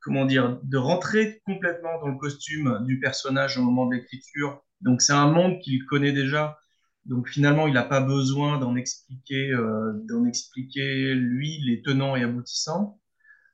comment 0.00 0.24
dire, 0.24 0.58
de 0.62 0.76
rentrer 0.76 1.40
complètement 1.44 2.00
dans 2.00 2.08
le 2.08 2.18
costume 2.18 2.84
du 2.84 2.98
personnage 2.98 3.56
au 3.56 3.62
moment 3.62 3.86
de 3.86 3.94
l'écriture. 3.94 4.62
Donc 4.80 5.00
c'est 5.00 5.12
un 5.12 5.30
monde 5.30 5.60
qu'il 5.60 5.84
connaît 5.86 6.12
déjà. 6.12 6.58
Donc 7.06 7.28
finalement, 7.28 7.68
il 7.68 7.74
n'a 7.74 7.84
pas 7.84 8.00
besoin 8.00 8.58
d'en 8.58 8.74
expliquer, 8.76 9.52
euh, 9.52 9.92
d'en 10.08 10.24
expliquer 10.26 11.14
lui 11.14 11.60
les 11.64 11.82
tenants 11.82 12.16
et 12.16 12.22
aboutissants. 12.22 13.00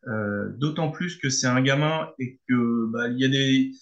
Euh, 0.08 0.48
d'autant 0.58 0.90
plus 0.90 1.16
que 1.16 1.30
c'est 1.30 1.46
un 1.46 1.62
gamin 1.62 2.10
et 2.18 2.40
que 2.48 2.86
bah, 2.90 3.08
y 3.08 3.24
a 3.24 3.28
des 3.28 3.72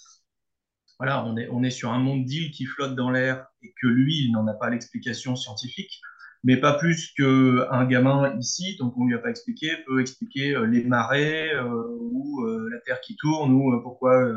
voilà, 0.99 1.25
on 1.25 1.37
est, 1.39 1.49
on 1.51 1.63
est 1.63 1.71
sur 1.71 1.91
un 1.93 1.99
monde 1.99 2.27
d'îles 2.27 2.51
qui 2.51 2.67
flotte 2.67 2.95
dans 2.95 3.11
l'air 3.11 3.47
et 3.63 3.73
que 3.81 3.87
lui, 3.87 4.27
il 4.27 4.33
n'en 4.33 4.47
a 4.47 4.53
pas 4.53 4.69
l'explication 4.69 5.35
scientifique, 5.35 5.99
mais 6.45 6.59
pas 6.59 6.75
plus 6.75 7.13
qu'un 7.17 7.87
gamin 7.87 8.37
ici, 8.39 8.77
donc 8.79 8.95
on 8.99 9.07
lui 9.07 9.15
a 9.15 9.19
pas 9.19 9.31
expliqué, 9.31 9.71
peut 9.87 10.01
expliquer 10.03 10.55
euh, 10.55 10.67
les 10.67 10.85
marées 10.85 11.59
ou 11.63 12.45
la 12.71 12.79
Terre 12.81 13.01
qui 13.01 13.17
tourne 13.17 13.53
ou 13.53 13.81
pourquoi, 13.83 14.31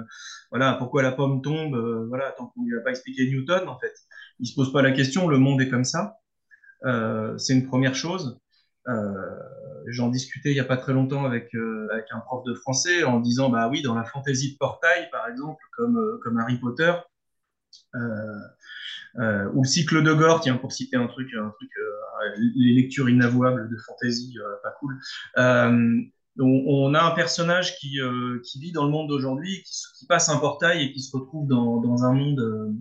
voilà, 0.51 0.73
pourquoi 0.75 1.03
la 1.03 1.11
pomme 1.11 1.41
tombe, 1.41 1.75
voilà, 2.07 2.31
tant 2.31 2.47
qu'on 2.47 2.63
lui 2.63 2.77
a 2.77 2.81
pas 2.81 2.91
expliqué 2.91 3.29
Newton, 3.29 3.67
en 3.67 3.77
fait. 3.79 3.93
Il 4.43 4.47
se 4.47 4.55
pose 4.55 4.73
pas 4.73 4.81
la 4.81 4.91
question, 4.91 5.29
le 5.29 5.37
monde 5.37 5.61
est 5.61 5.69
comme 5.69 5.85
ça. 5.85 6.17
Euh, 6.83 7.37
c'est 7.37 7.53
une 7.53 7.65
première 7.65 7.95
chose. 7.95 8.41
Euh, 8.89 9.39
j'en 9.87 10.09
discutais 10.09 10.51
il 10.51 10.57
y 10.57 10.59
a 10.59 10.65
pas 10.65 10.75
très 10.75 10.91
longtemps 10.91 11.23
avec, 11.23 11.55
euh, 11.55 11.87
avec 11.93 12.07
un 12.11 12.19
prof 12.19 12.43
de 12.43 12.53
français 12.53 13.05
en 13.05 13.21
disant, 13.21 13.49
bah 13.49 13.69
oui, 13.69 13.81
dans 13.81 13.95
la 13.95 14.03
fantaisie 14.03 14.51
de 14.51 14.57
portail, 14.57 15.09
par 15.13 15.29
exemple, 15.29 15.63
comme, 15.77 16.19
comme 16.21 16.37
Harry 16.39 16.57
Potter, 16.57 16.91
ou 17.93 19.61
le 19.61 19.67
cycle 19.67 20.03
de 20.03 20.11
Gore, 20.11 20.41
tiens, 20.41 20.57
pour 20.57 20.73
citer 20.73 20.97
un 20.97 21.07
truc, 21.07 21.33
un 21.39 21.49
truc 21.51 21.71
les 22.55 22.73
lectures 22.73 23.07
inavouables 23.07 23.69
de 23.69 23.77
fantasy, 23.77 24.37
euh, 24.39 24.55
pas 24.61 24.75
cool. 24.81 24.99
On, 26.37 26.93
a 26.95 27.01
un 27.01 27.11
personnage 27.11 27.77
qui, 27.77 27.99
qui 28.43 28.59
vit 28.59 28.73
dans 28.73 28.83
le 28.83 28.91
monde 28.91 29.07
d'aujourd'hui, 29.07 29.63
qui, 29.63 29.73
qui, 29.99 30.05
passe 30.05 30.27
un 30.27 30.37
portail 30.37 30.83
et 30.83 30.91
qui 30.91 30.99
se 30.99 31.15
retrouve 31.15 31.47
dans, 31.47 31.79
dans 31.79 32.03
un 32.03 32.11
monde, 32.11 32.75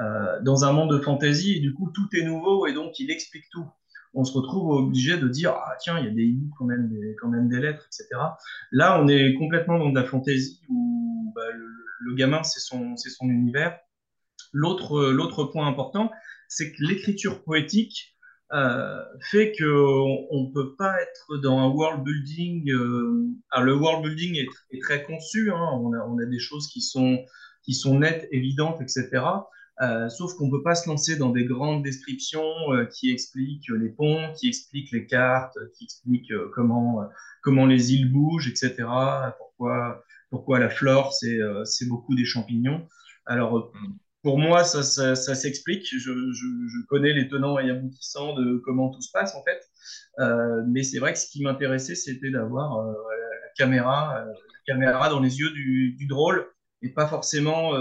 euh, 0.00 0.40
dans 0.42 0.64
un 0.64 0.72
monde 0.72 0.92
de 0.92 0.98
fantasy, 0.98 1.56
et 1.56 1.60
du 1.60 1.74
coup 1.74 1.90
tout 1.94 2.08
est 2.14 2.24
nouveau 2.24 2.66
et 2.66 2.72
donc 2.72 2.98
il 2.98 3.10
explique 3.10 3.44
tout. 3.50 3.66
On 4.14 4.24
se 4.24 4.32
retrouve 4.32 4.70
obligé 4.70 5.18
de 5.18 5.28
dire 5.28 5.52
ah 5.54 5.76
tiens 5.80 5.98
il 5.98 6.06
y 6.06 6.08
a 6.08 6.12
des 6.12 6.24
i 6.24 6.50
quand 6.58 6.64
même 6.64 6.88
des, 6.88 7.16
quand 7.20 7.28
même 7.28 7.48
des 7.48 7.60
lettres 7.60 7.86
etc. 7.86 8.08
Là 8.72 9.00
on 9.00 9.08
est 9.08 9.34
complètement 9.34 9.78
dans 9.78 9.90
de 9.90 9.94
la 9.94 10.04
fantasy 10.04 10.60
où 10.68 11.32
bah, 11.34 11.42
le, 11.52 12.14
gamin 12.14 12.42
c'est 12.42 12.60
son 12.60 12.96
c'est 12.96 13.10
son 13.10 13.28
univers 13.28 13.78
L'autre, 14.52 15.10
l'autre 15.10 15.44
point 15.44 15.66
important, 15.66 16.10
c'est 16.48 16.72
que 16.72 16.82
l'écriture 16.82 17.42
poétique 17.42 18.16
euh, 18.52 19.04
fait 19.30 19.52
qu'on 19.58 19.64
ne 19.64 20.52
peut 20.52 20.74
pas 20.76 20.94
être 21.02 21.36
dans 21.42 21.58
un 21.58 21.68
world 21.68 22.02
building. 22.02 22.70
Euh, 22.70 23.26
alors 23.50 23.66
le 23.66 23.74
world 23.74 24.02
building 24.04 24.36
est, 24.36 24.48
est 24.70 24.80
très 24.80 25.02
conçu, 25.02 25.50
hein, 25.50 25.68
on, 25.74 25.92
a, 25.92 25.98
on, 25.98 26.18
a, 26.18 26.24
des 26.24 26.38
choses 26.38 26.68
qui 26.68 26.80
sont, 26.80 27.18
qui 27.62 27.74
sont 27.74 27.98
nettes, 27.98 28.26
évidentes, 28.32 28.80
etc. 28.80 29.22
Euh, 29.80 30.08
sauf 30.08 30.34
qu'on 30.34 30.46
ne 30.46 30.50
peut 30.50 30.62
pas 30.62 30.74
se 30.74 30.88
lancer 30.88 31.16
dans 31.16 31.30
des 31.30 31.44
grandes 31.44 31.84
descriptions 31.84 32.72
euh, 32.72 32.84
qui 32.86 33.12
expliquent 33.12 33.68
les 33.68 33.90
ponts, 33.90 34.32
qui 34.34 34.48
expliquent 34.48 34.90
les 34.90 35.06
cartes, 35.06 35.56
qui 35.76 35.84
expliquent 35.84 36.32
euh, 36.32 36.50
comment, 36.52 37.08
comment 37.42 37.64
les 37.64 37.94
îles 37.94 38.12
bougent, 38.12 38.48
etc. 38.48 38.74
Pourquoi, 39.38 40.04
pourquoi 40.30 40.58
la 40.58 40.68
flore, 40.68 41.12
c'est, 41.12 41.86
beaucoup 41.86 42.16
des 42.16 42.24
champignons. 42.24 42.88
Alors, 43.24 43.72
pour 44.22 44.38
moi, 44.38 44.64
ça, 44.64 44.82
ça, 44.82 45.14
ça 45.14 45.34
s'explique. 45.36 45.86
Je, 45.92 45.98
je, 45.98 46.32
je, 46.32 46.86
connais 46.88 47.12
les 47.12 47.28
tenants 47.28 47.58
et 47.60 47.70
aboutissants 47.70 48.34
de 48.34 48.60
comment 48.64 48.90
tout 48.90 49.00
se 49.00 49.12
passe, 49.12 49.34
en 49.36 49.44
fait. 49.44 49.60
Mais 50.66 50.82
c'est 50.82 50.98
vrai 50.98 51.12
que 51.12 51.20
ce 51.20 51.30
qui 51.30 51.42
m'intéressait, 51.42 51.94
c'était 51.94 52.30
d'avoir 52.30 52.84
la, 52.84 53.48
caméra, 53.56 54.24
la 54.26 54.34
caméra 54.66 55.08
dans 55.08 55.20
les 55.20 55.38
yeux 55.38 55.50
du, 55.50 55.92
du 55.92 56.06
drôle 56.06 56.46
et 56.82 56.88
pas 56.90 57.06
forcément 57.06 57.74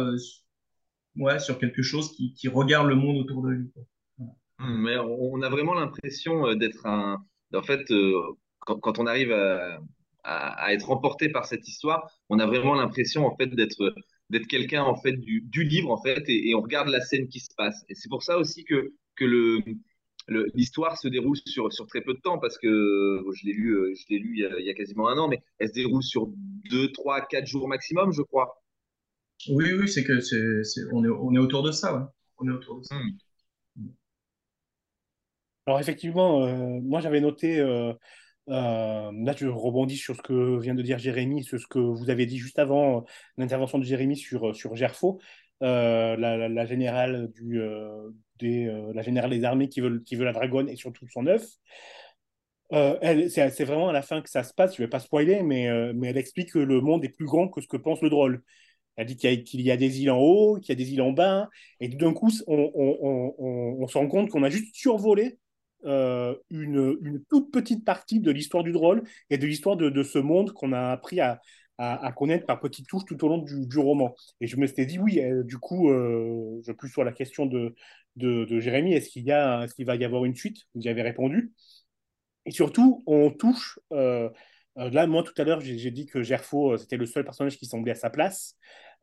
ouais, 1.18 1.40
sur 1.40 1.58
quelque 1.60 1.82
chose 1.82 2.16
qui, 2.16 2.34
qui, 2.34 2.48
regarde 2.48 2.88
le 2.88 2.96
monde 2.96 3.18
autour 3.18 3.44
de 3.44 3.50
lui. 3.50 3.72
Voilà. 4.18 4.34
Mais 4.60 4.98
on 4.98 5.42
a 5.42 5.50
vraiment 5.50 5.74
l'impression 5.74 6.56
d'être 6.56 6.86
un. 6.86 7.24
En 7.54 7.64
fait, 7.64 7.90
euh, 7.92 8.22
quand, 8.60 8.80
quand, 8.80 9.00
on 9.00 9.08
arrive 9.08 9.32
à, 9.32 9.80
à, 10.24 10.66
à, 10.66 10.74
être 10.74 10.92
emporté 10.92 11.30
par 11.30 11.46
cette 11.46 11.68
histoire, 11.68 12.10
on 12.30 12.40
a 12.40 12.46
vraiment 12.46 12.76
l'impression 12.76 13.26
en 13.26 13.36
fait 13.36 13.48
d'être 13.48 13.94
d'être 14.30 14.48
quelqu'un 14.48 14.84
en 14.84 14.96
fait 14.96 15.14
du, 15.14 15.42
du, 15.42 15.64
livre 15.64 15.90
en 15.90 16.02
fait 16.02 16.28
et, 16.28 16.50
et, 16.50 16.56
on 16.56 16.62
regarde 16.62 16.90
la 16.90 17.00
scène 17.00 17.30
qui 17.30 17.40
se 17.40 17.48
passe 17.56 17.86
et 17.88 17.96
c'est 17.96 18.10
pour 18.10 18.24
ça 18.24 18.38
aussi 18.38 18.66
que 18.66 18.94
que 19.16 19.24
le 19.24 19.60
l'histoire 20.54 20.98
se 20.98 21.08
déroule 21.08 21.38
sur 21.46 21.72
sur 21.72 21.88
très 21.88 22.02
peu 22.02 22.14
de 22.14 22.20
temps 22.20 22.38
parce 22.38 22.58
que 22.58 23.24
je 23.34 23.46
l'ai 23.46 23.54
lu 23.54 23.96
je 23.96 24.04
l'ai 24.10 24.20
lu 24.20 24.34
il 24.36 24.40
y, 24.42 24.46
a, 24.46 24.60
il 24.60 24.66
y, 24.66 24.70
a, 24.70 24.74
quasiment 24.74 25.08
un 25.08 25.18
an 25.18 25.30
mais 25.30 25.42
elle 25.60 25.70
se 25.70 25.74
déroule 25.74 26.04
sur 26.04 26.28
deux 26.70 26.92
trois 26.92 27.22
quatre 27.22 27.48
jours 27.48 27.70
maximum 27.70 28.12
je 28.12 28.22
crois 28.22 28.62
oui 29.50 29.74
oui 29.74 29.88
c'est 29.88 30.04
que 30.04 30.20
c'est 30.20 30.82
on 30.92 31.04
est 31.04 31.10
on 31.10 31.34
est 31.34 31.40
autour 31.40 31.64
de 31.64 31.72
ça 31.72 31.96
ouais. 31.96 32.04
on 32.40 32.48
est 32.48 32.52
autour 32.52 32.80
de 32.80 32.84
ça 32.84 32.96
mmh. 33.76 33.88
alors 35.66 35.80
effectivement 35.80 36.44
euh, 36.44 36.80
moi 36.82 37.00
j'avais 37.02 37.22
noté 37.22 37.60
euh, 37.60 37.94
euh, 38.50 39.12
là, 39.14 39.34
je 39.36 39.48
rebondis 39.48 39.98
sur 39.98 40.16
ce 40.16 40.22
que 40.22 40.60
vient 40.60 40.76
de 40.76 40.82
dire 40.82 40.98
Jérémy, 40.98 41.44
sur 41.44 41.60
ce 41.60 41.68
que 41.68 41.80
vous 41.80 42.10
avez 42.10 42.26
dit 42.26 42.38
juste 42.38 42.60
avant 42.60 43.06
l'intervention 43.38 43.78
de 43.78 43.84
Jérémy 43.84 44.16
sur, 44.16 44.56
sur 44.56 44.76
Gerfo, 44.76 45.20
euh, 45.64 46.16
la, 46.16 46.38
la, 46.38 46.48
la, 46.48 46.66
générale 46.66 47.30
du, 47.34 47.60
euh, 47.60 48.10
des, 48.40 48.66
la 48.94 49.02
générale 49.02 49.32
des 49.32 49.44
armées 49.44 49.70
qui 49.70 49.82
veut, 49.82 50.00
qui 50.00 50.16
veut 50.16 50.26
la 50.26 50.34
dragonne 50.34 50.70
et 50.70 50.76
surtout 50.78 51.08
son 51.10 51.28
œuf. 51.28 51.46
c'est 52.72 53.66
vraiment 53.66 53.90
à 53.90 53.94
la 53.94 54.02
fin 54.02 54.22
que 54.22 54.30
ça 54.30 54.44
se 54.44 54.54
passe, 54.54 54.76
je 54.76 54.82
ne 54.82 54.86
vais 54.88 54.90
pas 54.90 55.00
spoiler, 55.00 55.44
mais, 55.44 55.70
mais 55.94 56.10
elle 56.10 56.18
explique 56.18 56.54
que 56.54 56.60
le 56.60 56.80
monde 56.80 57.04
est 57.04 57.10
plus 57.10 57.26
grand 57.26 57.50
que 57.50 57.62
ce 57.62 57.68
que 57.68 57.78
pense 57.78 58.02
le 58.02 58.10
drôle. 58.10 58.44
Elle 58.98 59.06
dit 59.06 59.16
qu'il 59.16 59.32
y, 59.32 59.44
qu 59.44 59.72
a 59.72 59.78
des 59.78 60.02
îles 60.02 60.12
en 60.12 60.18
haut, 60.18 60.60
qu'il 60.60 60.70
y 60.70 60.72
a 60.72 60.76
des 60.76 60.92
îles 60.92 61.02
en 61.02 61.12
bas, 61.12 61.50
et 61.80 61.88
d'un 61.88 62.14
coup, 62.14 62.32
on, 62.48 63.88
se 63.88 63.98
rend 63.98 64.08
compte 64.08 64.30
qu'on 64.30 64.44
a 64.44 64.50
juste 64.50 64.76
survolé 64.76 65.38
euh, 65.86 66.36
une, 66.50 67.24
toute 67.30 67.52
petite 67.52 67.86
partie 67.86 68.20
de 68.20 68.32
l'histoire 68.32 68.64
du 68.64 68.72
drôle 68.72 69.04
et 69.30 69.38
de 69.38 69.46
l'histoire 69.46 69.78
de, 69.78 70.04
ce 70.04 70.18
monde 70.18 70.52
qu'on 70.52 70.74
a 70.74 70.92
appris 70.92 71.20
à 71.20 71.40
connaître 72.16 72.48
par 72.48 72.60
petites 72.60 72.88
touches 72.88 73.06
tout 73.06 73.24
au 73.24 73.28
long 73.30 73.38
du, 73.38 73.80
roman. 73.80 74.16
Et 74.42 74.48
je 74.48 74.58
me 74.58 74.66
suis 74.66 74.86
dit, 74.88 74.98
oui, 74.98 75.20
euh, 75.20 75.44
du 75.44 75.60
coup, 75.60 75.92
euh, 75.92 76.60
je 76.66 76.72
plus 76.72 76.90
sur 76.90 77.04
la 77.04 77.12
question 77.12 77.46
de, 77.46 77.76
Jérémy, 78.16 78.94
est-ce 78.94 79.10
qu'il 79.10 79.30
est-ce 79.30 79.76
qu'il 79.76 79.86
va 79.86 79.96
y 79.96 80.04
avoir 80.06 80.26
une 80.26 80.36
suite? 80.36 80.64
Vous 80.74 80.82
y 80.82 80.90
avez 80.90 81.04
répondu. 81.04 81.54
Et 82.48 82.52
surtout, 82.52 83.04
on 83.06 83.30
touche. 83.30 83.80
Euh, 83.92 84.30
là, 84.76 85.06
moi, 85.06 85.22
tout 85.24 85.40
à 85.40 85.44
l'heure, 85.44 85.60
j'ai 85.60 85.92
dit 85.92 86.06
que 86.06 86.24
Gerfo, 86.24 86.78
c'était 86.78 86.98
le 86.98 87.06
seul 87.06 87.24
personnage 87.24 87.58
qui 87.58 87.66
semblait 87.66 87.92
à 87.92 87.96
sa 87.96 88.10
place. 88.10 88.56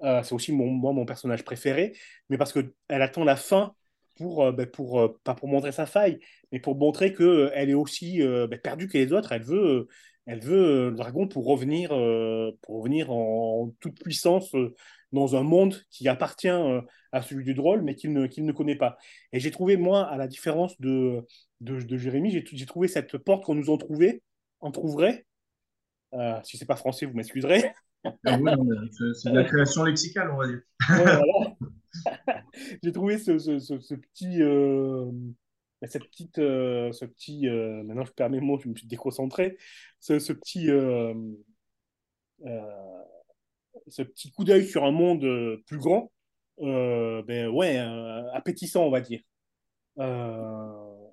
Euh, 0.02 0.22
c'est 0.22 0.34
aussi 0.34 0.52
mon, 0.52 0.66
mon 0.66 1.04
personnage 1.06 1.44
préféré, 1.44 1.96
mais 2.28 2.36
parce 2.38 2.52
qu'elle 2.52 2.72
attend 2.88 3.24
la 3.24 3.36
fin 3.36 3.74
pour, 4.16 4.52
ben, 4.52 4.66
pour, 4.66 5.18
pas 5.24 5.34
pour 5.34 5.48
montrer 5.48 5.72
sa 5.72 5.86
faille, 5.86 6.20
mais 6.52 6.60
pour 6.60 6.76
montrer 6.76 7.12
qu'elle 7.14 7.50
elle 7.54 7.70
est 7.70 7.74
aussi 7.74 8.18
ben, 8.20 8.58
perdue 8.58 8.86
que 8.88 8.98
les 8.98 9.12
autres. 9.12 9.32
Elle 9.32 9.42
veut, 9.42 9.88
elle 10.26 10.40
veut 10.40 10.90
le 10.90 10.96
dragon 10.96 11.26
pour 11.28 11.46
revenir, 11.46 11.90
pour 12.62 12.78
revenir 12.78 13.10
en, 13.10 13.72
toute 13.80 14.00
puissance 14.02 14.54
dans 15.12 15.36
un 15.36 15.42
monde 15.42 15.76
qui 15.90 16.08
appartient 16.08 16.48
à 16.48 17.22
celui 17.22 17.44
du 17.44 17.54
drôle, 17.54 17.82
mais 17.82 17.94
qu'il 17.94 18.12
ne, 18.12 18.26
ne 18.26 18.52
connaît 18.52 18.76
pas. 18.76 18.98
Et 19.32 19.40
j'ai 19.40 19.50
trouvé, 19.50 19.76
moi, 19.76 20.04
à 20.06 20.16
la 20.16 20.28
différence 20.28 20.80
de, 20.80 21.24
de, 21.60 21.96
Jérémy, 21.96 22.30
j'ai 22.30 22.66
trouvé 22.66 22.88
cette 22.88 23.16
porte 23.18 23.44
qu'on 23.44 23.54
nous 23.54 23.70
en 23.70 23.78
trouvait, 23.78 24.22
en 24.60 24.70
trouverait, 24.70 25.24
euh, 26.14 26.38
si 26.44 26.56
c'est 26.56 26.66
pas 26.66 26.76
français, 26.76 27.06
vous 27.06 27.14
m'excuserez. 27.14 27.72
Ah 28.04 28.38
c'est 29.14 29.30
de 29.30 29.34
la 29.34 29.44
création 29.44 29.84
lexicale, 29.84 30.30
on 30.30 30.36
va 30.36 30.46
dire. 30.46 30.60
J'ai 32.82 32.92
trouvé 32.92 33.18
ce, 33.18 33.38
ce, 33.38 33.58
ce, 33.58 33.94
petit, 33.94 34.42
euh, 34.42 35.10
cette 35.86 36.04
petite, 36.04 36.38
euh, 36.38 36.92
ce 36.92 37.04
petit. 37.04 37.48
Euh, 37.48 37.82
maintenant, 37.84 38.04
je 38.04 38.12
perds 38.12 38.30
mes 38.30 38.40
mots, 38.40 38.58
je 38.58 38.68
me 38.68 38.74
suis 38.74 38.86
déconcentré. 38.86 39.56
Ce, 40.00 40.18
ce 40.18 40.32
petit, 40.32 40.70
euh, 40.70 41.14
ce 43.88 44.02
petit 44.02 44.30
coup 44.30 44.44
d'œil 44.44 44.66
sur 44.66 44.84
un 44.84 44.92
monde 44.92 45.26
plus 45.66 45.78
grand, 45.78 46.12
ben 46.58 47.48
ouais, 47.48 47.78
appétissant, 48.32 48.84
on 48.84 48.90
va 48.90 49.00
dire. 49.00 49.20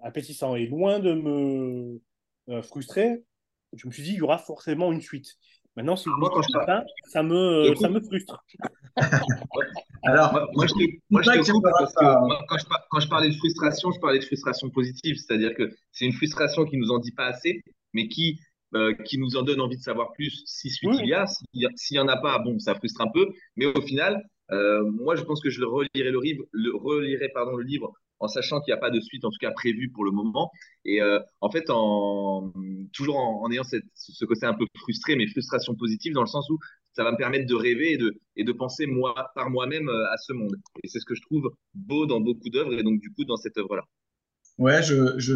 appétissant 0.04 0.56
et 0.56 0.68
loin 0.68 1.00
de 1.00 1.14
me 1.14 2.02
frustrer, 2.64 3.24
je 3.74 3.88
me 3.88 3.92
suis 3.92 4.04
dit, 4.04 4.12
il 4.12 4.18
y 4.18 4.22
aura 4.22 4.38
forcément 4.38 4.92
une 4.92 5.02
suite. 5.02 5.38
Maintenant, 5.76 5.96
si 5.96 6.10
vous 6.10 6.18
moi, 6.18 6.30
quand 6.34 6.42
je 6.42 6.50
ça, 6.52 6.84
ça 7.08 7.24
me, 7.24 7.74
ça 7.76 7.90
me 7.90 8.02
frustre. 8.02 8.44
Alors, 10.04 10.34
moi, 10.34 10.48
moi, 10.54 10.68
je 10.68 10.74
te, 10.74 11.00
moi, 11.10 11.22
je 11.22 11.30
te 11.30 11.52
coupe 11.52 11.64
parce 11.64 11.94
que 11.94 12.04
moi, 12.04 12.40
quand, 12.50 12.58
je, 12.58 12.66
quand 12.90 13.00
je 13.00 13.08
parlais 13.08 13.30
de 13.30 13.36
frustration, 13.36 13.92
je 13.92 14.00
parlais 14.00 14.20
de 14.20 14.26
frustration 14.26 14.70
positive, 14.70 15.16
c'est-à-dire 15.16 15.54
que 15.56 15.72
c'est 15.92 16.06
une 16.06 16.14
frustration 16.14 16.66
qui 16.66 16.78
nous 16.78 16.92
en 16.92 17.00
dit 17.00 17.14
pas 17.14 17.28
assez, 17.28 17.64
mais 17.94 18.10
qui, 18.10 18.40
euh, 18.76 18.94
qui 19.06 19.18
nous 19.18 19.38
en 19.38 19.44
donne 19.44 19.62
envie 19.62 19.78
de 19.78 19.82
savoir 19.82 20.12
plus 20.14 20.44
si 20.46 20.70
suite 20.70 20.92
il 21.00 21.08
y 21.08 21.14
a. 21.14 21.26
S'il 21.76 21.96
n'y 21.96 22.00
en 22.00 22.08
a 22.08 22.18
pas, 22.18 22.40
bon, 22.40 22.60
ça 22.60 22.76
frustre 22.76 23.02
un 23.02 23.10
peu, 23.10 23.28
mais 23.56 23.66
au 23.66 23.82
final, 23.82 24.22
euh, 24.52 24.84
moi, 24.84 25.16
je 25.16 25.24
pense 25.24 25.42
que 25.42 25.50
je 25.50 25.64
relirai 25.64 26.12
le, 26.12 26.20
livre, 26.20 26.44
le, 26.52 26.76
relirai 26.76 27.30
pardon, 27.34 27.56
le 27.56 27.64
livre 27.64 27.94
en 28.22 28.28
sachant 28.28 28.62
qu'il 28.62 28.72
n'y 28.72 28.78
a 28.78 28.80
pas 28.80 28.92
de 28.92 29.00
suite, 29.00 29.26
en 29.26 29.30
tout 29.30 29.40
cas 29.40 29.52
prévue 29.52 29.90
pour 29.92 30.06
le 30.06 30.12
moment. 30.12 30.52
Et 30.86 31.02
euh, 31.02 31.20
en 31.42 31.50
fait, 31.50 31.66
toujours 32.94 33.18
en, 33.18 33.52
ayant 33.52 33.64
ce 33.64 34.26
côté 34.26 34.46
un 34.46 34.54
peu 34.54 34.66
frustré, 34.78 35.16
mais 35.16 35.28
frustration 35.28 35.76
positive, 35.76 36.14
dans 36.14 36.22
le 36.22 36.28
sens 36.28 36.50
où 36.50 36.58
ça 36.94 37.04
va 37.04 37.12
me 37.12 37.18
permettre 37.18 37.48
de 37.48 37.56
rêver 37.56 37.98
et 38.36 38.44
de, 38.44 38.52
penser 38.52 38.86
moi, 38.86 39.16
par 39.36 39.50
moi-même 39.50 39.90
euh, 39.90 40.12
à 40.12 40.18
ce 40.18 40.34
monde. 40.34 40.56
Et 40.84 40.88
c'est 40.88 41.00
ce 41.00 41.06
que 41.06 41.16
je 41.16 41.22
trouve 41.22 41.52
beau 41.74 42.06
dans 42.06 42.22
beaucoup 42.22 42.50
d'œuvres, 42.50 42.74
et 42.74 42.84
donc 42.84 43.00
du 43.00 43.12
coup 43.12 43.26
dans 43.26 43.38
cette 43.38 43.58
œuvre-là. 43.58 43.84
Ouais, 44.58 44.84
je, 44.84 45.18
je, 45.18 45.34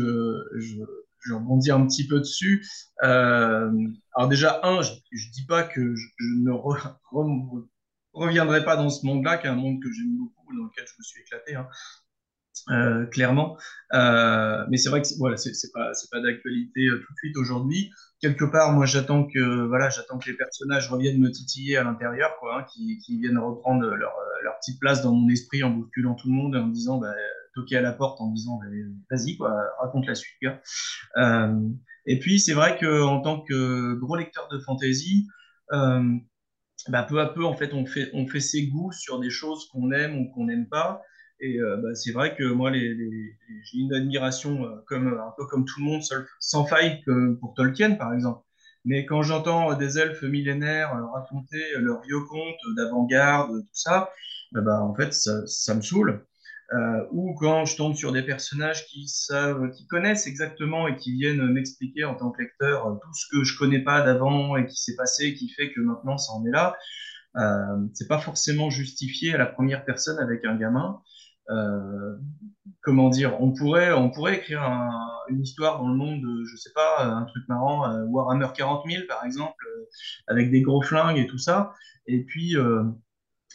je, 0.55 0.77
je, 1.19 1.33
rebondis 1.33 1.71
un 1.71 1.85
petit 1.87 2.05
peu 2.05 2.19
dessus. 2.19 2.67
Euh, 3.03 3.71
alors 4.13 4.29
déjà, 4.29 4.59
un, 4.63 4.81
je 4.81 4.91
ne 4.91 5.31
dis 5.31 5.45
pas 5.47 5.63
que 5.63 5.95
je, 5.95 6.07
ne 6.43 6.51
re, 6.51 6.99
re, 7.11 7.65
reviendrai 8.13 8.63
pas 8.63 8.75
dans 8.75 8.89
ce 8.89 9.05
monde-là, 9.05 9.37
qui 9.37 9.47
est 9.47 9.49
un 9.49 9.55
monde 9.55 9.81
que 9.81 9.91
j'aime 9.91 10.17
beaucoup, 10.17 10.55
dans 10.55 10.65
lequel 10.65 10.85
je 10.87 10.93
me 10.99 11.03
suis 11.03 11.21
éclaté. 11.21 11.55
Hein. 11.55 11.67
Euh, 12.69 13.05
clairement. 13.05 13.57
Euh, 13.93 14.65
mais 14.69 14.77
c'est 14.77 14.89
vrai 14.89 15.01
que 15.01 15.07
voilà, 15.19 15.37
c'est 15.37 15.51
pas 15.73 15.93
c'est 15.93 16.09
pas 16.09 16.19
d'actualité 16.19 16.87
euh, 16.87 16.97
tout 16.97 17.13
de 17.13 17.17
suite 17.17 17.37
aujourd'hui. 17.37 17.91
Quelque 18.21 18.45
part, 18.45 18.71
moi, 18.71 18.85
j'attends 18.85 19.27
que 19.27 19.67
voilà, 19.67 19.89
j'attends 19.89 20.17
que 20.17 20.29
les 20.29 20.37
personnages 20.37 20.89
reviennent 20.89 21.19
me 21.19 21.29
titiller 21.31 21.77
à 21.77 21.83
l'intérieur, 21.83 22.37
quoi, 22.39 22.59
hein, 22.59 22.65
qui, 22.73 23.19
viennent 23.19 23.37
reprendre 23.37 23.85
leur, 23.85 24.13
leur 24.43 24.57
petite 24.59 24.79
place 24.79 25.03
dans 25.03 25.13
mon 25.13 25.29
esprit 25.29 25.63
en 25.63 25.69
bousculant 25.69 26.15
tout 26.15 26.27
le 26.27 26.33
monde, 26.33 26.55
en 26.55 26.65
me 26.65 26.73
disant 26.73 26.97
bah, 26.97 27.13
toquer 27.53 27.77
à 27.77 27.81
la 27.81 27.91
porte, 27.91 28.19
en 28.19 28.29
me 28.29 28.35
disant 28.35 28.57
bah, 28.57 28.67
vas-y 29.11 29.37
quoi, 29.37 29.53
raconte 29.79 30.07
la 30.07 30.15
suite. 30.15 30.39
Et 32.07 32.19
puis 32.19 32.39
c'est 32.39 32.53
vrai 32.53 32.77
que 32.77 33.01
en 33.01 33.21
tant 33.21 33.41
que 33.41 33.93
gros 33.95 34.15
lecteur 34.15 34.47
de 34.47 34.59
fantasy, 34.59 35.27
bah, 35.71 37.03
peu 37.03 37.19
à 37.19 37.27
peu 37.27 37.45
en 37.45 37.55
fait 37.55 37.73
on 37.73 37.85
fait 37.85 38.09
on 38.13 38.27
fait 38.27 38.39
ses 38.39 38.67
goûts 38.67 38.91
sur 38.91 39.19
des 39.19 39.29
choses 39.29 39.67
qu'on 39.69 39.91
aime 39.91 40.17
ou 40.17 40.31
qu'on 40.31 40.45
n'aime 40.45 40.67
pas. 40.67 41.01
Et 41.39 41.59
euh, 41.59 41.77
bah, 41.77 41.93
c'est 41.95 42.11
vrai 42.11 42.35
que 42.35 42.43
moi, 42.43 42.71
j'ai 42.73 43.77
une 43.77 43.93
admiration, 43.93 44.65
euh, 44.65 44.75
comme, 44.87 45.07
un 45.07 45.33
peu 45.37 45.45
comme 45.45 45.65
tout 45.65 45.79
le 45.79 45.85
monde, 45.85 46.01
sans 46.39 46.65
faille 46.65 47.03
pour 47.39 47.53
Tolkien, 47.55 47.95
par 47.95 48.13
exemple. 48.13 48.41
Mais 48.85 49.05
quand 49.05 49.23
j'entends 49.23 49.73
des 49.73 49.97
elfes 49.97 50.21
millénaires 50.21 50.95
euh, 50.95 51.05
raconter 51.07 51.63
leurs 51.79 52.01
vieux 52.01 52.21
contes 52.21 52.75
d'avant-garde, 52.77 53.61
tout 53.61 53.69
ça, 53.73 54.11
bah, 54.51 54.61
bah, 54.61 54.81
en 54.81 54.93
fait, 54.93 55.13
ça, 55.13 55.75
me 55.75 55.81
saoule. 55.81 56.25
Euh, 56.73 57.05
ou 57.11 57.35
quand 57.35 57.65
je 57.65 57.77
tombe 57.77 57.95
sur 57.95 58.11
des 58.11 58.23
personnages 58.23 58.87
qui 58.87 59.07
savent, 59.07 59.69
qui 59.71 59.85
connaissent 59.85 60.25
exactement 60.25 60.87
et 60.87 60.95
qui 60.95 61.11
viennent 61.13 61.45
m'expliquer 61.51 62.05
en 62.05 62.15
tant 62.15 62.31
que 62.31 62.41
lecteur 62.41 62.99
tout 63.03 63.13
ce 63.13 63.27
que 63.31 63.43
je 63.43 63.55
connais 63.57 63.83
pas 63.83 64.01
d'avant 64.01 64.55
et 64.55 64.65
qui 64.65 64.81
s'est 64.81 64.95
passé, 64.95 65.35
qui 65.35 65.49
fait 65.49 65.71
que 65.71 65.79
maintenant 65.81 66.17
ça 66.17 66.33
en 66.33 66.43
est 66.45 66.51
là. 66.51 66.75
Euh, 67.37 67.87
c'est 67.93 68.07
pas 68.07 68.19
forcément 68.19 68.69
justifié 68.69 69.33
à 69.33 69.37
la 69.37 69.45
première 69.45 69.83
personne 69.85 70.19
avec 70.19 70.45
un 70.45 70.55
gamin. 70.55 71.01
Euh, 71.49 72.15
comment 72.81 73.09
dire, 73.09 73.41
on 73.41 73.51
pourrait, 73.51 73.91
on 73.93 74.11
pourrait 74.11 74.37
écrire 74.37 74.61
un, 74.61 75.09
une 75.29 75.41
histoire 75.41 75.79
dans 75.79 75.89
le 75.89 75.95
monde, 75.95 76.23
je 76.45 76.55
sais 76.55 76.71
pas, 76.73 77.03
un 77.03 77.23
truc 77.23 77.43
marrant, 77.47 77.89
euh, 77.89 78.05
Warhammer 78.05 78.47
40 78.55 78.83
000 78.89 79.03
par 79.07 79.25
exemple, 79.25 79.65
euh, 79.67 79.85
avec 80.27 80.51
des 80.51 80.61
gros 80.61 80.81
flingues 80.81 81.17
et 81.17 81.27
tout 81.27 81.39
ça, 81.39 81.73
et 82.05 82.23
puis, 82.23 82.55
euh, 82.55 82.83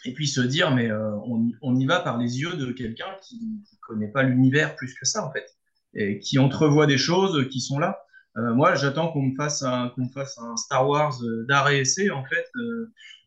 et 0.05 0.15
puis 0.15 0.27
se 0.27 0.41
dire, 0.41 0.75
mais 0.75 0.91
euh, 0.91 1.15
on, 1.63 1.77
y 1.77 1.87
va 1.87 2.01
par 2.01 2.19
les 2.19 2.41
yeux 2.41 2.57
de 2.57 2.73
quelqu'un 2.73 3.15
qui, 3.23 3.39
qui 3.69 3.79
connaît 3.79 4.11
pas 4.11 4.25
l'univers 4.25 4.75
plus 4.75 4.95
que 4.95 5.07
ça 5.07 5.25
en 5.25 5.33
fait, 5.33 5.47
et 5.95 6.19
qui 6.19 6.39
entrevoit 6.39 6.87
des 6.87 6.99
choses 6.99 7.49
qui 7.51 7.61
sont 7.61 7.79
là. 7.79 8.03
moi, 8.37 8.75
j'attends 8.75 9.13
qu'on 9.13 9.23
me 9.23 9.37
fasse 9.37 9.63
un, 9.63 9.91
qu'on 9.91 10.07
me 10.07 10.13
fasse 10.13 10.39
un 10.39 10.57
Star 10.57 10.89
Wars 10.89 11.15
d'art 11.49 11.71
et 11.71 11.81
essai 11.81 12.11
en 12.11 12.25
fait 12.25 12.47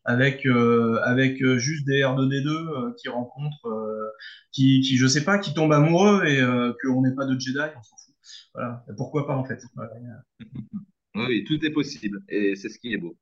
avec 0.05 0.45
euh, 0.45 0.99
avec 1.03 1.41
euh, 1.41 1.57
juste 1.57 1.85
des 1.85 2.01
R2D2 2.01 2.47
euh, 2.47 2.93
qui 2.97 3.09
rencontrent, 3.09 3.67
euh, 3.67 4.11
qui, 4.51 4.81
qui 4.81 4.97
je 4.97 5.07
sais 5.07 5.23
pas, 5.23 5.39
qui 5.39 5.53
tombent 5.53 5.73
amoureux 5.73 6.25
et 6.25 6.41
qu'on 6.83 7.01
n'est 7.01 7.15
pas 7.15 7.25
de 7.25 7.39
Jedi, 7.39 7.59
on 7.59 7.83
s'en 7.83 7.97
fout. 7.97 8.15
Voilà, 8.53 8.85
pourquoi 8.97 9.27
pas 9.27 9.35
en 9.35 9.45
fait. 9.45 9.61
Voilà. 9.75 9.93
Oui, 11.15 11.43
tout 11.43 11.63
est 11.63 11.69
possible 11.69 12.23
et 12.27 12.55
c'est 12.55 12.69
ce 12.69 12.79
qui 12.79 12.91
est 12.91 12.97
beau. 12.97 13.15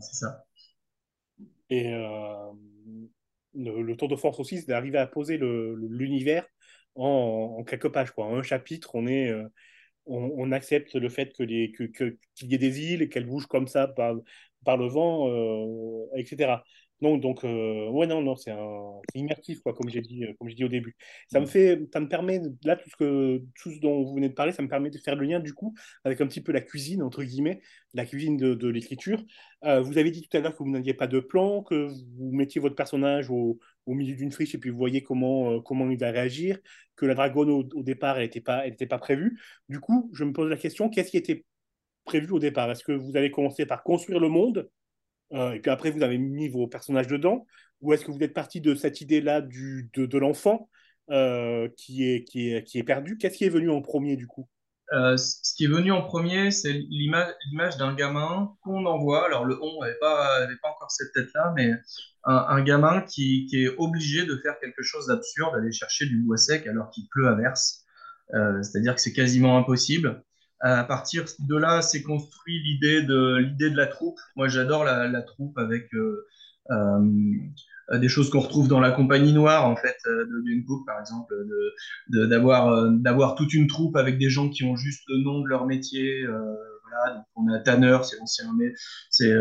C'est 0.00 0.16
ça. 0.16 0.44
Et 1.70 1.92
le, 1.92 3.82
le, 3.82 3.96
tour 3.96 4.08
de 4.08 4.16
force 4.16 4.40
aussi, 4.40 4.58
c'est 4.58 4.66
d'arriver 4.66 4.98
à 4.98 5.06
poser 5.06 5.38
l'univers 5.38 6.44
en, 6.96 7.58
en, 7.60 7.62
quelques 7.62 7.90
pages. 7.90 8.10
Quoi. 8.10 8.26
En 8.26 8.34
un 8.34 8.42
chapitre, 8.42 8.96
on 8.96 9.06
est 9.06 9.32
on, 10.06 10.32
on, 10.36 10.50
accepte 10.50 10.96
le 10.96 11.08
fait 11.08 11.32
que 11.36 11.44
qu'il 11.44 11.92
que, 11.92 12.18
y 12.42 12.54
ait 12.56 12.58
des 12.58 12.80
îles 12.80 13.02
et 13.02 13.08
qu'elles 13.08 13.26
bougent 13.26 13.46
comme 13.46 13.68
ça 13.68 13.86
par, 13.86 14.16
par 14.66 14.76
le 14.76 14.88
vent, 14.88 15.28
euh, 15.30 16.06
etc. 16.16 16.62
Donc, 17.02 17.20
donc 17.20 17.44
euh, 17.44 17.88
ouais, 17.90 18.06
non, 18.06 18.22
non, 18.22 18.36
c'est 18.36 18.52
immersif, 19.14 19.60
quoi, 19.60 19.74
comme 19.74 19.90
j'ai 19.90 20.00
dit, 20.00 20.24
euh, 20.24 20.32
comme 20.38 20.48
j'ai 20.48 20.54
dit 20.54 20.64
au 20.64 20.68
début. 20.68 20.96
Ça 21.30 21.40
me 21.40 21.46
fait, 21.46 21.86
ça 21.92 22.00
me 22.00 22.08
permet, 22.08 22.40
là, 22.64 22.76
tout 22.76 22.88
ce, 22.88 22.96
que, 22.96 23.42
tout 23.60 23.70
ce 23.70 23.80
dont 23.80 24.02
vous 24.02 24.14
venez 24.14 24.28
de 24.30 24.34
parler, 24.34 24.52
ça 24.52 24.62
me 24.62 24.68
permet 24.68 24.90
de 24.90 24.98
faire 24.98 25.14
le 25.14 25.26
lien, 25.26 25.40
du 25.40 25.52
coup, 25.52 25.74
avec 26.04 26.20
un 26.22 26.26
petit 26.26 26.40
peu 26.40 26.52
la 26.52 26.62
cuisine, 26.62 27.02
entre 27.02 27.22
guillemets, 27.22 27.60
la 27.92 28.06
cuisine 28.06 28.36
de, 28.38 28.54
de 28.54 28.68
l'écriture. 28.68 29.22
Euh, 29.64 29.80
vous 29.82 29.98
avez 29.98 30.10
dit 30.10 30.22
tout 30.22 30.34
à 30.36 30.40
l'heure 30.40 30.56
que 30.56 30.62
vous 30.62 30.70
n'aviez 30.70 30.94
pas 30.94 31.06
de 31.06 31.20
plan, 31.20 31.62
que 31.62 31.88
vous 32.18 32.32
mettiez 32.32 32.60
votre 32.62 32.74
personnage 32.76 33.30
au, 33.30 33.58
au 33.84 33.94
milieu 33.94 34.16
d'une 34.16 34.32
friche 34.32 34.54
et 34.54 34.58
puis 34.58 34.70
vous 34.70 34.78
voyez 34.78 35.02
comment, 35.02 35.52
euh, 35.52 35.60
comment 35.60 35.90
il 35.90 35.98
va 35.98 36.10
réagir, 36.10 36.58
que 36.96 37.04
la 37.04 37.14
dragonne, 37.14 37.50
au, 37.50 37.68
au 37.74 37.82
départ, 37.82 38.16
elle 38.16 38.24
n'était 38.24 38.40
pas, 38.40 38.66
elle 38.66 38.76
pas 38.88 38.98
prévue. 38.98 39.38
Du 39.68 39.80
coup, 39.80 40.10
je 40.14 40.24
me 40.24 40.32
pose 40.32 40.48
la 40.48 40.56
question, 40.56 40.88
qu'est-ce 40.88 41.10
qui 41.10 41.18
était 41.18 41.44
prévu 42.06 42.32
au 42.32 42.38
départ 42.38 42.70
Est-ce 42.70 42.84
que 42.84 42.92
vous 42.92 43.16
avez 43.16 43.30
commencé 43.30 43.66
par 43.66 43.82
construire 43.82 44.20
le 44.20 44.30
monde 44.30 44.70
euh, 45.32 45.52
et 45.52 45.60
puis 45.60 45.70
après 45.70 45.90
vous 45.90 46.02
avez 46.02 46.18
mis 46.18 46.48
vos 46.48 46.66
personnages 46.66 47.08
dedans 47.08 47.46
Ou 47.80 47.92
est-ce 47.92 48.04
que 48.04 48.10
vous 48.10 48.22
êtes 48.22 48.34
parti 48.34 48.60
de 48.60 48.74
cette 48.74 49.00
idée-là 49.00 49.40
de, 49.40 50.18
l'enfant 50.18 50.68
euh, 51.10 51.68
qui, 51.76 52.08
est, 52.08 52.24
qui, 52.24 52.52
est, 52.52 52.64
qui 52.64 52.78
est 52.78 52.84
perdu? 52.84 53.18
Qu'est-ce 53.18 53.36
qui 53.36 53.44
est 53.44 53.50
venu 53.50 53.70
en 53.70 53.82
premier 53.82 54.16
du 54.16 54.26
coup? 54.26 54.48
Euh, 54.92 55.16
ce 55.16 55.52
qui 55.56 55.64
est 55.64 55.68
venu 55.68 55.90
en 55.90 56.02
premier, 56.02 56.52
c'est 56.52 56.72
l'image 56.72 57.76
d'un 57.76 57.92
gamin 57.94 58.54
qu'on 58.62 58.86
envoie. 58.86 59.26
Alors, 59.26 59.44
le 59.44 59.60
on 59.60 59.80
n'avait 59.80 59.98
pas, 59.98 60.46
pas 60.62 60.68
encore 60.68 60.92
cette 60.92 61.12
tête-là, 61.12 61.52
mais 61.56 61.72
un, 62.22 62.62
gamin 62.62 63.00
qui, 63.00 63.48
est 63.52 63.68
obligé 63.78 64.26
de 64.26 64.36
faire 64.36 64.58
quelque 64.60 64.82
chose 64.82 65.08
d'absurde, 65.08 65.56
d'aller 65.56 65.72
chercher 65.72 66.06
du 66.06 66.18
bois 66.22 66.36
sec 66.36 66.68
alors 66.68 66.90
qu'il 66.90 67.08
pleut 67.08 67.26
à 67.26 67.34
verse. 67.34 67.84
C'est-à-dire 68.30 68.94
que 68.94 69.00
c'est 69.00 69.12
quasiment 69.12 69.58
impossible. 69.58 70.22
À 70.60 70.84
partir 70.84 71.24
de 71.38 71.56
là, 71.56 71.82
s'est 71.82 72.02
construit 72.02 72.62
l'idée 72.62 73.02
de 73.02 73.36
l'idée 73.36 73.70
de 73.70 73.76
la 73.76 73.86
troupe. 73.86 74.18
Moi, 74.36 74.48
j'adore 74.48 74.84
la, 74.84 75.22
troupe 75.22 75.58
avec 75.58 75.92
euh, 75.94 76.26
euh, 76.70 77.98
des 77.98 78.08
choses 78.08 78.30
qu'on 78.30 78.40
retrouve 78.40 78.68
dans 78.68 78.80
la 78.80 78.90
compagnie 78.90 79.32
noire, 79.32 79.68
en 79.68 79.76
fait, 79.76 79.96
euh, 80.06 80.24
de 80.24 80.42
Dune 80.42 80.64
Book, 80.64 80.84
par 80.86 80.98
exemple, 80.98 81.34
de 82.08 82.26
d'avoir 82.26 82.68
euh, 82.68 82.90
d'avoir 82.90 83.34
toute 83.34 83.54
une 83.54 83.66
troupe 83.68 83.96
avec 83.96 84.18
des 84.18 84.30
gens 84.30 84.48
qui 84.48 84.64
ont 84.64 84.76
juste 84.76 85.04
le 85.08 85.22
nom 85.22 85.40
de 85.40 85.48
leur 85.48 85.66
métier. 85.66 86.24
voilà, 86.26 87.16
donc 87.16 87.24
on 87.36 87.48
a 87.52 87.58
Tanner, 87.60 87.98
c'est 88.02 88.18
l'ancien, 88.18 88.46
c'est 89.10 89.32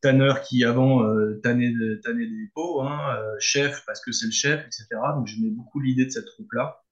Tanner 0.00 0.32
qui 0.48 0.64
avant 0.64 1.04
euh, 1.04 1.38
tannait, 1.42 1.72
tannait, 2.02 2.26
des 2.26 2.50
pots, 2.54 2.80
hein, 2.82 2.98
chef 3.38 3.84
parce 3.86 4.02
que 4.02 4.12
c'est 4.12 4.26
le 4.26 4.32
chef, 4.32 4.64
etc. 4.66 4.86
Donc 5.14 5.26
j'aimais 5.26 5.50
beaucoup 5.50 5.80
l'idée 5.80 6.06
de 6.06 6.10
cette 6.10 6.26
troupe-là. 6.26 6.82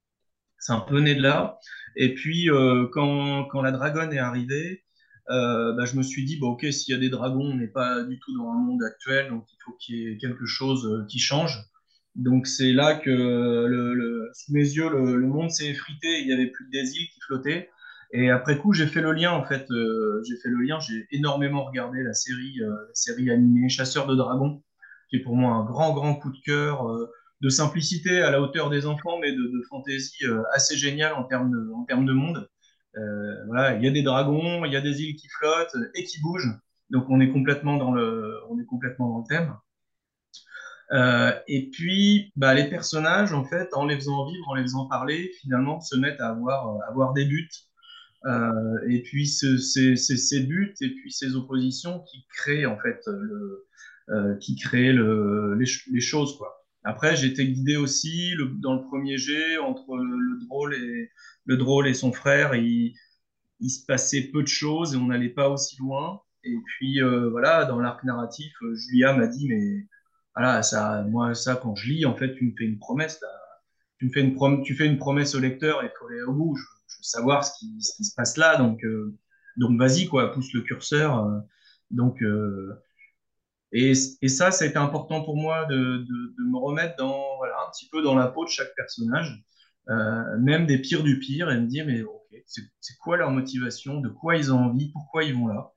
C'est 0.58 0.72
un 0.72 0.80
peu 0.80 1.00
né 1.00 1.14
de 1.14 1.22
là. 1.22 1.58
Et 1.96 2.14
puis 2.14 2.50
euh, 2.50 2.86
quand, 2.92 3.44
quand 3.46 3.62
la 3.62 3.72
dragonne 3.72 4.12
est 4.12 4.18
arrivée, 4.18 4.84
euh, 5.30 5.72
bah, 5.74 5.84
je 5.84 5.96
me 5.96 6.02
suis 6.02 6.24
dit, 6.24 6.38
bon, 6.38 6.50
ok, 6.52 6.66
s'il 6.72 6.94
y 6.94 6.96
a 6.96 7.00
des 7.00 7.10
dragons, 7.10 7.50
on 7.52 7.54
n'est 7.56 7.68
pas 7.68 8.02
du 8.04 8.18
tout 8.18 8.36
dans 8.36 8.48
un 8.48 8.58
monde 8.58 8.82
actuel, 8.82 9.28
donc 9.28 9.44
il 9.52 9.56
faut 9.64 9.72
qu'il 9.72 9.96
y 9.96 10.12
ait 10.12 10.16
quelque 10.16 10.46
chose 10.46 10.86
euh, 10.86 11.04
qui 11.06 11.18
change. 11.18 11.58
Donc 12.14 12.46
c'est 12.46 12.72
là 12.72 12.94
que, 12.96 13.10
le, 13.10 13.94
le, 13.94 14.30
sous 14.34 14.52
mes 14.52 14.60
yeux, 14.60 14.88
le, 14.90 15.16
le 15.16 15.26
monde 15.26 15.50
s'est 15.50 15.68
effrité, 15.68 16.20
il 16.20 16.28
y 16.28 16.32
avait 16.32 16.48
plus 16.48 16.66
que 16.66 16.70
des 16.70 16.96
îles 16.96 17.08
qui 17.08 17.20
flottaient. 17.26 17.70
Et 18.12 18.30
après 18.30 18.58
coup, 18.58 18.72
j'ai 18.72 18.86
fait 18.86 19.02
le 19.02 19.12
lien, 19.12 19.32
en 19.32 19.44
fait, 19.44 19.66
j'ai 19.68 20.36
fait 20.42 20.48
le 20.48 20.62
lien, 20.62 20.80
j'ai 20.80 21.06
énormément 21.10 21.64
regardé 21.64 22.02
la 22.02 22.14
série, 22.14 22.56
la 22.60 22.94
série 22.94 23.30
animée 23.30 23.68
Chasseur 23.68 24.06
de 24.06 24.16
dragons, 24.16 24.62
qui 25.10 25.16
est 25.16 25.20
pour 25.20 25.36
moi 25.36 25.52
un 25.52 25.64
grand, 25.64 25.92
grand 25.92 26.14
coup 26.14 26.32
de 26.32 26.40
cœur, 26.42 26.86
de 27.40 27.48
simplicité 27.48 28.20
à 28.20 28.30
la 28.30 28.40
hauteur 28.40 28.70
des 28.70 28.86
enfants, 28.86 29.18
mais 29.20 29.32
de, 29.32 29.62
fantaisie 29.68 30.24
assez 30.52 30.76
géniale 30.76 31.14
en 31.14 31.24
termes 31.24 31.50
de, 31.50 32.12
monde. 32.12 32.48
Euh, 32.96 33.44
voilà, 33.46 33.74
il 33.74 33.84
y 33.84 33.88
a 33.88 33.90
des 33.90 34.02
dragons, 34.02 34.64
il 34.64 34.72
y 34.72 34.76
a 34.76 34.80
des 34.80 35.02
îles 35.02 35.16
qui 35.16 35.28
flottent 35.28 35.76
et 35.94 36.04
qui 36.04 36.20
bougent. 36.20 36.52
Donc 36.90 37.04
on 37.10 37.20
est 37.20 37.30
complètement 37.30 37.76
dans 37.76 37.92
le, 37.92 38.40
thème. 39.28 39.54
Euh, 40.92 41.32
et 41.46 41.68
puis, 41.70 42.32
bah, 42.36 42.54
les 42.54 42.68
personnages, 42.68 43.32
en 43.32 43.44
fait, 43.44 43.68
en 43.74 43.86
les 43.86 43.96
faisant 43.96 44.26
vivre, 44.26 44.48
en 44.48 44.54
les 44.54 44.62
faisant 44.62 44.86
parler, 44.86 45.30
finalement, 45.40 45.80
se 45.80 45.96
mettent 45.96 46.20
à 46.20 46.28
avoir, 46.30 47.12
des 47.12 47.26
buts. 47.26 47.48
Euh, 48.24 48.78
et 48.88 49.02
puis, 49.02 49.26
c'est 49.26 49.96
ces 49.96 50.40
buts 50.40 50.74
et 50.80 50.90
puis 50.94 51.12
ces 51.12 51.34
oppositions 51.34 52.00
qui 52.10 52.26
créent, 52.34 52.66
en 52.66 52.78
fait, 52.78 53.00
le, 53.06 53.66
euh, 54.10 54.36
qui 54.36 54.56
créent 54.56 54.92
le, 54.92 55.54
les, 55.58 55.66
les, 55.92 56.00
choses, 56.00 56.36
quoi. 56.38 56.57
Après, 56.88 57.22
été 57.22 57.46
guidé 57.46 57.76
aussi 57.76 58.32
dans 58.62 58.72
le 58.72 58.82
premier 58.82 59.18
jet 59.18 59.58
entre 59.58 59.94
le, 59.98 60.18
le 60.18 60.38
drôle 60.46 60.74
et, 60.74 61.10
le 61.44 61.56
drôle 61.58 61.86
et 61.86 61.92
son 61.92 62.12
frère, 62.12 62.54
il, 62.54 62.94
se 63.68 63.84
passait 63.84 64.30
peu 64.32 64.42
de 64.42 64.48
choses 64.48 64.94
et 64.94 64.96
on 64.96 65.08
n'allait 65.08 65.28
pas 65.28 65.50
aussi 65.50 65.76
loin. 65.78 66.22
Et 66.44 66.56
puis 66.64 67.02
euh, 67.02 67.28
voilà, 67.28 67.66
dans 67.66 67.78
l'arc 67.78 68.02
narratif, 68.04 68.54
euh, 68.62 68.74
Julia 68.74 69.12
m'a 69.12 69.26
dit 69.26 69.48
mais 69.48 69.86
voilà, 70.34 70.62
ça, 70.62 71.02
moi 71.10 71.34
ça 71.34 71.56
quand 71.56 71.74
je 71.74 71.88
lis, 71.90 72.06
en 72.06 72.16
fait, 72.16 72.34
tu 72.34 72.46
me 72.46 72.52
fais 72.56 72.64
une 72.64 72.78
promesse, 72.78 73.20
tu 73.98 74.06
me 74.06 74.10
fais 74.10 74.20
une 74.20 74.34
prom 74.34 74.62
tu 74.62 74.74
fais 74.74 74.86
une 74.86 74.96
promesse 74.96 75.34
au 75.34 75.40
lecteur, 75.40 75.82
il 75.82 75.90
faut 75.98 76.06
aller 76.06 76.22
au 76.22 76.32
bout. 76.32 76.56
Je, 76.56 76.62
veux 76.62 77.02
savoir 77.02 77.44
ce 77.44 77.58
qui, 77.58 77.82
se 77.82 78.14
passe 78.16 78.38
là, 78.38 78.56
donc 78.56 78.82
euh, 78.84 79.14
donc 79.58 79.78
vas-y 79.78 80.06
quoi, 80.06 80.32
pousse 80.32 80.54
le 80.54 80.62
curseur. 80.62 81.42
Donc 81.90 82.22
et, 83.72 83.92
et, 84.22 84.28
ça, 84.28 84.50
ça 84.50 84.64
a 84.64 84.68
été 84.68 84.78
important 84.78 85.22
pour 85.22 85.36
moi 85.36 85.66
de, 85.66 85.76
de, 85.76 86.34
de, 86.38 86.50
me 86.50 86.56
remettre 86.58 86.96
dans 86.96 87.36
voilà 87.36 87.54
un 87.66 87.70
petit 87.70 87.88
peu 87.90 88.02
dans 88.02 88.14
la 88.14 88.28
peau 88.28 88.44
de 88.44 88.50
chaque 88.50 88.74
personnage 88.76 89.44
euh, 89.90 90.38
même 90.38 90.66
des 90.66 90.78
pires 90.78 91.02
du 91.02 91.18
pire, 91.18 91.50
et 91.50 91.58
me 91.58 91.66
dire, 91.66 91.86
mais 91.86 92.02
ok, 92.02 92.42
c'est 92.46 92.98
quoi 92.98 93.16
leur 93.16 93.30
motivation, 93.30 94.00
de 94.00 94.08
quoi 94.08 94.36
ils 94.36 94.52
ont 94.52 94.58
envie, 94.58 94.90
pourquoi 94.92 95.24
ils 95.24 95.34
vont 95.34 95.46
là? 95.46 95.72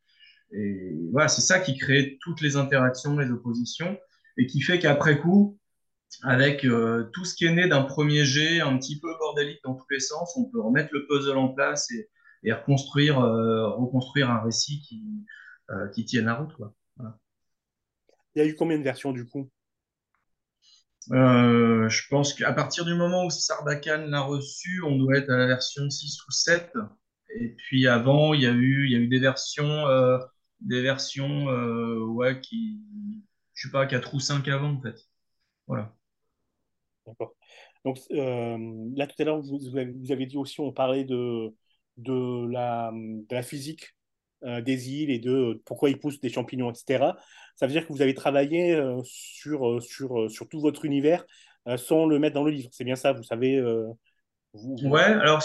Et 0.52 1.00
voilà, 1.12 1.30
c'est 1.30 1.42
ça 1.42 1.60
qui 1.60 1.78
crée 1.78 2.18
toutes 2.22 2.42
les 2.42 2.58
interactions, 2.58 3.18
les 3.18 3.32
oppositions, 3.32 3.98
et 4.38 4.48
qui 4.48 4.62
fait 4.62 4.80
qu'après 4.80 5.20
coup, 5.20 5.58
avec 6.24 6.66
euh, 6.66 7.10
tout 7.14 7.24
ce 7.24 7.36
qui 7.36 7.46
est 7.46 7.54
né 7.54 7.68
d'un 7.70 7.84
premier 7.84 8.26
jet, 8.26 8.60
un 8.60 8.78
petit 8.78 9.00
peu 9.00 9.08
bordélique 9.18 9.62
dans 9.64 9.76
tous 9.76 9.86
les 9.92 10.02
sens, 10.02 10.36
on 10.36 10.46
peut 10.50 10.60
remettre 10.60 10.90
le 10.94 11.08
puzzle 11.08 11.38
en 11.38 11.50
place 11.50 11.90
et, 11.92 12.10
et 12.44 12.52
reconstruire, 12.52 13.20
euh, 13.20 13.70
reconstruire 13.70 14.30
un 14.30 14.42
récit 14.42 14.82
qui, 14.82 15.04
euh, 15.70 15.88
qui 15.90 16.04
tienne 16.06 16.26
la 16.26 16.36
route. 16.36 16.54
Quoi. 16.56 16.74
Il 18.36 18.40
y 18.40 18.46
a 18.46 18.48
eu 18.48 18.56
combien 18.56 18.78
de 18.78 18.84
versions 18.84 19.12
du 19.12 19.26
coup? 19.26 19.50
Euh, 21.12 21.90
je 21.90 22.08
pense 22.10 22.34
qu'à 22.34 22.54
partir 22.54 22.86
du 22.86 22.94
moment 22.94 23.26
où 23.26 23.30
Sarbacane 23.30 24.10
l'a 24.10 24.22
reçu, 24.22 24.82
on 24.84 24.98
doit 24.98 25.18
être 25.18 25.30
à 25.30 25.38
la 25.38 25.48
version 25.48 25.90
6 25.90 26.20
ou 26.28 26.32
7. 26.32 26.74
Et 27.36 27.50
puis 27.50 27.88
avant, 27.88 28.34
il 28.34 28.42
y 28.42 28.46
a 28.46 28.52
eu, 28.52 28.86
il 28.86 28.92
y 28.92 28.96
a 28.96 29.00
eu 29.00 29.08
des 29.08 29.20
versions, 29.20 29.88
euh, 29.88 30.20
des 30.60 30.82
versions 30.82 31.50
euh, 31.50 32.00
ouais, 32.06 32.40
qui, 32.40 32.80
je 33.54 33.68
sais 33.68 33.72
pas, 33.72 33.86
4 33.86 34.14
ou 34.14 34.20
5 34.20 34.48
avant 34.48 34.74
en 34.74 34.82
fait. 34.82 34.96
Voilà. 35.68 35.94
D'accord. 37.08 37.36
Donc 37.84 37.98
là, 38.12 39.08
tout 39.08 39.16
à 39.20 39.24
l'heure, 39.26 39.42
vous, 39.42 39.60
vous, 39.60 40.12
avez 40.12 40.26
dit 40.28 40.38
aussi, 40.38 40.60
on 40.60 40.72
parlait 40.72 41.04
de, 41.04 41.54
de, 41.98 42.48
la, 42.52 42.92
de 42.94 43.36
la 43.36 43.42
physique 43.42 43.96
des 44.44 44.90
îles 44.90 45.12
et 45.12 45.20
de 45.20 45.62
pourquoi 45.66 45.90
ils 45.90 46.00
poussent 46.00 46.20
des 46.20 46.30
champignons, 46.30 46.72
etc. 46.72 47.14
Ça 47.56 47.68
veut 47.68 47.74
dire 47.74 47.88
que 47.88 47.94
vous 47.94 48.02
avez 48.02 48.14
travaillé 48.14 48.74
euh, 48.74 49.02
sur, 49.04 49.70
euh, 49.70 49.80
sur, 49.80 50.30
sur 50.32 50.50
tout 50.50 50.60
votre 50.60 50.86
univers 50.86 51.26
sans 51.78 52.08
le 52.08 52.18
mettre 52.18 52.34
dans 52.34 52.44
le 52.44 52.50
livre. 52.50 52.70
C'est 52.72 52.84
bien 52.84 52.96
ça, 52.96 53.14
vous 53.14 53.22
savez 53.22 53.62
vous... 54.54 54.76
Ouais, 54.84 55.02
alors 55.02 55.44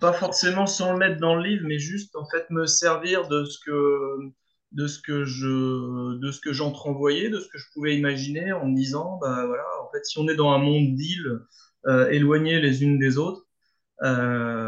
pas 0.00 0.12
forcément 0.12 0.66
sans 0.66 0.92
le 0.92 0.98
mettre 0.98 1.18
dans 1.20 1.34
le 1.34 1.42
livre, 1.42 1.64
mais 1.66 1.78
juste 1.78 2.14
en 2.14 2.26
fait 2.28 2.48
me 2.50 2.66
servir 2.66 3.26
de 3.26 3.44
ce 3.44 3.58
que 3.58 4.32
de 4.72 4.86
ce 4.86 5.00
que 5.00 5.24
je 5.24 6.16
de 6.18 6.30
ce 6.30 6.40
que 6.40 6.52
j'entrevoyais, 6.52 7.30
de 7.30 7.40
ce 7.40 7.48
que 7.48 7.58
je 7.58 7.64
pouvais 7.74 7.96
imaginer 7.96 8.52
en 8.52 8.66
me 8.66 8.76
disant 8.76 9.18
bah 9.20 9.46
voilà, 9.46 9.64
en 9.82 9.90
fait 9.90 10.04
si 10.04 10.18
on 10.18 10.28
est 10.28 10.36
dans 10.36 10.50
un 10.50 10.58
monde 10.58 10.94
d'îles 10.94 11.40
euh, 11.86 12.08
éloignées 12.10 12.60
les 12.60 12.84
unes 12.84 12.98
des 12.98 13.18
autres, 13.18 13.46
euh, 14.02 14.67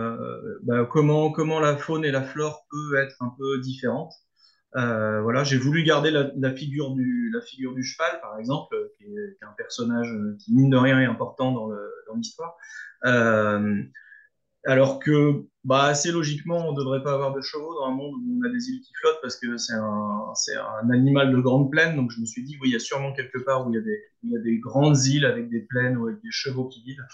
bah, 0.62 0.86
comment, 0.90 1.30
comment 1.30 1.60
la 1.60 1.76
faune 1.76 2.04
et 2.04 2.10
la 2.10 2.22
flore 2.22 2.66
peut 2.70 2.96
être 2.96 3.16
un 3.20 3.34
peu 3.38 3.58
différentes. 3.60 4.12
Euh, 4.76 5.20
voilà, 5.22 5.42
j'ai 5.42 5.58
voulu 5.58 5.82
garder 5.82 6.10
la, 6.10 6.54
figure 6.54 6.94
du, 6.94 7.32
cheval, 7.82 8.20
par 8.20 8.38
exemple, 8.38 8.76
qui 8.96 9.04
est, 9.04 9.08
qui 9.08 9.44
est, 9.44 9.46
un 9.46 9.54
personnage 9.56 10.08
qui, 10.38 10.54
mine 10.54 10.70
de 10.70 10.76
rien, 10.76 11.00
est 11.00 11.06
important 11.06 11.52
dans 11.52 12.14
l'histoire. 12.14 12.56
Euh, 13.04 13.82
alors 14.66 14.98
que, 14.98 15.46
bah, 15.64 15.84
assez 15.84 16.12
logiquement, 16.12 16.68
on 16.68 16.72
ne 16.72 16.76
devrait 16.76 17.02
pas 17.02 17.14
avoir 17.14 17.32
de 17.34 17.40
chevaux 17.40 17.74
dans 17.74 17.86
un 17.86 17.94
monde 17.94 18.14
où 18.14 18.38
on 18.38 18.46
a 18.46 18.52
des 18.52 18.68
îles 18.68 18.80
qui 18.80 18.92
flottent 19.00 19.20
parce 19.22 19.36
que 19.36 19.56
c'est 19.56 19.74
un, 19.74 20.90
animal 20.90 21.32
de 21.32 21.40
grande 21.40 21.70
plaine. 21.70 21.96
Donc, 21.96 22.10
je 22.10 22.20
me 22.20 22.26
suis 22.26 22.44
dit, 22.44 22.58
il 22.62 22.70
y 22.70 22.76
a 22.76 22.78
sûrement 22.78 23.12
quelque 23.12 23.38
part 23.38 23.66
où 23.66 23.72
il 23.72 23.76
y 23.76 24.36
a 24.36 24.40
des, 24.40 24.58
grandes 24.58 24.98
îles 25.06 25.24
avec 25.24 25.48
des 25.48 25.60
plaines 25.60 25.96
ou 25.96 26.08
avec 26.08 26.20
des 26.22 26.30
chevaux 26.30 26.68
qui 26.68 26.82
vivent. 26.82 27.04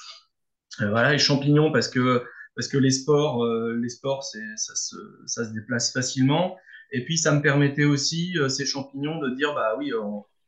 Euh, 0.80 0.90
voilà, 0.90 1.12
les 1.12 1.18
champignons 1.18 1.72
parce 1.72 1.88
que 1.88 2.24
parce 2.56 2.68
que 2.68 2.78
les 2.78 2.90
sports, 2.90 3.44
euh, 3.44 3.78
les 3.80 3.90
sports, 3.90 4.24
ça 4.24 4.74
se 4.74 4.96
ça 5.26 5.44
se 5.44 5.52
déplace 5.52 5.92
facilement. 5.92 6.56
Et 6.90 7.04
puis 7.04 7.18
ça 7.18 7.32
me 7.32 7.42
permettait 7.42 7.84
aussi 7.84 8.36
euh, 8.38 8.48
ces 8.48 8.64
champignons 8.64 9.20
de 9.20 9.30
dire 9.36 9.54
bah 9.54 9.76
oui, 9.78 9.92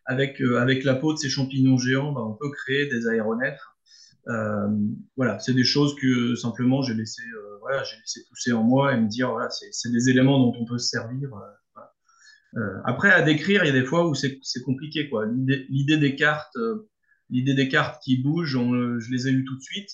avec 0.06 0.40
euh, 0.40 0.58
avec 0.58 0.84
la 0.84 0.94
peau 0.94 1.12
de 1.12 1.18
ces 1.18 1.28
champignons 1.28 1.76
géants, 1.76 2.12
bah, 2.12 2.22
on 2.24 2.34
peut 2.34 2.50
créer 2.50 2.86
des 2.86 3.06
aéronefs. 3.06 3.60
Voilà, 5.16 5.38
c'est 5.38 5.54
des 5.54 5.64
choses 5.64 5.94
que 5.96 6.34
simplement 6.34 6.82
j'ai 6.82 6.94
laissé 6.94 7.22
voilà 7.60 7.82
j'ai 7.84 7.96
laissé 7.96 8.20
pousser 8.28 8.52
en 8.52 8.62
moi 8.62 8.94
et 8.94 9.00
me 9.00 9.08
dire 9.08 9.30
voilà 9.30 9.48
c'est 9.50 9.90
des 9.90 10.08
éléments 10.08 10.38
dont 10.38 10.58
on 10.58 10.64
peut 10.64 10.78
se 10.78 10.88
servir. 10.88 11.30
Après 12.84 13.10
à 13.10 13.22
décrire, 13.22 13.64
il 13.64 13.68
y 13.68 13.70
a 13.70 13.78
des 13.80 13.84
fois 13.84 14.06
où 14.08 14.14
c'est 14.14 14.62
compliqué 14.64 15.08
quoi. 15.10 15.26
L'idée 15.26 15.98
des 15.98 16.14
cartes 16.14 16.56
l'idée 17.30 17.54
des 17.54 17.68
cartes 17.68 18.02
qui 18.02 18.16
bougent, 18.16 18.58
je 18.98 19.10
les 19.10 19.28
ai 19.28 19.30
eues 19.30 19.44
tout 19.44 19.56
de 19.56 19.62
suite. 19.62 19.90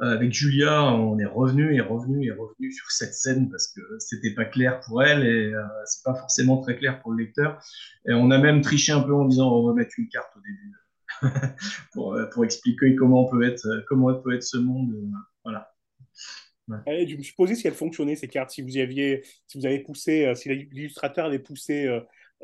Euh, 0.00 0.14
avec 0.14 0.32
Julia, 0.32 0.92
on 0.94 1.18
est 1.18 1.24
revenu 1.26 1.74
et 1.74 1.80
revenu 1.80 2.28
et 2.28 2.30
revenu 2.30 2.70
sur 2.70 2.88
cette 2.90 3.14
scène 3.14 3.50
parce 3.50 3.66
que 3.66 3.80
c'était 3.98 4.32
pas 4.32 4.44
clair 4.44 4.80
pour 4.80 5.02
elle 5.02 5.26
et 5.26 5.52
euh, 5.52 5.62
c'est 5.86 6.04
pas 6.04 6.14
forcément 6.14 6.58
très 6.58 6.76
clair 6.76 7.00
pour 7.00 7.10
le 7.10 7.24
lecteur. 7.24 7.60
Et 8.06 8.12
on 8.12 8.30
a 8.30 8.38
même 8.38 8.60
triché 8.60 8.92
un 8.92 9.00
peu 9.00 9.12
en 9.12 9.24
disant 9.24 9.52
on 9.52 9.66
va 9.66 9.74
mettre 9.74 9.98
une 9.98 10.08
carte 10.08 10.30
au 10.36 10.40
début 10.40 10.72
pour, 11.92 12.14
euh, 12.14 12.26
pour 12.26 12.44
expliquer 12.44 12.94
comment 12.94 13.24
peut 13.24 13.42
être 13.42 13.84
comment 13.88 14.14
peut 14.14 14.34
être 14.34 14.44
ce 14.44 14.56
monde. 14.56 14.94
voilà. 15.42 15.72
Ouais. 16.68 17.08
je 17.08 17.16
me 17.16 17.22
suis 17.22 17.34
posé 17.34 17.54
si 17.54 17.66
elles 17.66 17.74
fonctionnaient 17.74 18.14
ces 18.14 18.28
cartes, 18.28 18.50
si 18.50 18.62
vous 18.62 18.76
aviez, 18.76 19.24
si 19.46 19.58
vous 19.58 19.66
avez 19.66 19.80
poussé, 19.80 20.30
si 20.36 20.50
l'illustrateur 20.50 21.24
avait 21.24 21.38
poussé, 21.38 21.86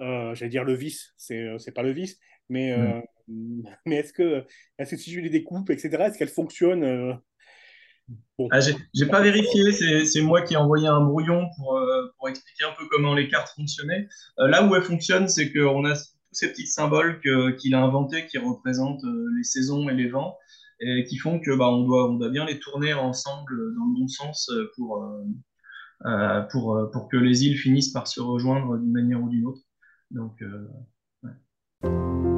euh, 0.00 0.34
j'allais 0.34 0.50
dire 0.50 0.64
le 0.64 0.72
vice, 0.72 1.12
c'est 1.18 1.46
c'est 1.58 1.72
pas 1.72 1.82
le 1.82 1.92
vice, 1.92 2.18
mais 2.48 2.76
mm. 2.76 3.02
mais 3.86 3.96
est-ce 3.96 4.12
que 4.12 4.44
est-ce 4.78 4.92
que 4.92 4.96
si 4.96 5.12
je 5.12 5.20
les 5.20 5.30
découpe, 5.30 5.70
etc., 5.70 6.04
est-ce 6.06 6.18
qu'elles 6.18 6.28
fonctionnent 6.28 7.20
Bon. 8.38 8.48
Ah, 8.50 8.58
j'ai 8.60 9.06
pas 9.06 9.22
vérifié, 9.22 9.72
c'est 10.04 10.20
moi 10.20 10.42
qui 10.42 10.54
ai 10.54 10.56
envoyé 10.56 10.88
un 10.88 11.00
brouillon 11.00 11.48
pour, 11.56 11.76
euh, 11.76 12.10
expliquer 12.28 12.64
un 12.64 12.74
peu 12.76 12.84
comment 12.90 13.14
les 13.14 13.28
cartes 13.28 13.54
fonctionnaient. 13.54 14.08
Euh, 14.40 14.48
là 14.48 14.66
où 14.66 14.74
elles 14.74 14.82
fonctionnent, 14.82 15.28
c'est 15.28 15.52
qu'on 15.52 15.84
a 15.84 15.94
tous 15.94 16.32
ces 16.32 16.50
petits 16.50 16.66
symboles 16.66 17.20
qu'il 17.20 17.56
qu 17.56 17.74
a 17.74 17.80
inventés 17.80 18.26
qui 18.26 18.38
représentent 18.38 19.04
euh, 19.04 19.26
les 19.36 19.44
saisons 19.44 19.88
et 19.88 19.94
les 19.94 20.08
vents 20.08 20.36
et 20.80 21.04
qui 21.04 21.16
font 21.16 21.38
que 21.38 21.56
bah, 21.56 21.68
on, 21.68 21.84
doit, 21.84 22.10
on 22.10 22.14
doit 22.14 22.30
bien 22.30 22.44
les 22.44 22.58
tourner 22.58 22.92
ensemble 22.92 23.56
dans 23.76 23.84
le 23.84 24.00
bon 24.00 24.08
sens 24.08 24.50
pour, 24.74 25.08
pour, 26.50 26.90
pour 26.92 27.08
que 27.08 27.16
les 27.16 27.44
îles 27.46 27.56
finissent 27.56 27.92
par 27.92 28.08
se 28.08 28.20
rejoindre 28.20 28.76
d'une 28.78 28.92
manière 28.92 29.22
ou 29.22 29.28
d'une 29.28 29.46
autre. 29.46 29.62
Donc, 30.10 30.42
ouais. 31.22 32.33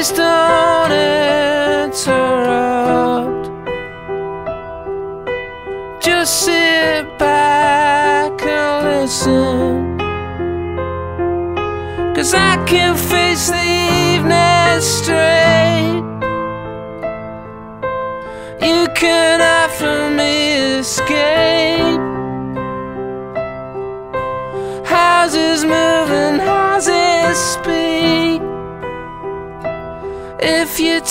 Please 0.00 0.12
don't 0.12 0.92
interrupt. 1.82 3.44
Just 6.02 6.44
sit 6.46 7.18
back 7.18 8.40
and 8.40 8.86
listen. 8.86 9.98
Cause 12.14 12.32
I 12.32 12.56
can 12.64 12.96
face 12.96 13.50
the 13.50 13.62
evening 14.14 14.80
straight. 14.80 16.02
You 18.66 18.88
can 18.94 19.42
offer 19.42 20.08
me 20.16 20.78
escape. 20.78 21.69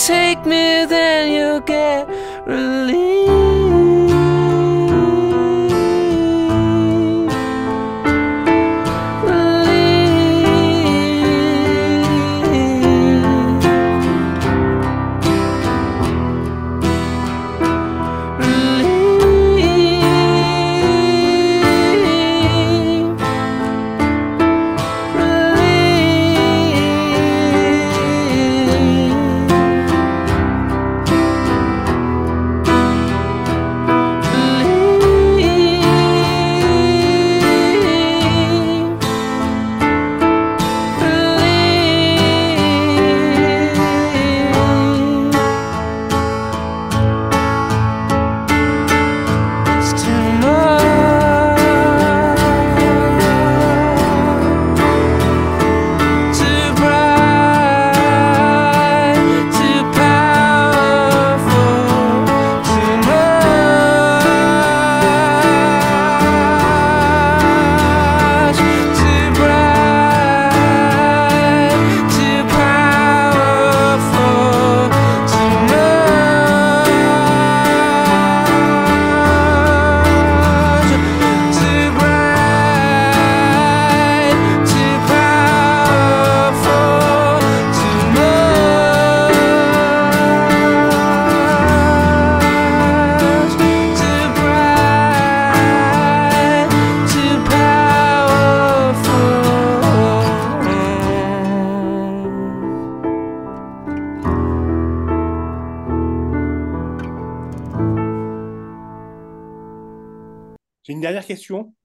Take 0.06 0.46
me, 0.46 0.86
then 0.86 1.32
you'll 1.32 1.60
get 1.60 2.08
relief. 2.46 3.39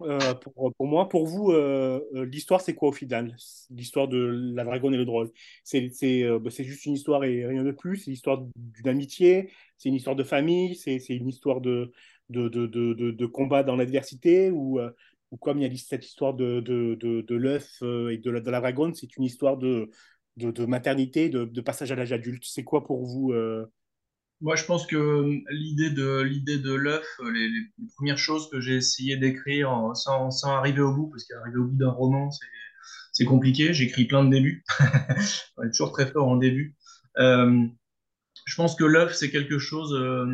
Euh, 0.02 0.34
pour, 0.36 0.88
moi. 0.88 1.10
Pour 1.10 1.26
vous, 1.26 1.52
euh, 1.52 2.02
euh, 2.14 2.26
l'histoire, 2.26 2.62
c'est 2.62 2.76
quoi 2.76 2.90
au 2.90 2.92
final? 2.92 3.36
L'histoire 3.70 4.08
de 4.08 4.18
la 4.56 4.64
dragonne 4.64 4.94
et 4.94 4.98
le 4.98 5.06
drôle. 5.06 5.28
Bah, 5.28 6.50
c'est 6.52 6.64
juste 6.64 6.86
une 6.86 6.94
histoire 6.94 7.24
et 7.24 7.46
rien 7.46 7.64
de 7.64 7.72
plus. 7.72 7.98
C'est 7.98 8.12
l'histoire 8.12 8.44
d'une 8.56 8.88
amitié, 8.88 9.52
c'est 9.78 9.90
une 9.90 9.96
histoire 9.96 10.16
de 10.16 10.24
famille, 10.24 10.76
c'est 10.76 10.98
une 11.10 11.28
histoire 11.28 11.62
de, 11.62 11.92
combat 13.28 13.64
dans 13.64 13.76
l'adversité 13.76 14.52
ou, 14.52 14.80
ou 15.32 15.38
comme 15.38 15.60
il 15.60 15.64
y 15.64 15.74
a 15.74 15.78
cette 15.78 16.06
histoire 16.06 16.34
de, 16.34 16.64
l'œuf 17.36 17.82
et 17.82 18.18
de 18.18 18.32
la, 18.32 18.40
de 18.40 18.46
dragonne, 18.46 18.94
c'est 18.94 19.16
une 19.18 19.24
histoire 19.24 19.58
de, 19.58 19.90
maternité, 20.66 21.30
de, 21.30 21.62
passage 21.62 21.92
à 21.92 21.96
l'âge 21.96 22.12
adulte. 22.12 22.44
C'est 22.46 22.64
quoi 22.64 22.84
pour 22.84 23.06
vous? 23.06 23.34
Moi, 24.42 24.56
je 24.56 24.66
pense 24.66 24.86
que 24.86 24.96
euh, 24.98 25.42
l'idée 25.50 25.90
de 25.90 26.22
l'idée 26.22 26.58
de 26.60 26.74
l'œuf, 26.74 27.06
euh, 27.22 27.32
les, 27.32 27.50
premières 27.96 28.18
choses 28.18 28.50
que 28.50 28.60
j'ai 28.60 28.76
essayé 28.76 29.18
d'écrire 29.18 29.72
en- 29.72 29.96
sans, 29.96 30.30
arriver 30.46 30.82
au 30.82 30.94
bout, 30.94 31.08
parce 31.10 31.24
qu'arriver 31.26 31.58
au 31.58 31.66
bout 31.66 31.78
d'un 31.78 31.90
roman, 31.92 32.30
c'est 33.14 33.26
compliqué. 33.26 33.74
J'écris 33.74 34.06
plein 34.06 34.24
de 34.26 34.30
débuts. 34.32 34.64
On 35.58 35.64
est 35.64 35.72
toujours 35.72 35.92
très 35.94 36.08
fort 36.12 36.28
en 36.30 36.38
début. 36.38 36.76
Euh, 37.18 37.66
je 38.46 38.56
pense 38.56 38.76
que 38.76 38.86
l'œuf, 38.86 39.14
c'est 39.16 39.32
quelque 39.32 39.60
chose. 39.60 39.94
euh, 39.96 40.28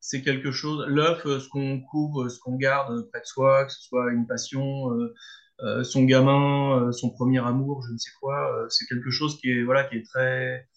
c'est 0.00 0.22
quelque 0.22 0.52
chose. 0.52 0.84
L'œuf, 0.88 1.24
euh, 1.26 1.40
ce 1.40 1.48
qu'on 1.48 1.80
couvre, 1.80 2.28
ce 2.28 2.38
qu'on 2.40 2.56
garde 2.56 3.08
près 3.10 3.20
de 3.20 3.26
soi, 3.26 3.64
que 3.66 3.72
ce 3.72 3.82
soit 3.82 4.12
une 4.12 4.26
passion, 4.26 4.92
euh, 4.94 5.14
euh, 5.62 5.84
son 5.84 6.04
gamin, 6.04 6.88
euh, 6.88 6.92
son 6.92 7.10
premier 7.10 7.40
amour, 7.44 7.82
je 7.86 7.92
ne 7.92 7.98
sais 7.98 8.10
quoi. 8.20 8.54
euh, 8.64 8.68
c'est 8.70 8.86
quelque 8.86 9.10
chose 9.10 9.38
qui 9.40 9.50
est 9.50 9.62
voilà, 9.64 9.84
qui 9.84 9.96
est 9.96 10.04
très, 10.04 10.68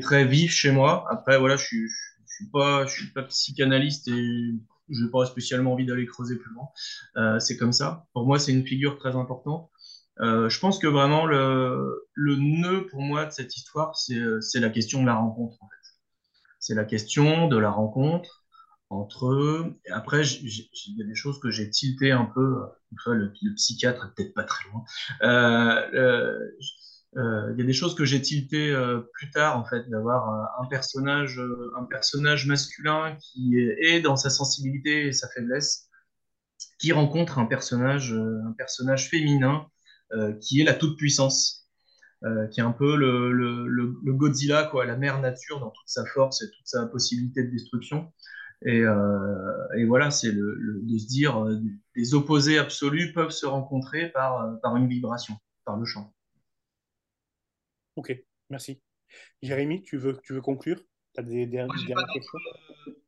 très 0.00 0.24
vif 0.26 0.52
chez 0.52 0.72
moi. 0.72 1.06
Après, 1.10 1.38
voilà, 1.38 1.56
je 1.56 1.64
suis, 1.64 1.88
suis 2.26 2.48
pas, 2.50 2.86
je 2.86 2.92
suis 2.92 3.12
pas 3.12 3.22
psychanalyste 3.24 4.08
et 4.08 4.52
je 4.90 5.04
n'ai 5.04 5.10
pas 5.10 5.26
spécialement 5.26 5.72
envie 5.72 5.86
d'aller 5.86 6.06
creuser 6.06 6.36
plus 6.36 6.52
loin. 6.52 6.68
Euh, 7.16 7.38
c'est 7.38 7.56
comme 7.56 7.72
ça. 7.72 8.06
Pour 8.12 8.26
moi, 8.26 8.38
c'est 8.38 8.52
une 8.52 8.66
figure 8.66 8.98
très 8.98 9.16
importante. 9.16 9.70
Euh, 10.20 10.48
je 10.50 10.58
pense 10.60 10.78
que 10.78 10.86
vraiment 10.86 11.24
le, 11.26 12.06
le 12.14 12.36
nœud 12.36 12.86
pour 12.86 13.00
moi 13.00 13.24
de 13.24 13.30
cette 13.30 13.56
histoire, 13.56 13.96
c'est, 13.96 14.60
la 14.60 14.70
question 14.70 15.00
de 15.02 15.06
la 15.06 15.14
rencontre. 15.14 15.56
En 15.62 15.68
fait. 15.68 15.88
C'est 16.58 16.74
la 16.74 16.84
question 16.84 17.48
de 17.48 17.56
la 17.58 17.70
rencontre 17.70 18.44
entre 18.90 19.72
après, 19.90 20.22
il 20.26 20.98
y 20.98 21.02
a 21.02 21.06
des 21.06 21.14
choses 21.14 21.40
que 21.40 21.50
j'ai 21.50 21.70
tilté 21.70 22.12
un 22.12 22.26
peu. 22.26 22.40
euh, 22.62 22.66
Une 23.06 23.14
le, 23.14 23.32
le 23.42 23.54
psychiatre 23.54 24.12
peut-être 24.14 24.34
pas 24.34 24.44
très 24.44 24.64
loin. 24.68 24.84
Il 27.14 27.54
y 27.58 27.62
a 27.62 27.64
des 27.64 27.72
choses 27.72 27.94
que 27.94 28.04
j'ai 28.04 28.22
tilté 28.22 28.70
euh, 28.70 29.00
plus 29.12 29.30
tard, 29.30 29.58
en 29.58 29.64
fait, 29.64 29.88
d'avoir 29.90 30.28
un, 30.28 30.64
un 30.64 30.66
personnage, 30.66 31.38
euh, 31.38 31.70
un 31.76 31.84
personnage 31.84 32.46
masculin 32.46 33.16
qui 33.20 33.58
est, 33.58 34.00
dans 34.00 34.16
sa 34.16 34.30
sensibilité 34.30 35.08
et 35.08 35.12
sa 35.12 35.28
faiblesse, 35.28 35.88
qui 36.78 36.92
rencontre 36.92 37.38
un 37.38 37.46
personnage, 37.46 38.12
euh, 38.12 38.40
un 38.46 38.52
personnage 38.52 39.08
féminin 39.10 39.66
euh, 40.12 40.32
qui 40.40 40.60
est 40.60 40.64
la 40.64 40.74
toute-puissance, 40.74 41.68
euh, 42.24 42.46
qui 42.48 42.60
est 42.60 42.64
un 42.64 42.72
peu 42.72 42.96
le, 42.96 44.12
Godzilla, 44.12 44.64
quoi, 44.64 44.86
la 44.86 44.96
mère 44.96 45.20
nature 45.20 45.60
dans 45.60 45.70
toute 45.70 45.88
sa 45.88 46.04
force 46.06 46.42
et 46.42 46.50
toute 46.50 46.66
sa 46.66 46.86
possibilité 46.86 47.44
de 47.44 47.50
destruction. 47.50 48.12
Et, 48.64 48.80
euh, 48.80 49.86
voilà, 49.86 50.10
c'est 50.10 50.32
de 50.32 50.98
se 50.98 51.06
dire, 51.06 51.44
euh, 51.44 51.60
des 51.96 52.14
opposés 52.14 52.58
absolus 52.58 53.12
peuvent 53.12 53.30
se 53.30 53.46
rencontrer 53.46 54.08
par, 54.08 54.42
euh, 54.42 54.54
par 54.62 54.76
une 54.76 54.88
vibration, 54.88 55.36
par 55.64 55.76
le 55.76 55.84
chant. 55.84 56.12
Ok, 57.96 58.14
merci. 58.50 58.80
Jérémy, 59.42 59.82
tu 59.82 59.98
veux, 59.98 60.18
tu 60.24 60.32
veux 60.34 60.40
conclure? 60.42 60.80
Tu 61.14 61.20
as 61.20 61.22
des, 61.22 61.46
des, 61.46 61.58
Moi, 61.58 61.76
j'ai 61.78 61.88
des 61.88 61.94
pas 61.94 62.04
questions? 62.14 62.38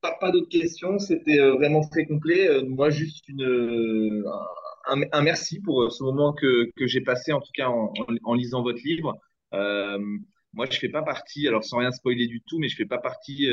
Pas, 0.01 0.13
pas 0.21 0.31
d'autres 0.31 0.49
questions, 0.49 0.99
c'était 0.99 1.41
euh, 1.41 1.55
vraiment 1.55 1.87
très 1.89 2.07
complet. 2.07 2.49
Euh, 2.49 2.63
moi, 2.67 2.91
juste 2.91 3.27
une, 3.29 3.43
euh, 3.43 4.25
un, 4.89 5.01
un 5.13 5.23
merci 5.23 5.61
pour 5.61 5.91
ce 5.93 6.03
moment 6.03 6.33
que, 6.33 6.71
que 6.77 6.87
j'ai 6.87 7.01
passé, 7.01 7.33
en 7.33 7.41
tout 7.41 7.53
cas 7.55 7.69
en, 7.69 7.93
en- 7.99 8.17
en 8.25 8.35
lisant 8.35 8.63
votre 8.63 8.81
livre. 8.85 9.17
Euh, 9.55 9.99
moi, 10.53 10.67
je 10.71 10.79
fais 10.79 10.89
pas 10.91 11.03
partie, 11.03 11.49
alors 11.49 11.65
sans 11.65 11.79
rien 11.79 11.91
spoiler 11.93 12.27
du 12.27 12.43
tout, 12.43 12.59
mais 12.59 12.69
je 12.69 12.77
fais 12.77 12.87
pas 12.87 12.99
partie 12.99 13.49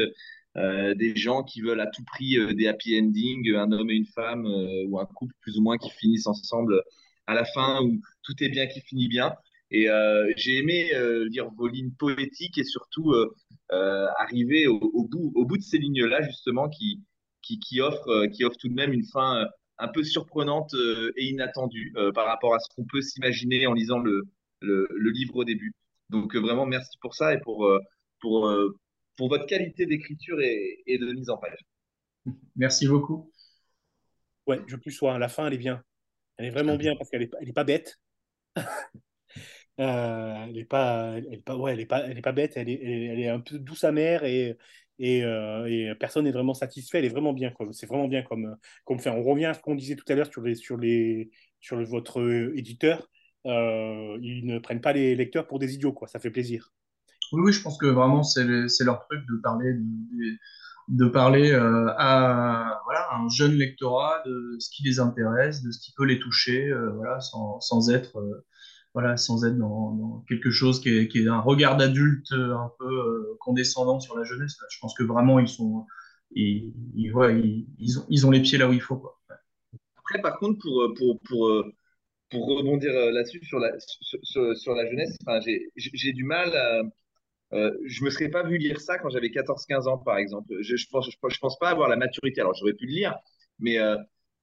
euh, 0.58 0.94
des 0.96 1.16
gens 1.16 1.44
qui 1.44 1.62
veulent 1.62 1.80
à 1.80 1.88
tout 1.88 2.04
prix 2.04 2.38
euh, 2.38 2.54
des 2.54 2.68
happy 2.68 3.00
endings, 3.00 3.56
un 3.56 3.72
homme 3.72 3.90
et 3.90 3.96
une 3.96 4.06
femme 4.06 4.46
ou 4.88 5.00
un 5.00 5.06
couple 5.06 5.34
plus 5.42 5.58
ou 5.58 5.62
moins 5.62 5.78
qui 5.78 5.90
finissent 5.92 6.28
ensemble 6.28 6.82
à 7.28 7.34
la 7.34 7.46
fin 7.46 7.82
où 7.82 8.00
tout 8.24 8.34
est 8.44 8.50
bien 8.50 8.68
qui 8.68 8.82
finit 8.82 9.08
bien. 9.08 9.34
Et 9.72 9.90
euh, 9.90 10.32
j'ai 10.36 10.58
aimé 10.58 10.94
euh, 10.94 11.28
lire 11.30 11.50
vos 11.52 11.68
lignes 11.68 11.92
poétiques 11.92 12.58
et 12.58 12.64
surtout 12.64 13.12
euh, 13.14 13.34
euh, 13.72 14.08
arriver 14.20 14.68
au, 14.68 14.80
au 14.80 15.08
bout, 15.08 15.32
au 15.36 15.46
bout 15.46 15.58
de 15.58 15.64
ces 15.64 15.78
lignes-là, 15.78 16.22
justement, 16.24 16.70
qui, 16.70 17.02
qui, 17.42 17.60
qui, 17.60 17.82
offrent, 17.82 18.10
euh, 18.10 18.28
qui 18.28 18.44
offrent 18.44 18.58
tout 18.58 18.68
de 18.68 18.74
même 18.74 18.94
une 18.94 19.06
fin 19.06 19.48
un 19.78 19.88
peu 19.88 20.04
surprenante 20.04 20.74
euh, 20.74 21.12
et 21.16 21.26
inattendue 21.26 21.94
euh, 21.96 22.12
par 22.12 22.26
rapport 22.28 22.54
à 22.54 22.60
ce 22.60 22.68
qu'on 22.76 22.86
peut 22.86 23.02
s'imaginer 23.02 23.66
en 23.66 23.74
lisant 23.74 24.00
le, 24.00 24.24
le, 24.60 24.88
le 24.92 25.10
livre 25.12 25.38
au 25.38 25.44
début. 25.44 25.74
Donc, 26.10 26.36
euh, 26.36 26.40
vraiment, 26.40 26.66
merci 26.66 26.98
pour 27.02 27.16
ça 27.16 27.34
et 27.34 27.40
pour, 27.40 27.72
pour, 28.20 28.48
euh, 28.48 28.78
pour 29.16 29.30
votre 29.30 29.46
qualité 29.46 29.86
d'écriture 29.86 30.40
et, 30.42 30.84
et 30.86 30.98
de 30.98 31.12
mise 31.14 31.30
en 31.30 31.38
page. 31.38 31.60
Merci 32.56 32.88
beaucoup. 32.88 33.32
Ouais, 34.48 34.60
je 34.68 34.76
plus 34.76 34.92
sois. 34.92 35.18
La 35.18 35.30
fin, 35.30 35.48
elle 35.48 35.54
est 35.54 35.58
bien. 35.58 35.82
Elle 36.38 36.48
est 36.48 36.52
vraiment 36.52 36.76
bien 36.76 36.96
parce 36.96 37.10
qu'elle 37.10 37.22
est, 37.22 37.32
elle 37.40 37.50
est 37.50 37.54
pas 37.54 37.64
bête. 37.64 38.00
Euh, 39.80 40.46
elle 40.48 40.58
est 40.58 40.66
pas, 40.66 41.14
elle 41.18 41.34
est 41.34 41.44
pas, 41.44 41.56
ouais, 41.58 41.74
elle 41.74 41.80
est 41.80 41.86
pas, 41.86 42.00
elle 42.06 42.18
est 42.18 42.22
pas 42.22 42.32
bête. 42.32 42.54
Elle 42.56 42.70
est, 42.70 42.82
elle 42.84 43.20
est, 43.20 43.30
un 43.30 43.40
peu 43.40 43.58
douce 43.58 43.84
amère 43.84 44.24
et 44.24 44.58
euh, 45.02 45.66
et 45.66 45.96
personne 45.96 46.26
n'est 46.26 46.32
vraiment 46.32 46.54
satisfait. 46.54 47.00
Elle 47.00 47.06
est 47.06 47.10
vraiment 47.10 47.34
bien. 47.34 47.52
C'est 47.72 47.88
vraiment 47.88 48.08
bien 48.08 48.22
comme 48.24 48.58
comme 48.86 49.00
fait. 49.00 49.10
On 49.10 49.24
revient 49.24 49.46
à 49.46 49.54
ce 49.54 49.60
qu'on 49.60 49.76
disait 49.76 49.96
tout 49.96 50.06
à 50.10 50.16
l'heure 50.16 50.32
sur 50.32 50.42
les 50.42 50.56
sur 50.56 50.78
les 50.78 51.32
sur 51.60 51.82
votre 51.84 52.22
éditeur. 52.56 53.10
Euh, 53.48 54.18
ils 54.22 54.46
ne 54.46 54.60
prennent 54.60 54.82
pas 54.82 54.94
les 54.94 55.16
lecteurs 55.16 55.48
pour 55.48 55.58
des 55.60 55.74
idiots, 55.74 55.94
quoi. 55.94 56.08
Ça 56.08 56.20
fait 56.20 56.30
plaisir. 56.30 56.72
Oui, 57.32 57.42
oui, 57.46 57.54
je 57.54 57.62
pense 57.64 57.78
que 57.78 57.88
vraiment, 57.88 58.24
c'est 58.24 58.44
le- 58.44 58.68
leur 58.84 59.08
truc 59.08 59.22
de 59.28 59.38
parler, 59.42 59.74
de, 60.90 61.08
parler 61.08 61.54
à, 61.54 62.82
voilà, 62.84 63.08
un 63.14 63.30
jeune 63.30 63.54
lectorat 63.54 64.22
de 64.26 64.58
ce 64.60 64.70
qui 64.70 64.84
les 64.84 65.00
intéresse, 65.00 65.64
de 65.64 65.72
ce 65.72 65.80
qui 65.80 65.94
peut 65.96 66.06
les 66.06 66.20
toucher, 66.20 66.72
voilà, 66.96 67.20
sans, 67.22 67.60
sans 67.62 67.90
être, 67.90 68.22
voilà, 68.94 69.16
sans 69.18 69.46
être 69.46 69.58
dans, 69.58 70.24
quelque 70.28 70.52
chose 70.52 70.82
qui 70.82 70.90
est, 70.90 71.08
qui 71.08 71.20
est 71.20 71.28
un 71.28 71.40
regard 71.40 71.78
d'adulte 71.78 72.32
euh, 72.34 72.56
un 72.56 72.72
peu 72.78 72.86
euh, 72.86 73.38
condescendant 73.40 74.00
sur 74.00 74.18
la 74.18 74.24
jeunesse. 74.24 74.58
Je 74.70 74.80
pense 74.80 74.94
que 74.94 75.04
vraiment, 75.04 75.40
ils 75.40 75.48
sont, 75.48 75.86
ils, 76.32 76.74
ils, 76.96 77.14
ouais, 77.14 77.40
ils, 77.40 77.68
ils 77.80 78.00
ont, 78.00 78.06
ils 78.10 78.28
ont 78.28 78.32
les 78.32 78.42
pieds 78.42 78.58
là 78.58 78.68
où 78.68 78.74
il 78.74 78.82
faut, 78.82 78.98
quoi. 78.98 79.20
Après, 79.98 80.22
par 80.22 80.40
contre, 80.40 80.60
pour, 80.62 80.82
euh, 80.82 80.94
pour, 80.98 81.20
pour, 81.22 81.64
pour 82.30 82.48
rebondir 82.58 82.92
là-dessus, 82.94 83.44
sur 83.46 83.60
la, 83.60 83.72
sur, 84.24 84.76
la 84.76 84.90
jeunesse, 84.90 85.18
j'ai 85.76 86.14
du 86.14 86.24
mal 86.24 86.56
à. 86.56 86.82
Euh, 87.54 87.72
je 87.86 88.06
me 88.06 88.10
serais 88.10 88.30
pas 88.30 88.44
vu 88.44 88.58
lire 88.58 88.80
ça 88.80 88.98
quand 88.98 89.10
j'avais 89.10 89.30
14-15 89.30 89.88
ans, 89.88 89.98
par 89.98 90.18
exemple. 90.18 90.54
Je, 90.62 90.78
je 90.78 90.88
pense, 90.90 91.10
je, 91.10 91.38
pense- 91.40 91.60
pas 91.60 91.70
avoir 91.70 91.90
la 91.90 91.98
maturité. 91.98 92.42
Alors, 92.42 92.54
j'aurais 92.56 92.74
pu 92.74 92.86
le 92.86 92.94
lire, 92.94 93.16
mais, 93.60 93.78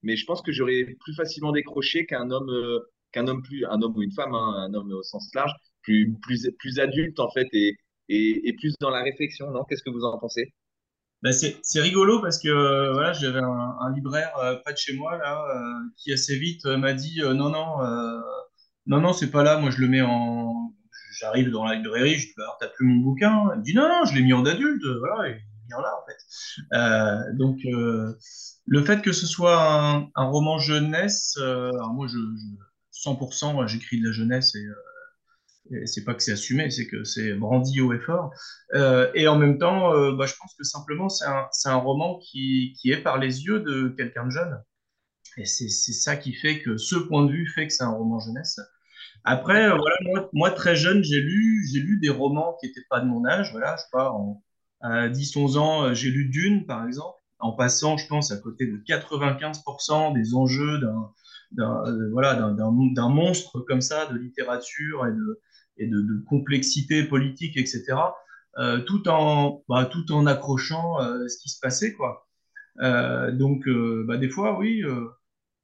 mais 0.03 0.17
je 0.17 0.27
pense 0.27 0.43
que 0.43 0.53
j'aurais 0.53 0.85
plus 1.01 1.15
facilement 1.15 1.53
décroché 1.53 2.05
qu'un 2.07 2.31
homme, 2.31 2.51
qu'un 3.13 3.27
homme 3.29 3.43
plus, 3.43 3.65
un 3.67 3.81
homme 3.83 3.97
ou 3.97 4.03
une 4.03 4.13
femme, 4.13 4.35
hein, 4.35 4.69
un 4.69 4.75
homme 4.75 4.93
au 4.93 5.03
sens 5.03 5.29
large, 5.35 5.53
plus, 5.83 6.15
plus, 6.23 6.51
plus 6.59 6.79
adulte, 6.81 7.21
en 7.21 7.31
fait, 7.31 7.49
et, 7.53 7.77
et, 8.09 8.53
plus 8.55 8.75
dans 8.81 8.91
la 8.91 9.03
réflexion, 9.03 9.51
non? 9.51 9.65
Qu'est-ce 9.65 9.83
que 9.83 9.91
vous 9.91 10.05
en 10.05 10.19
pensez? 10.19 10.53
Bah, 11.23 11.33
c'est 11.33 11.81
rigolo 11.81 12.21
parce 12.21 12.39
que 12.39 12.49
euh, 12.49 12.93
voilà, 12.93 13.13
j'avais 13.13 13.41
un, 13.41 13.93
libraire 13.93 14.37
euh, 14.39 14.55
près 14.63 14.73
de 14.73 14.79
chez 14.79 14.95
moi 14.95 15.17
là 15.19 15.45
euh, 15.53 15.89
qui 15.97 16.13
assez 16.13 16.39
vite 16.39 16.65
euh, 16.67 16.77
m'a 16.77 16.93
dit 16.93 17.21
non 17.23 17.51
non 17.51 17.79
non 18.87 19.01
non 19.01 19.13
c'est 19.13 19.31
pas 19.31 19.43
là 19.43 19.59
moi 19.59 19.71
je 19.71 19.81
le 19.81 19.89
mets 19.89 20.01
en 20.01 20.73
j'arrive 21.19 21.51
dans 21.51 21.65
la 21.65 21.75
librairie 21.75 22.15
je 22.15 22.27
dis 22.29 22.35
bah, 22.37 22.45
alors 22.45 22.57
t'as 22.61 22.69
plus 22.69 22.87
mon 22.87 23.03
bouquin? 23.03 23.51
Il 23.55 23.59
me 23.59 23.65
dit 23.65 23.75
non 23.75 23.89
non 23.89 24.05
je 24.05 24.15
l'ai 24.15 24.23
mis 24.23 24.33
en 24.33 24.47
adulte 24.47 24.85
voilà 25.01 25.29
il 25.31 25.35
est 25.35 25.43
bien 25.67 25.81
là 25.81 25.93
en 26.01 26.07
fait 26.07 27.37
donc 27.37 27.59
le 27.65 28.85
fait 28.85 29.03
que 29.03 29.13
ce 29.13 29.27
soit 29.27 29.61
un, 30.15 30.25
roman 30.25 30.59
jeunesse 30.59 31.37
alors 31.37 31.95
moi 31.95 32.07
je 32.07 32.19
100% 33.05 33.67
j'écris 33.67 34.01
de 34.01 34.07
la 34.07 34.13
jeunesse 34.13 34.55
et 34.55 34.67
et 35.71 35.87
c'est 35.87 36.05
pas 36.05 36.15
que 36.15 36.23
c'est 36.23 36.33
assumé, 36.33 36.71
c'est 36.71 36.87
que 36.87 37.05
c'est 37.05 37.35
brandi 37.35 37.81
haut 37.81 37.93
et 37.93 37.99
fort. 37.99 38.33
Euh, 38.75 39.11
et 39.15 39.29
en 39.29 39.37
même 39.37 39.59
temps, 39.59 39.93
euh, 39.95 40.13
bah, 40.13 40.27
je 40.27 40.35
pense 40.35 40.55
que 40.55 40.65
simplement, 40.65 41.09
c'est 41.09 41.27
un, 41.27 41.49
un 41.67 41.77
roman 41.77 42.19
qui, 42.19 42.75
qui 42.81 42.91
est 42.91 43.03
par 43.03 43.19
les 43.19 43.45
yeux 43.45 43.61
de 43.61 43.89
quelqu'un 43.97 44.27
de 44.27 44.31
jeune. 44.31 44.63
Et 45.37 45.45
c'est 45.45 45.69
ça 45.69 46.17
qui 46.17 46.33
fait 46.33 46.63
que 46.63 46.77
ce 46.77 46.97
point 46.97 47.25
de 47.25 47.31
vue 47.31 47.47
fait 47.55 47.69
que 47.69 47.73
c'est 47.73 47.85
un 47.85 47.93
roman 47.93 48.19
jeunesse. 48.19 48.59
Après, 49.25 49.69
euh, 49.69 49.77
voilà, 49.77 49.97
moi, 50.33 50.51
très 50.51 50.75
jeune, 50.75 51.05
j'ai 51.05 51.21
lu, 51.21 51.65
lu 51.75 51.99
des 52.01 52.09
romans 52.09 52.57
qui 52.61 52.67
n'étaient 52.67 52.87
pas 52.89 53.01
de 53.01 53.07
mon 53.07 53.25
âge. 53.27 53.51
Voilà, 53.53 53.77
je 53.77 53.83
sais 53.83 53.89
pas, 53.93 54.11
en, 54.11 54.43
à 54.81 55.09
10-11 55.09 55.59
ans, 55.59 55.85
euh, 55.85 55.95
j'ai 55.95 56.11
lu 56.11 56.29
Dune, 56.29 56.67
par 56.67 56.85
exemple, 56.87 57.19
en 57.39 57.53
passant, 57.53 57.97
je 57.97 58.07
pense, 58.09 58.33
à 58.33 58.39
côté 58.39 58.67
de 58.67 58.79
95% 58.79 60.15
des 60.15 60.35
enjeux 60.35 60.79
d'un, 60.79 61.13
euh, 61.59 62.11
voilà, 62.13 62.35
d'un, 62.35 63.09
monstre 63.09 63.61
comme 63.61 63.81
ça, 63.81 64.07
de 64.07 64.19
littérature 64.19 65.07
et 65.07 65.13
de, 65.13 65.41
et 65.79 65.87
de, 65.87 66.23
complexité 66.29 67.05
politique, 67.05 67.57
etc., 67.57 67.95
euh, 68.59 68.81
tout 68.81 69.09
en, 69.09 69.63
bah, 69.69 69.85
tout 69.87 70.11
en 70.13 70.27
accrochant 70.27 71.01
euh, 71.01 71.29
ce 71.29 71.39
qui 71.39 71.49
se 71.49 71.61
passait, 71.61 71.95
quoi. 71.95 72.27
Euh, 72.81 73.33
donc, 73.33 73.67
euh, 73.69 74.05
bah, 74.07 74.17
des 74.17 74.29
fois, 74.29 74.59
oui, 74.59 74.83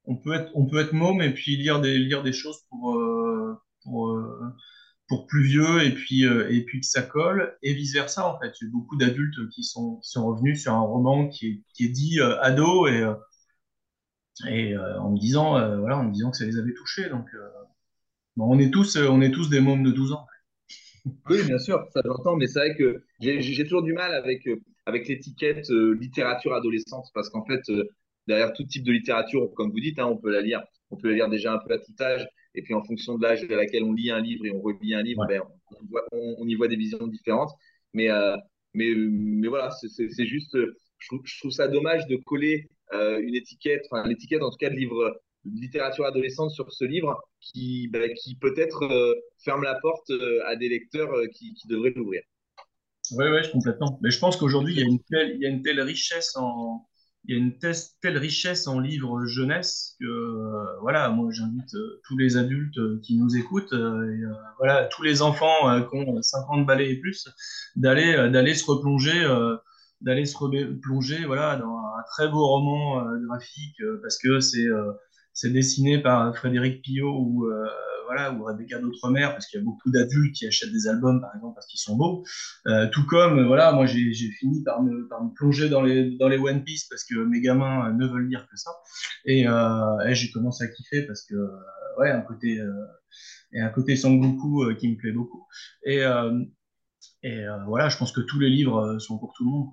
on 0.05 0.17
peut 0.17 0.35
être, 0.35 0.51
on 0.55 0.67
peut 0.67 0.79
être 0.81 0.93
môme 0.93 1.23
et 1.23 1.33
puis 1.33 1.57
lire 1.57 1.81
des, 1.81 1.99
lire 1.99 2.23
des 2.23 2.33
choses 2.33 2.59
pour, 2.71 2.99
pour, 3.83 4.19
pour 5.09 5.27
plus 5.27 5.43
vieux 5.45 5.83
et 5.83 5.93
puis, 5.93 6.25
et 6.25 6.65
puis 6.65 6.81
que 6.81 6.87
ça 6.87 7.03
colle 7.03 7.57
et 7.63 7.75
vice 7.75 7.95
versa, 7.95 8.29
en 8.29 8.39
fait. 8.39 8.53
Il 8.61 8.67
y 8.67 8.69
a 8.69 8.71
beaucoup 8.73 8.97
d'adultes 8.97 9.49
qui 9.51 9.65
sont, 9.65 9.97
qui 9.97 10.11
sont 10.11 10.27
revenus 10.27 10.63
sur 10.63 10.73
un 10.73 10.81
roman 10.81 11.29
qui 11.29 11.49
est, 11.49 11.63
qui 11.75 11.87
est 11.87 11.89
dit 11.89 12.21
ado 12.21 12.87
et, 12.87 13.05
et 14.49 14.75
euh, 14.75 15.01
en 15.01 15.11
me 15.13 15.19
disant, 15.19 15.57
euh, 15.59 15.79
voilà, 15.79 15.99
en 15.99 16.05
me 16.05 16.13
disant 16.13 16.31
que 16.31 16.37
ça 16.37 16.45
les 16.47 16.59
avait 16.59 16.75
touchés. 16.75 17.09
Donc, 17.09 17.27
euh, 17.35 17.49
bon, 18.37 18.47
on 18.57 18.59
est 18.61 18.71
tous, 18.71 18.97
on 18.99 19.21
est 19.23 19.33
tous 19.33 19.51
des 19.51 19.61
mômes 19.61 19.85
de 19.85 19.93
12 19.93 20.13
ans. 20.13 20.27
Oui, 21.29 21.43
bien 21.43 21.59
sûr, 21.59 21.87
ça 21.93 22.01
j'entends, 22.05 22.37
mais 22.37 22.47
c'est 22.47 22.59
vrai 22.59 22.77
que 22.77 23.03
j'ai 23.21 23.65
toujours 23.65 23.83
du 23.83 23.95
mal 23.95 24.15
avec, 24.15 24.47
avec 24.85 25.09
l'étiquette 25.09 25.69
littérature 25.71 26.55
adolescente, 26.55 27.07
parce 27.15 27.31
qu'en 27.31 27.45
fait, 27.47 27.63
derrière 28.27 28.53
tout 28.53 28.65
type 28.65 28.85
de 28.85 28.93
littérature, 28.93 29.51
comme 29.55 29.71
vous 29.71 29.81
dites, 29.81 29.99
hein, 29.99 30.07
on 30.07 30.19
peut 30.19 30.31
la 30.31 30.43
lire, 30.43 30.63
on 30.91 30.97
peut 30.97 31.09
la 31.09 31.15
lire 31.15 31.29
déjà 31.31 31.55
un 31.55 31.59
peu 31.67 31.73
à 31.75 31.79
tout 31.79 31.93
âge, 32.01 32.27
Et 32.55 32.63
puis 32.63 32.75
en 32.75 32.85
fonction 32.85 33.17
de 33.17 33.23
l'âge 33.23 33.43
à 33.51 33.57
laquelle 33.57 33.85
on 33.85 33.93
lit 33.95 34.11
un 34.11 34.21
livre 34.21 34.45
et 34.47 34.51
on 34.51 34.61
relit 34.61 34.95
un 34.95 35.03
livre, 35.03 35.25
ben, 35.27 35.41
on, 35.81 35.85
voit- 35.87 36.05
on- 36.13 36.37
on 36.39 36.47
y 36.49 36.55
voit 36.55 36.69
des 36.69 36.77
visions 36.77 37.07
différentes. 37.07 37.51
Mais, 37.95 38.11
euh, 38.11 38.37
mais, 38.75 38.93
mais 38.97 39.49
voilà, 39.49 39.71
c'est- 39.71 40.25
juste, 40.27 40.57
je 40.99 41.07
trouve, 41.09 41.21
je 41.25 41.39
trouve 41.41 41.51
ça 41.53 41.69
dommage 41.69 42.07
de 42.07 42.17
coller 42.17 42.69
une 43.21 43.35
étiquette, 43.35 43.87
enfin 43.91 44.07
l'étiquette 44.07 44.43
en 44.43 44.51
tout 44.51 44.57
cas 44.57 44.71
de 44.71 44.77
livre 44.77 45.21
de 45.45 45.61
littérature 45.61 46.05
adolescente 46.07 46.51
sur 46.51 46.73
ce 46.73 46.85
livre 46.85 47.21
qui, 47.41 47.89
ben, 47.89 48.13
qui 48.15 48.37
peut-être 48.37 48.85
euh, 48.85 49.15
ferme 49.45 49.63
la 49.63 49.75
porte 49.81 50.11
euh, 50.11 50.41
à 50.47 50.57
des 50.57 50.69
lecteurs 50.69 51.13
euh, 51.13 51.27
qui, 51.35 51.55
devraient 51.69 51.93
l'ouvrir. 51.95 52.23
Ouais, 53.13 53.31
ouais, 53.31 53.43
complètement. 53.53 53.99
Mais 54.03 54.11
je 54.11 54.19
pense 54.19 54.37
qu'aujourd'hui, 54.37 54.75
il 54.75 54.81
y 54.81 54.83
a 55.47 55.49
une 55.51 55.63
telle, 55.63 55.81
richesse 55.81 56.35
en, 56.37 56.87
il 57.27 57.35
y 57.35 57.39
a 57.39 57.43
une 57.43 57.59
telle, 57.59 58.17
richesse 58.17 58.67
en 58.67 58.81
livres 58.81 59.27
jeunesse 59.27 59.97
que, 60.01 60.07
euh, 60.07 60.81
voilà, 60.81 61.11
moi, 61.11 61.31
j'invite 61.31 61.75
euh, 61.75 62.01
tous 62.05 62.17
les 62.17 62.39
adultes 62.39 62.79
euh, 62.79 63.01
qui 63.03 63.19
nous 63.19 63.37
écoutent, 63.37 63.75
euh, 63.75 64.07
euh, 64.07 64.33
voilà, 64.59 64.87
tous 64.87 65.03
les 65.03 65.21
enfants 65.21 65.69
euh, 65.69 65.83
qui 65.83 65.97
ont 65.97 66.23
50 66.23 66.65
balais 66.65 66.91
et 66.91 66.97
plus, 66.97 67.29
d'aller, 67.77 68.15
euh, 68.15 68.31
d'aller 68.31 68.55
se 68.55 68.65
replonger, 68.65 69.23
euh, 69.23 69.57
d'aller 70.05 70.27
se 70.27 70.37
replonger, 70.37 71.25
voilà, 71.25 71.57
dans 71.57 71.77
un 71.77 72.03
très 72.11 72.29
beau 72.29 72.47
roman 72.47 73.01
euh, 73.01 73.19
graphique, 73.27 73.81
euh, 73.81 73.99
parce 74.03 74.19
que 74.19 74.39
c'est, 74.41 74.67
euh, 74.67 74.93
c'est 75.33 75.51
dessiné 75.51 75.99
par 75.99 76.37
Frédéric 76.37 76.83
Pillot 76.83 77.11
ou, 77.11 77.47
voilà, 78.07 78.33
ou 78.35 78.45
Rebecca 78.45 78.79
d'Outremer, 78.79 79.29
parce 79.33 79.47
qu'il 79.47 79.59
y 79.59 79.63
a 79.63 79.65
beaucoup 79.65 79.91
d'adultes 79.91 80.37
qui 80.37 80.47
achètent 80.47 80.73
des 80.73 80.87
albums, 80.87 81.21
par 81.21 81.35
exemple, 81.35 81.55
parce 81.57 81.67
qu'ils 81.67 81.81
sont 81.81 81.97
beaux. 81.97 82.23
Tout 82.93 83.05
comme, 83.07 83.45
voilà, 83.45 83.73
moi 83.73 83.87
j'ai 83.87 84.13
fini 84.39 84.63
par 84.63 84.81
me, 84.83 85.09
par 85.09 85.25
me 85.25 85.35
plonger 85.35 85.69
dans 85.69 85.83
les, 85.83 86.17
dans 86.19 86.29
les 86.29 86.39
One 86.39 86.63
Piece 86.63 86.85
parce 86.85 87.03
que 87.03 87.17
mes 87.17 87.41
gamins 87.41 87.93
ne 87.95 88.07
veulent 88.07 88.29
lire 88.29 88.47
que 88.49 88.57
ça. 88.57 88.71
Et, 89.25 89.47
j'ai 90.11 90.31
commencé 90.31 90.63
à 90.63 90.69
kiffer 90.69 91.03
parce 91.03 91.25
que, 91.25 91.35
ouais, 91.99 92.13
un 92.13 92.21
côté, 92.21 92.63
et 93.53 93.61
un 93.61 93.71
côté 93.71 93.97
Sangoku 93.97 94.73
qui 94.79 94.93
me 94.93 94.97
plaît 94.97 95.11
beaucoup. 95.11 95.49
Et, 95.85 96.05
et 97.25 97.45
voilà, 97.67 97.89
je 97.89 97.97
pense 97.97 98.13
que 98.13 98.21
tous 98.21 98.39
les 98.39 98.51
livres 98.51 99.01
sont 99.01 99.19
pour 99.19 99.33
tout 99.37 99.45
le 99.45 99.51
monde. 99.51 99.71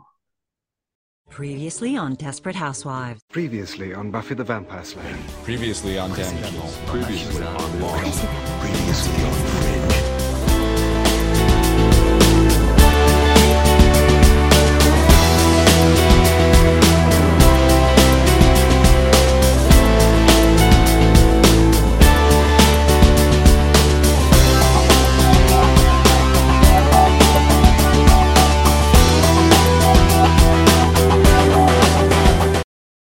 Quoi. 1.31 1.45
Previously 1.45 1.97
on 1.97 2.15
Desperate 2.15 2.55
Housewives. 2.55 3.21
Previously 3.31 3.93
on 3.93 4.11
Buffy 4.11 4.35
the 4.35 4.43
Vampire 4.43 4.83
Slayer. 4.83 5.17
Previously 5.43 5.97
on 5.97 6.09
Damage 6.11 6.43
Control. 6.43 6.71
Previously 6.87 7.45
on 7.45 7.71
Fringe. 9.61 9.90